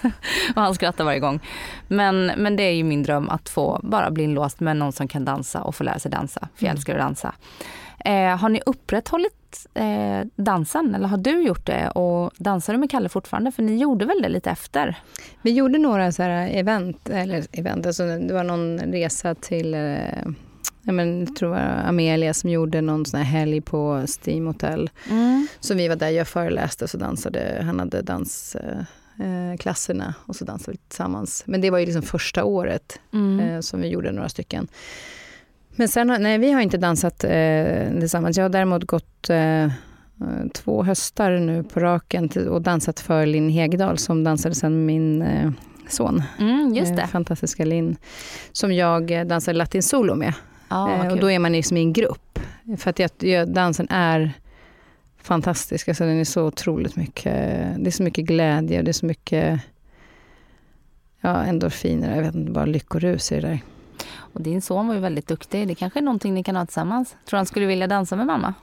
och 0.57 0.63
han 0.63 0.75
skrattar 0.75 1.05
varje 1.05 1.21
gång. 1.21 1.41
Men, 1.89 2.27
men 2.37 2.57
det 2.57 2.63
är 2.63 2.73
ju 2.73 2.85
min 2.85 3.03
dröm 3.03 3.29
att 3.29 3.49
få 3.49 3.81
bara 3.83 4.11
bli 4.11 4.25
inlåst 4.25 4.61
med 4.61 4.77
någon 4.77 4.93
som 4.93 5.09
kan 5.09 5.25
dansa 5.25 5.63
och 5.63 5.75
få 5.75 5.85
lära 5.85 5.99
sig 5.99 6.11
dansa. 6.11 6.41
För 6.41 6.65
jag 6.65 6.71
mm. 6.71 6.77
älskar 6.77 6.93
att 6.95 7.01
dansa. 7.01 7.35
Eh, 8.05 8.37
har 8.37 8.49
ni 8.49 8.61
upprätthållit 8.67 9.44
eh, 9.75 10.27
dansen 10.37 10.95
eller 10.95 11.09
har 11.09 11.17
du 11.17 11.43
gjort 11.43 11.67
det 11.67 11.91
och 11.91 12.31
dansar 12.37 12.73
du 12.73 12.79
med 12.79 12.91
Kalle 12.91 13.09
fortfarande? 13.09 13.53
För 13.53 13.63
ni 13.63 13.77
gjorde 13.77 14.05
väl 14.05 14.23
det 14.23 14.29
lite 14.29 14.51
efter? 14.51 14.97
Vi 15.43 15.51
gjorde 15.51 15.79
några 15.79 16.13
så 16.13 16.23
här 16.23 16.49
event, 16.49 17.11
eller 17.11 17.45
event, 17.53 17.87
alltså 17.87 18.07
det 18.07 18.35
var 18.35 18.45
någon 18.45 18.79
resa 18.79 19.35
till 19.35 19.75
eh, 19.75 20.25
jag, 20.85 20.95
men, 20.95 21.21
jag 21.21 21.37
tror 21.37 21.49
det 21.49 21.55
var 21.55 21.83
Amelia 21.89 22.35
som 22.35 22.51
gjorde 22.51 22.81
någon 22.81 23.07
sån 23.07 23.21
här 23.21 23.27
helg 23.27 23.61
på 23.61 24.05
Steam 24.07 24.47
Hotel. 24.47 24.91
Mm. 25.11 25.47
Så 25.61 25.75
vi 25.75 25.89
var 25.89 25.97
där, 25.97 26.09
jag 26.09 26.29
föreläste 26.29 26.89
så 26.89 26.99
dansade, 26.99 27.63
han 27.67 27.79
hade 27.79 28.03
dansklasserna 28.03 30.15
och 30.27 30.37
så 30.37 30.45
dansade 30.45 30.73
vi 30.73 30.79
tillsammans. 30.89 31.43
Men 31.47 31.61
det 31.61 31.71
var 31.71 31.79
ju 31.79 31.87
liksom 31.87 32.03
första 32.03 32.45
året 32.45 33.01
mm. 33.13 33.41
eh, 33.41 33.61
som 33.61 33.81
vi 33.81 33.89
gjorde 33.89 34.13
några 34.13 34.29
stycken. 34.29 34.69
Men 35.77 35.89
sen, 35.89 36.17
nej 36.21 36.39
vi 36.39 36.53
har 36.53 36.61
inte 36.61 36.79
dansat 36.79 37.25
eh, 37.25 37.99
tillsammans. 38.01 38.37
Jag 38.37 38.45
har 38.45 38.49
däremot 38.49 38.85
gått 38.85 39.31
eh, 39.31 39.69
två 40.55 40.83
höstar 40.83 41.31
nu 41.31 41.63
på 41.63 41.81
raken 41.81 42.29
till, 42.29 42.49
och 42.49 42.63
dansat 42.63 43.01
för 43.01 43.27
Linn 43.27 43.51
Hegedal 43.51 43.99
som 43.99 44.25
dansade 44.25 44.55
sen 44.55 44.87
min 44.87 45.23
eh, 45.23 45.51
son. 45.89 46.23
Mm, 46.39 46.75
just 46.75 46.97
det. 46.97 47.03
Eh, 47.03 47.09
fantastiska 47.09 47.65
Linn. 47.65 47.97
Som 48.53 48.73
jag 48.73 49.11
eh, 49.11 49.25
dansade 49.25 49.59
latin 49.59 49.83
solo 49.83 50.15
med. 50.15 50.35
Ah, 50.69 51.05
eh, 51.05 51.13
och 51.13 51.19
då 51.19 51.31
är 51.31 51.39
man 51.39 51.53
liksom 51.53 51.77
i 51.77 51.81
en 51.81 51.93
grupp. 51.93 52.39
För 52.79 52.91
att 52.91 52.99
jag, 52.99 53.11
jag, 53.19 53.49
dansen 53.49 53.87
är 53.91 54.33
fantastisk. 55.23 55.89
Alltså 55.89 56.05
den 56.05 56.21
är 56.21 56.25
så 56.25 56.47
otroligt 56.47 56.97
mycket, 56.97 57.35
det 57.79 57.87
är 57.87 57.91
så 57.91 58.03
mycket 58.03 58.25
glädje 58.25 58.79
och 58.79 58.85
det 58.85 58.91
är 58.91 58.93
så 58.93 59.07
mycket 59.07 59.61
ja, 61.21 61.45
endorfiner, 61.45 62.17
jag 62.17 62.23
vet 62.23 62.35
inte, 62.35 62.53
bara 62.53 62.65
lyckorus 62.65 63.33
i 63.33 63.35
det 63.35 63.41
där. 63.41 63.61
Och 64.35 64.43
din 64.43 64.63
son 64.63 64.89
var 64.89 64.95
ju 64.95 65.01
väldigt 65.01 65.27
duktig. 65.27 65.69
Det 65.69 65.75
kanske 65.75 65.99
är 65.99 66.03
någonting 66.03 66.35
ni 66.35 66.45
kan 66.45 66.57
ha 66.57 66.67
tillsammans. 66.67 67.09
Tror 67.11 67.31
du 67.31 67.37
han 67.37 67.47
skulle 67.47 67.67
vilja 67.67 67.87
dansa 67.87 68.17
med 68.17 68.27
mamma? 68.27 68.55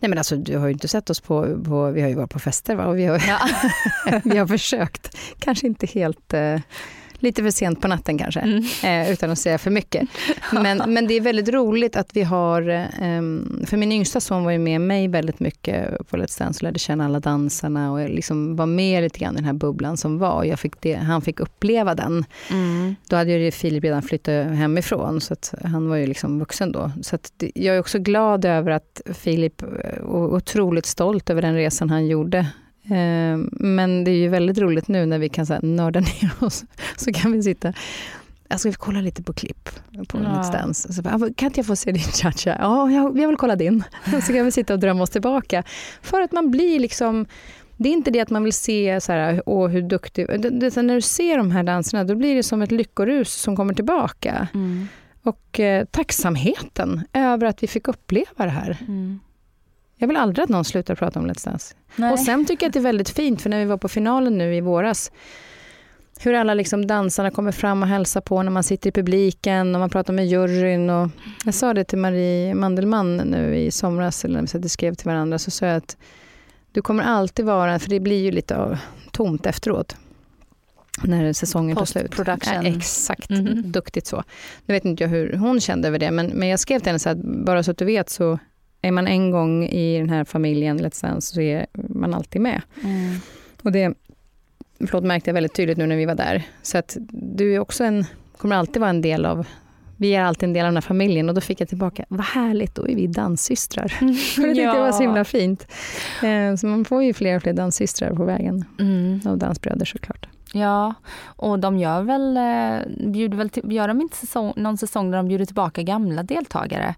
Nej 0.00 0.08
men 0.08 0.18
alltså 0.18 0.36
du 0.36 0.58
har 0.58 0.66
ju 0.66 0.72
inte 0.72 0.88
sett 0.88 1.10
oss 1.10 1.20
på, 1.20 1.62
på 1.64 1.90
vi 1.90 2.02
har 2.02 2.08
ju 2.08 2.14
varit 2.14 2.30
på 2.30 2.38
fester 2.38 2.74
va? 2.74 2.86
Och 2.86 2.98
vi 2.98 3.06
har, 3.06 3.22
ja. 3.28 3.38
vi 4.24 4.38
har 4.38 4.46
försökt, 4.46 5.16
kanske 5.38 5.66
inte 5.66 5.86
helt 5.86 6.34
eh, 6.34 6.60
lite 7.26 7.42
för 7.42 7.50
sent 7.50 7.80
på 7.80 7.88
natten 7.88 8.18
kanske, 8.18 8.40
mm. 8.40 8.64
eh, 8.84 9.12
utan 9.12 9.30
att 9.30 9.38
säga 9.38 9.58
för 9.58 9.70
mycket. 9.70 10.08
Men, 10.52 10.82
men 10.86 11.06
det 11.06 11.14
är 11.14 11.20
väldigt 11.20 11.48
roligt 11.48 11.96
att 11.96 12.16
vi 12.16 12.22
har, 12.22 12.68
eh, 12.68 13.22
för 13.66 13.76
min 13.76 13.92
yngsta 13.92 14.20
son 14.20 14.44
var 14.44 14.52
ju 14.52 14.58
med 14.58 14.80
mig 14.80 15.08
väldigt 15.08 15.40
mycket 15.40 16.08
på 16.08 16.16
Let's 16.16 16.38
Dance 16.38 16.58
och 16.58 16.62
lärde 16.62 16.78
känna 16.78 17.04
alla 17.04 17.20
dansarna 17.20 17.92
och 17.92 18.10
liksom 18.10 18.56
var 18.56 18.66
med 18.66 19.02
lite 19.02 19.18
grann 19.18 19.34
i 19.34 19.36
den 19.36 19.44
här 19.44 19.52
bubblan 19.52 19.96
som 19.96 20.18
var. 20.18 20.44
Jag 20.44 20.58
fick 20.58 20.80
det, 20.80 20.94
han 20.94 21.22
fick 21.22 21.40
uppleva 21.40 21.94
den. 21.94 22.24
Mm. 22.50 22.94
Då 23.08 23.16
hade 23.16 23.32
ju 23.32 23.50
Filip 23.50 23.84
redan 23.84 24.02
flyttat 24.02 24.46
hemifrån, 24.46 25.20
så 25.20 25.32
att 25.32 25.54
han 25.64 25.88
var 25.88 25.96
ju 25.96 26.06
liksom 26.06 26.38
vuxen 26.38 26.72
då. 26.72 26.92
Så 27.02 27.18
det, 27.36 27.52
jag 27.54 27.76
är 27.76 27.80
också 27.80 27.98
glad 27.98 28.44
över 28.44 28.70
att 28.70 29.00
Filip, 29.14 29.62
eh, 29.62 30.02
och 30.02 30.34
otroligt 30.34 30.86
stolt 30.86 31.30
över 31.30 31.42
den 31.42 31.54
resan 31.54 31.90
han 31.90 32.06
gjorde 32.06 32.46
men 33.50 34.04
det 34.04 34.10
är 34.10 34.16
ju 34.16 34.28
väldigt 34.28 34.58
roligt 34.58 34.88
nu 34.88 35.06
när 35.06 35.18
vi 35.18 35.28
kan 35.28 35.46
så 35.46 35.52
här, 35.52 35.62
nörda 35.62 36.00
ner 36.20 36.32
oss. 36.40 36.64
Så 36.96 37.12
kan 37.12 37.32
vi 37.32 37.42
sitta 37.42 37.72
jag 38.48 38.60
ska 38.60 38.72
kolla 38.72 39.00
lite 39.00 39.22
på 39.22 39.32
klipp 39.32 39.70
på 40.08 40.18
Ja. 40.18 40.24
Let's 40.24 40.52
Dance. 40.52 40.92
Så 40.92 41.02
bara, 41.02 41.14
"Ah, 41.14 41.28
kan 41.36 41.46
inte 41.46 41.58
jag 41.60 41.66
få 41.66 41.76
se 41.76 41.92
din 41.92 42.02
cha-cha? 42.02 42.56
Ja, 42.60 42.90
jag, 42.90 43.18
jag 43.18 43.28
vill 43.28 43.36
kolla 43.36 43.56
din. 43.56 43.84
Så 44.26 44.32
kan 44.32 44.44
vi 44.44 44.52
sitta 44.52 44.72
och 44.72 44.80
drömma 44.80 45.02
oss 45.02 45.10
tillbaka. 45.10 45.62
För 46.02 46.20
att 46.20 46.32
man 46.32 46.50
blir 46.50 46.80
liksom, 46.80 47.26
det 47.76 47.88
är 47.88 47.92
inte 47.92 48.10
det 48.10 48.20
att 48.20 48.30
man 48.30 48.44
vill 48.44 48.52
se 48.52 49.00
så 49.00 49.12
här, 49.12 49.42
åh 49.46 49.68
hur 49.68 49.82
duktig, 49.82 50.26
det, 50.26 50.50
det, 50.50 50.82
när 50.82 50.94
du 50.94 51.00
ser 51.00 51.38
de 51.38 51.50
här 51.50 51.62
danserna 51.62 52.04
då 52.04 52.14
blir 52.14 52.34
det 52.34 52.42
som 52.42 52.62
ett 52.62 52.72
lyckorus 52.72 53.32
som 53.32 53.56
kommer 53.56 53.74
tillbaka. 53.74 54.48
Mm. 54.54 54.88
Och 55.22 55.60
eh, 55.60 55.84
tacksamheten 55.84 57.00
över 57.12 57.46
att 57.46 57.62
vi 57.62 57.66
fick 57.66 57.88
uppleva 57.88 58.44
det 58.44 58.50
här. 58.50 58.76
Mm. 58.80 59.20
Jag 59.98 60.08
vill 60.08 60.16
aldrig 60.16 60.42
att 60.44 60.50
någon 60.50 60.64
slutar 60.64 60.94
prata 60.94 61.20
om 61.20 61.26
Let's 61.30 61.44
Dance. 61.44 61.74
Nej. 61.96 62.12
Och 62.12 62.18
sen 62.18 62.46
tycker 62.46 62.64
jag 62.66 62.68
att 62.68 62.72
det 62.72 62.78
är 62.78 62.82
väldigt 62.82 63.10
fint, 63.10 63.42
för 63.42 63.50
när 63.50 63.58
vi 63.58 63.64
var 63.64 63.76
på 63.76 63.88
finalen 63.88 64.38
nu 64.38 64.54
i 64.54 64.60
våras, 64.60 65.10
hur 66.20 66.34
alla 66.34 66.54
liksom 66.54 66.86
dansarna 66.86 67.30
kommer 67.30 67.52
fram 67.52 67.82
och 67.82 67.88
hälsar 67.88 68.20
på 68.20 68.42
när 68.42 68.50
man 68.50 68.62
sitter 68.62 68.88
i 68.88 68.92
publiken 68.92 69.74
och 69.74 69.80
man 69.80 69.90
pratar 69.90 70.12
med 70.12 70.26
juryn. 70.26 70.90
Och 70.90 71.10
jag 71.44 71.54
sa 71.54 71.74
det 71.74 71.84
till 71.84 71.98
Marie 71.98 72.54
Mandelmann 72.54 73.16
nu 73.16 73.56
i 73.56 73.70
somras, 73.70 74.24
eller 74.24 74.42
när 74.42 74.58
vi 74.58 74.68
skrev 74.68 74.94
till 74.94 75.06
varandra, 75.06 75.38
så 75.38 75.50
sa 75.50 75.66
jag 75.66 75.76
att 75.76 75.96
du 76.72 76.82
kommer 76.82 77.04
alltid 77.04 77.44
vara, 77.44 77.78
för 77.78 77.90
det 77.90 78.00
blir 78.00 78.22
ju 78.24 78.30
lite 78.30 78.56
av, 78.56 78.78
tomt 79.12 79.46
efteråt, 79.46 79.96
när 81.04 81.32
säsongen 81.32 81.76
tar 81.76 81.84
slut. 81.84 82.14
Ja, 82.26 82.62
exakt, 82.62 83.30
Mhm. 83.30 83.62
duktigt 83.72 84.06
så. 84.06 84.24
Nu 84.66 84.74
vet 84.74 84.84
inte 84.84 85.02
jag 85.02 85.08
hur 85.08 85.32
hon 85.36 85.60
kände 85.60 85.88
över 85.88 85.98
det, 85.98 86.10
men, 86.10 86.26
men 86.26 86.48
jag 86.48 86.60
skrev 86.60 86.78
till 86.78 86.86
henne 86.86 86.98
så 86.98 87.08
att 87.08 87.18
bara 87.18 87.62
så 87.62 87.70
att 87.70 87.78
du 87.78 87.84
vet 87.84 88.10
så 88.10 88.38
är 88.82 88.90
man 88.90 89.06
en 89.06 89.30
gång 89.30 89.64
i 89.64 89.98
den 89.98 90.10
här 90.10 90.24
familjen 90.24 90.80
Let's 90.80 91.02
Dance 91.02 91.34
så 91.34 91.40
är 91.40 91.66
man 91.74 92.14
alltid 92.14 92.40
med. 92.40 92.62
Mm. 92.84 93.16
Och 93.62 93.72
det 93.72 93.94
förlåt, 94.78 95.04
märkte 95.04 95.30
jag 95.30 95.34
väldigt 95.34 95.54
tydligt 95.54 95.78
nu 95.78 95.86
när 95.86 95.96
vi 95.96 96.04
var 96.04 96.14
där. 96.14 96.42
Så 96.62 96.78
att 96.78 96.96
du 97.10 97.54
är 97.54 97.58
också 97.58 97.84
en, 97.84 98.04
kommer 98.36 98.56
alltid 98.56 98.80
vara 98.80 98.90
en 98.90 99.00
del 99.00 99.26
av 99.26 99.46
vi 99.98 100.14
är 100.14 100.22
alltid 100.22 100.48
en 100.48 100.52
del 100.52 100.64
av 100.64 100.68
den 100.68 100.76
här 100.76 100.80
familjen 100.80 101.28
och 101.28 101.34
då 101.34 101.40
fick 101.40 101.60
jag 101.60 101.68
tillbaka, 101.68 102.04
vad 102.08 102.26
härligt, 102.26 102.74
då 102.74 102.88
är 102.88 102.96
vi 102.96 103.06
danssystrar. 103.06 103.88
För 104.34 104.42
det 104.42 104.48
tyckte 104.48 104.62
jag 104.62 104.78
var 104.78 104.92
så 104.92 105.02
himla 105.02 105.24
fint. 105.24 105.66
Eh, 106.22 106.54
Så 106.56 106.66
man 106.66 106.84
får 106.84 107.02
ju 107.02 107.14
fler 107.14 107.36
och 107.36 107.42
fler 107.42 107.52
danssystrar 107.52 108.14
på 108.14 108.24
vägen. 108.24 108.64
Mm. 108.78 109.20
Och 109.26 109.38
dansbröder 109.38 109.84
såklart. 109.84 110.28
Ja, 110.52 110.94
och 111.24 111.58
de 111.58 111.78
gör 111.78 112.02
väl, 112.02 112.36
eh, 112.36 113.08
bjuder 113.12 113.36
väl 113.36 113.50
till, 113.50 113.72
gör 113.72 113.88
de 113.88 114.00
inte 114.00 114.16
säsong, 114.16 114.52
någon 114.56 114.76
säsong 114.76 115.10
där 115.10 115.18
de 115.18 115.28
bjuder 115.28 115.44
tillbaka 115.44 115.82
gamla 115.82 116.22
deltagare 116.22 116.94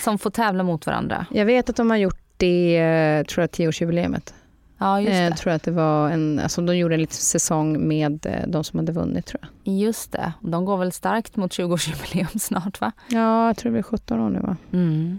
som 0.00 0.18
får 0.18 0.30
tävla 0.30 0.62
mot 0.62 0.86
varandra? 0.86 1.26
Jag 1.30 1.44
vet 1.46 1.70
att 1.70 1.76
de 1.76 1.90
har 1.90 1.96
gjort 1.96 2.20
det, 2.36 2.78
eh, 2.78 3.24
tror 3.24 3.42
jag, 3.42 3.50
tioårsjubileet. 3.50 4.34
Ja, 4.78 5.00
just 5.00 5.10
Eh, 5.12 5.16
det. 5.16 5.24
Jag 5.24 5.36
tror 5.36 5.52
att 5.52 5.62
det 5.62 5.70
var 5.70 6.10
en, 6.10 6.38
alltså 6.38 6.60
de 6.62 6.76
gjorde 6.76 6.94
en 6.94 7.00
liten 7.00 7.16
säsong 7.16 7.88
med 7.88 8.26
eh, 8.26 8.48
de 8.48 8.64
som 8.64 8.78
hade 8.78 8.92
vunnit 8.92 9.26
tror 9.26 9.40
jag. 9.64 9.74
Just 9.74 10.12
det. 10.12 10.32
De 10.40 10.64
går 10.64 10.76
väl 10.76 10.92
starkt 10.92 11.36
mot 11.36 11.52
20-årsjubileum 11.58 12.38
snart 12.38 12.80
va? 12.80 12.92
Ja, 13.08 13.46
jag 13.46 13.56
tror 13.56 13.70
det 13.70 13.72
blir 13.72 13.82
17 13.82 14.20
år 14.20 14.30
nu 14.30 14.38
va? 14.40 14.56
Mm. 14.72 15.18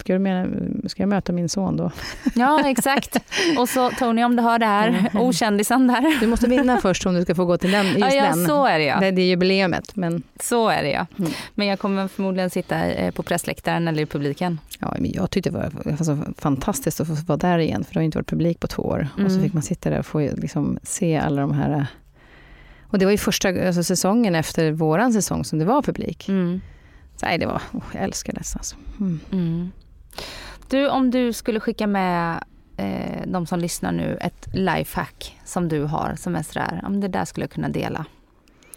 Ska, 0.00 0.12
du 0.12 0.18
mena, 0.18 0.46
ska 0.88 1.02
jag 1.02 1.08
möta 1.08 1.32
min 1.32 1.48
son 1.48 1.76
då? 1.76 1.90
Ja, 2.34 2.68
exakt. 2.68 3.16
Och 3.58 3.68
så 3.68 3.90
Tony, 3.90 4.24
om 4.24 4.36
du 4.36 4.42
hör 4.42 4.58
det 4.58 4.66
här, 4.66 5.10
okändisen 5.14 5.86
där. 5.86 6.20
Du 6.20 6.26
måste 6.26 6.48
vinna 6.48 6.80
först 6.80 7.06
om 7.06 7.14
du 7.14 7.22
ska 7.22 7.34
få 7.34 7.44
gå 7.44 7.56
till 7.58 7.70
den. 7.70 7.86
Just 7.86 7.98
Ja, 8.00 8.10
ja, 8.14 8.24
den. 8.24 8.46
så 8.46 8.66
är 8.66 8.78
det 8.78 8.84
ja. 8.84 9.00
Det, 9.00 9.10
det 9.10 9.22
är 9.22 9.26
jubileumet. 9.26 9.96
Men, 9.96 10.22
Så 10.40 10.68
är 10.68 10.82
det 10.82 10.90
ja. 10.90 11.06
Mm. 11.18 11.30
Men 11.54 11.66
jag 11.66 11.78
kommer 11.78 12.08
förmodligen 12.08 12.50
sitta 12.50 12.84
eh, 12.86 13.10
på 13.10 13.22
pressläktaren 13.22 13.88
eller 13.88 14.02
i 14.02 14.06
publiken. 14.06 14.58
ja, 14.78 14.94
men 14.98 15.12
jag 15.12 15.30
tyckte 15.30 15.50
det 15.50 15.56
var 15.56 15.70
alltså, 15.90 16.18
fantastiskt 16.38 17.00
att 17.00 17.06
få 17.06 17.14
vara 17.14 17.38
där 17.38 17.58
igen, 17.58 17.84
för 17.84 17.94
det 17.94 18.00
har 18.00 18.04
inte 18.04 18.18
varit 18.18 18.26
publik 18.28 18.60
på 18.60 18.66
två 18.66 18.82
år. 18.82 19.08
Och 19.12 19.18
så 19.30 19.36
Mm. 19.36 19.42
fick 19.42 19.52
man 19.52 19.62
sitta 19.62 19.90
där 19.90 19.98
och 19.98 20.06
få 20.06 20.20
liksom, 20.20 20.78
se 20.82 21.16
alla 21.18 21.40
de 21.40 21.52
här... 21.52 21.86
Och 22.82 22.98
det 22.98 23.04
var 23.04 23.12
ju 23.12 23.18
första 23.18 23.48
alltså, 23.48 23.82
säsongen 23.82 24.34
efter 24.34 24.72
våran 24.72 25.12
säsong 25.12 25.44
som 25.44 25.58
det 25.58 25.64
var 25.64 25.82
publik. 25.82 26.28
Mm. 26.28 26.60
Så, 27.16 27.26
nej, 27.26 27.38
det 27.38 27.46
var, 27.46 27.62
oh, 27.72 27.82
jag 27.94 28.02
älskar 28.04 28.32
det. 28.32 28.38
Alltså. 28.38 28.76
Mm. 29.00 29.70
Du, 30.68 30.88
om 30.88 31.10
du 31.10 31.32
skulle 31.32 31.60
skicka 31.60 31.86
med 31.86 32.44
eh, 32.76 33.22
de 33.26 33.46
som 33.46 33.58
lyssnar 33.58 33.92
nu 33.92 34.18
ett 34.20 34.48
lifehack 34.54 35.40
som 35.44 35.68
du 35.68 35.84
har 35.84 36.14
som 36.16 36.36
är 36.36 36.42
sådär, 36.42 36.80
ja, 36.82 36.88
men 36.88 37.00
det 37.00 37.08
där 37.08 37.24
skulle 37.24 37.44
jag 37.44 37.50
kunna 37.50 37.68
dela. 37.68 38.04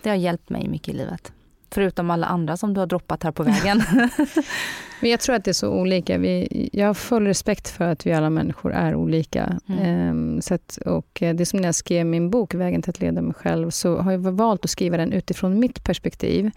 Det 0.03 0.09
har 0.09 0.15
hjälpt 0.15 0.49
mig 0.49 0.67
mycket 0.67 0.93
i 0.93 0.97
livet. 0.97 1.33
Förutom 1.73 2.11
alla 2.11 2.27
andra 2.27 2.57
som 2.57 2.73
du 2.73 2.79
har 2.79 2.87
droppat 2.87 3.23
här 3.23 3.31
på 3.31 3.43
vägen. 3.43 3.83
Men 4.99 5.11
jag 5.11 5.19
tror 5.19 5.35
att 5.35 5.43
det 5.43 5.51
är 5.51 5.53
så 5.53 5.69
olika. 5.69 6.17
Vi, 6.17 6.69
jag 6.73 6.87
har 6.87 6.93
full 6.93 7.27
respekt 7.27 7.67
för 7.69 7.85
att 7.85 8.05
vi 8.05 8.13
alla 8.13 8.29
människor 8.29 8.73
är 8.73 8.95
olika. 8.95 9.59
Mm. 9.69 9.79
Ehm, 9.83 10.41
så 10.41 10.53
att, 10.53 10.77
och 10.85 11.21
eh, 11.21 11.35
det 11.35 11.43
är 11.43 11.45
som 11.45 11.59
när 11.59 11.67
jag 11.67 11.75
skrev 11.75 12.05
min 12.05 12.29
bok 12.29 12.53
Vägen 12.53 12.81
till 12.81 12.89
att 12.89 12.99
leda 12.99 13.21
mig 13.21 13.33
själv, 13.33 13.69
så 13.69 13.97
har 13.97 14.11
jag 14.11 14.19
valt 14.19 14.65
att 14.65 14.71
skriva 14.71 14.97
den 14.97 15.13
utifrån 15.13 15.59
mitt 15.59 15.83
perspektiv. 15.83 16.51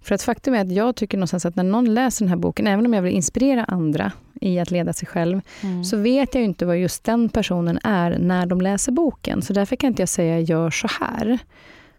För 0.00 0.14
att 0.14 0.22
faktum 0.22 0.54
är 0.54 0.60
att 0.60 0.72
jag 0.72 0.96
tycker 0.96 1.18
någonstans 1.18 1.46
att 1.46 1.56
när 1.56 1.64
någon 1.64 1.94
läser 1.94 2.24
den 2.24 2.28
här 2.28 2.36
boken, 2.36 2.66
även 2.66 2.86
om 2.86 2.94
jag 2.94 3.02
vill 3.02 3.14
inspirera 3.14 3.64
andra 3.64 4.12
i 4.40 4.58
att 4.58 4.70
leda 4.70 4.92
sig 4.92 5.08
själv, 5.08 5.40
Mm. 5.62 5.84
så 5.84 5.96
vet 5.96 6.34
jag 6.34 6.44
inte 6.44 6.66
vad 6.66 6.78
just 6.78 7.04
den 7.04 7.28
personen 7.28 7.78
är 7.84 8.18
när 8.18 8.46
de 8.46 8.60
läser 8.60 8.92
boken. 8.92 9.42
Så 9.42 9.52
därför 9.52 9.76
kan 9.76 9.88
inte 9.88 10.02
jag 10.02 10.08
säga 10.08 10.40
gör 10.40 10.70
så 10.70 10.88
här. 11.00 11.38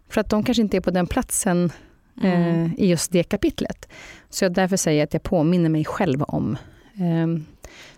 För 0.08 0.20
att 0.20 0.30
de 0.30 0.42
kanske 0.44 0.62
inte 0.62 0.76
är 0.76 0.80
på 0.80 0.90
den 0.90 1.06
platsen 1.06 1.72
Mm. 2.22 2.64
eh, 2.64 2.70
i 2.76 2.86
just 2.90 3.12
det 3.12 3.22
kapitlet. 3.22 3.88
Så 4.30 4.44
jag 4.44 4.52
därför 4.52 4.76
säger 4.76 5.04
att 5.04 5.12
jag 5.12 5.22
påminner 5.22 5.68
mig 5.68 5.84
själv 5.84 6.22
om. 6.22 6.56
Ehm, 6.96 7.44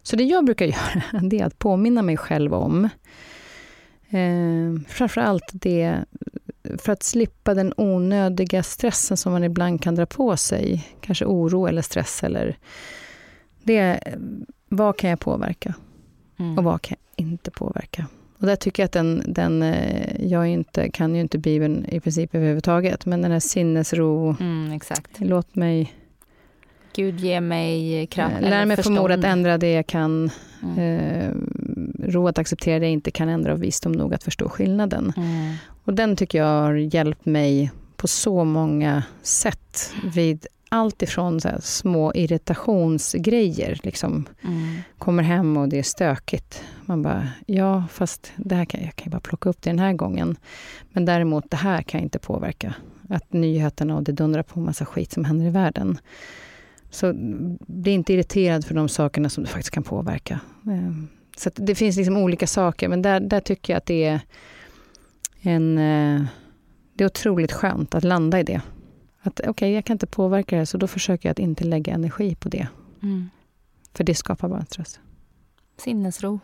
så 0.02 0.16
det 0.16 0.24
jag 0.24 0.44
brukar 0.44 0.66
göra, 1.12 1.20
det 1.22 1.40
är 1.40 1.44
att 1.44 1.58
påminna 1.58 2.02
mig 2.02 2.16
själv 2.16 2.54
om 2.54 2.84
eh, 4.10 4.80
framförallt 4.88 5.50
det, 5.52 6.04
för 6.78 6.92
att 6.92 7.02
slippa 7.02 7.54
den 7.54 7.74
onödiga 7.76 8.62
stressen 8.62 9.16
som 9.16 9.32
man 9.32 9.44
ibland 9.44 9.82
kan 9.82 9.94
dra 9.94 10.06
på 10.06 10.36
sig. 10.36 10.88
Kanske 11.00 11.24
oro 11.24 11.66
eller 11.66 11.82
stress 11.82 12.22
eller 12.24 12.58
det, 13.62 14.00
vad 14.68 14.96
kan 14.96 15.10
jag 15.10 15.20
påverka 15.20 15.74
Mm. 16.38 16.58
och 16.58 16.64
vad 16.64 16.82
kan 16.82 16.96
jag 17.16 17.26
inte 17.26 17.50
påverka? 17.50 18.06
Och 18.38 18.46
där 18.46 18.56
tycker 18.56 18.82
jag 18.82 18.86
att 18.86 18.92
den, 18.92 19.22
den 19.26 19.62
eh, 19.62 20.26
jag 20.26 20.48
inte, 20.48 20.88
kan 20.90 21.14
ju 21.14 21.20
inte 21.20 21.38
Bibeln 21.38 21.86
i 21.88 22.00
princip 22.00 22.34
överhuvudtaget, 22.34 23.06
men 23.06 23.22
den 23.22 23.30
här 23.32 23.40
sinnesro, 23.40 24.36
Mm, 24.40 24.72
exakt. 24.72 25.10
låt 25.18 25.54
mig 25.54 25.92
Gud 26.96 27.20
ge 27.20 27.40
mig 27.40 28.06
kraft. 28.06 28.34
Eh, 28.42 28.50
Lär 28.50 28.66
mig 28.66 28.76
förmåga 28.76 29.14
att 29.14 29.24
ändra 29.24 29.58
det 29.58 29.72
jag 29.72 29.86
kan. 29.86 30.30
Mm. 30.62 30.78
Eh, 30.78 31.30
ro 32.08 32.28
att 32.28 32.38
acceptera 32.38 32.78
det 32.78 32.86
jag 32.86 32.92
inte 32.92 33.10
kan 33.10 33.28
ändra 33.28 33.52
och 33.52 33.62
visdom 33.62 33.92
nog 33.92 34.14
att 34.14 34.24
förstå 34.24 34.48
skillnaden. 34.48 35.12
Mm. 35.16 35.54
Och 35.84 35.94
den 35.94 36.16
tycker 36.16 36.38
jag 36.38 36.62
har 36.62 36.74
hjälpt 36.74 37.26
mig 37.26 37.70
på 37.96 38.08
så 38.08 38.44
många 38.44 39.02
sätt. 39.22 39.92
Vid 40.14 40.46
allt 40.76 41.02
ifrån 41.02 41.40
så 41.40 41.48
små 41.60 42.12
irritationsgrejer. 42.14 43.80
Liksom, 43.82 44.26
Mm. 44.44 44.76
kommer 44.98 45.22
hem 45.22 45.56
och 45.56 45.68
det 45.68 45.78
är 45.78 45.82
stökigt. 45.82 46.62
Man 46.84 47.02
bara, 47.02 47.28
ja 47.46 47.84
fast 47.90 48.32
det 48.36 48.54
här 48.54 48.64
kan, 48.64 48.80
jag 48.84 48.96
kan 48.96 49.04
ju 49.04 49.10
bara 49.10 49.20
plocka 49.20 49.48
upp 49.48 49.62
det 49.62 49.70
den 49.70 49.78
här 49.78 49.92
gången. 49.92 50.36
Men 50.92 51.04
däremot 51.04 51.50
det 51.50 51.56
här 51.56 51.82
kan 51.82 52.00
jag 52.00 52.06
inte 52.06 52.18
påverka. 52.18 52.74
Att 53.08 53.32
nyheterna 53.32 53.96
och 53.96 54.02
det 54.02 54.12
dundrar 54.12 54.42
på 54.42 54.60
massa 54.60 54.84
skit 54.84 55.12
som 55.12 55.24
händer 55.24 55.46
i 55.46 55.50
världen. 55.50 55.98
Så 56.90 57.12
bli 57.66 57.90
inte 57.90 58.12
irriterad 58.12 58.64
för 58.64 58.74
de 58.74 58.88
sakerna 58.88 59.28
som 59.28 59.44
du 59.44 59.50
faktiskt 59.50 59.70
kan 59.74 59.82
påverka. 59.82 60.40
Eh, 60.66 60.92
Så 61.36 61.50
det 61.54 61.74
finns 61.74 61.96
liksom 61.96 62.16
olika 62.16 62.46
saker, 62.46 62.88
men 62.88 63.02
där, 63.02 63.20
där 63.20 63.40
tycker 63.40 63.72
jag 63.72 63.78
att 63.78 63.86
det 63.86 64.04
är 64.04 64.20
en... 65.40 65.78
eh, 65.78 66.22
Det 66.94 67.04
är 67.04 67.06
otroligt 67.06 67.52
skönt 67.52 67.94
att 67.94 68.04
landa 68.04 68.40
i 68.40 68.42
det. 68.42 68.60
Att 69.26 69.40
okej, 69.48 69.72
jag 69.72 69.84
kan 69.84 69.94
inte 69.94 70.06
påverka 70.06 70.58
det, 70.58 70.66
så 70.66 70.78
då 70.78 70.86
försöker 70.86 71.28
jag 71.28 71.32
att 71.32 71.38
inte 71.38 71.64
lägga 71.64 71.94
energi 71.94 72.34
på 72.34 72.48
det. 72.48 72.68
Mm. 73.02 73.30
För 73.94 74.04
det 74.04 74.14
skapar 74.14 74.48
bara 74.48 74.64
stress. 74.64 75.00
Sinnesro. 75.76 76.40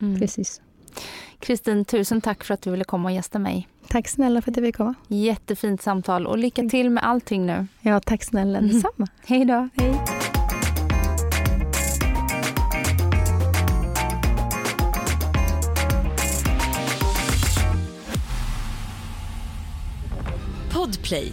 Mm. 0.00 0.20
Precis. 0.20 0.60
Kristin, 1.38 1.84
tusen 1.84 2.20
tack 2.20 2.44
för 2.44 2.54
att 2.54 2.62
du 2.62 2.70
ville 2.70 2.84
komma 2.84 3.08
och 3.08 3.14
gästa 3.14 3.38
mig. 3.38 3.68
Tack 3.88 4.08
snälla 4.08 4.42
för 4.42 4.50
att 4.50 4.56
jag 4.56 4.66
fick 4.66 4.76
komma. 4.76 4.94
Jättefint 5.08 5.82
samtal 5.82 6.26
och 6.26 6.38
lycka 6.38 6.62
till 6.62 6.90
med 6.90 7.04
allting 7.04 7.46
nu. 7.46 7.66
Ja, 7.80 8.00
tack 8.00 8.24
snälla. 8.24 8.58
Mm. 8.58 8.70
Detsamma. 8.70 9.08
Hej 9.26 9.44
då. 9.44 9.68
Hej. 9.74 10.00
Podplay, 20.72 21.32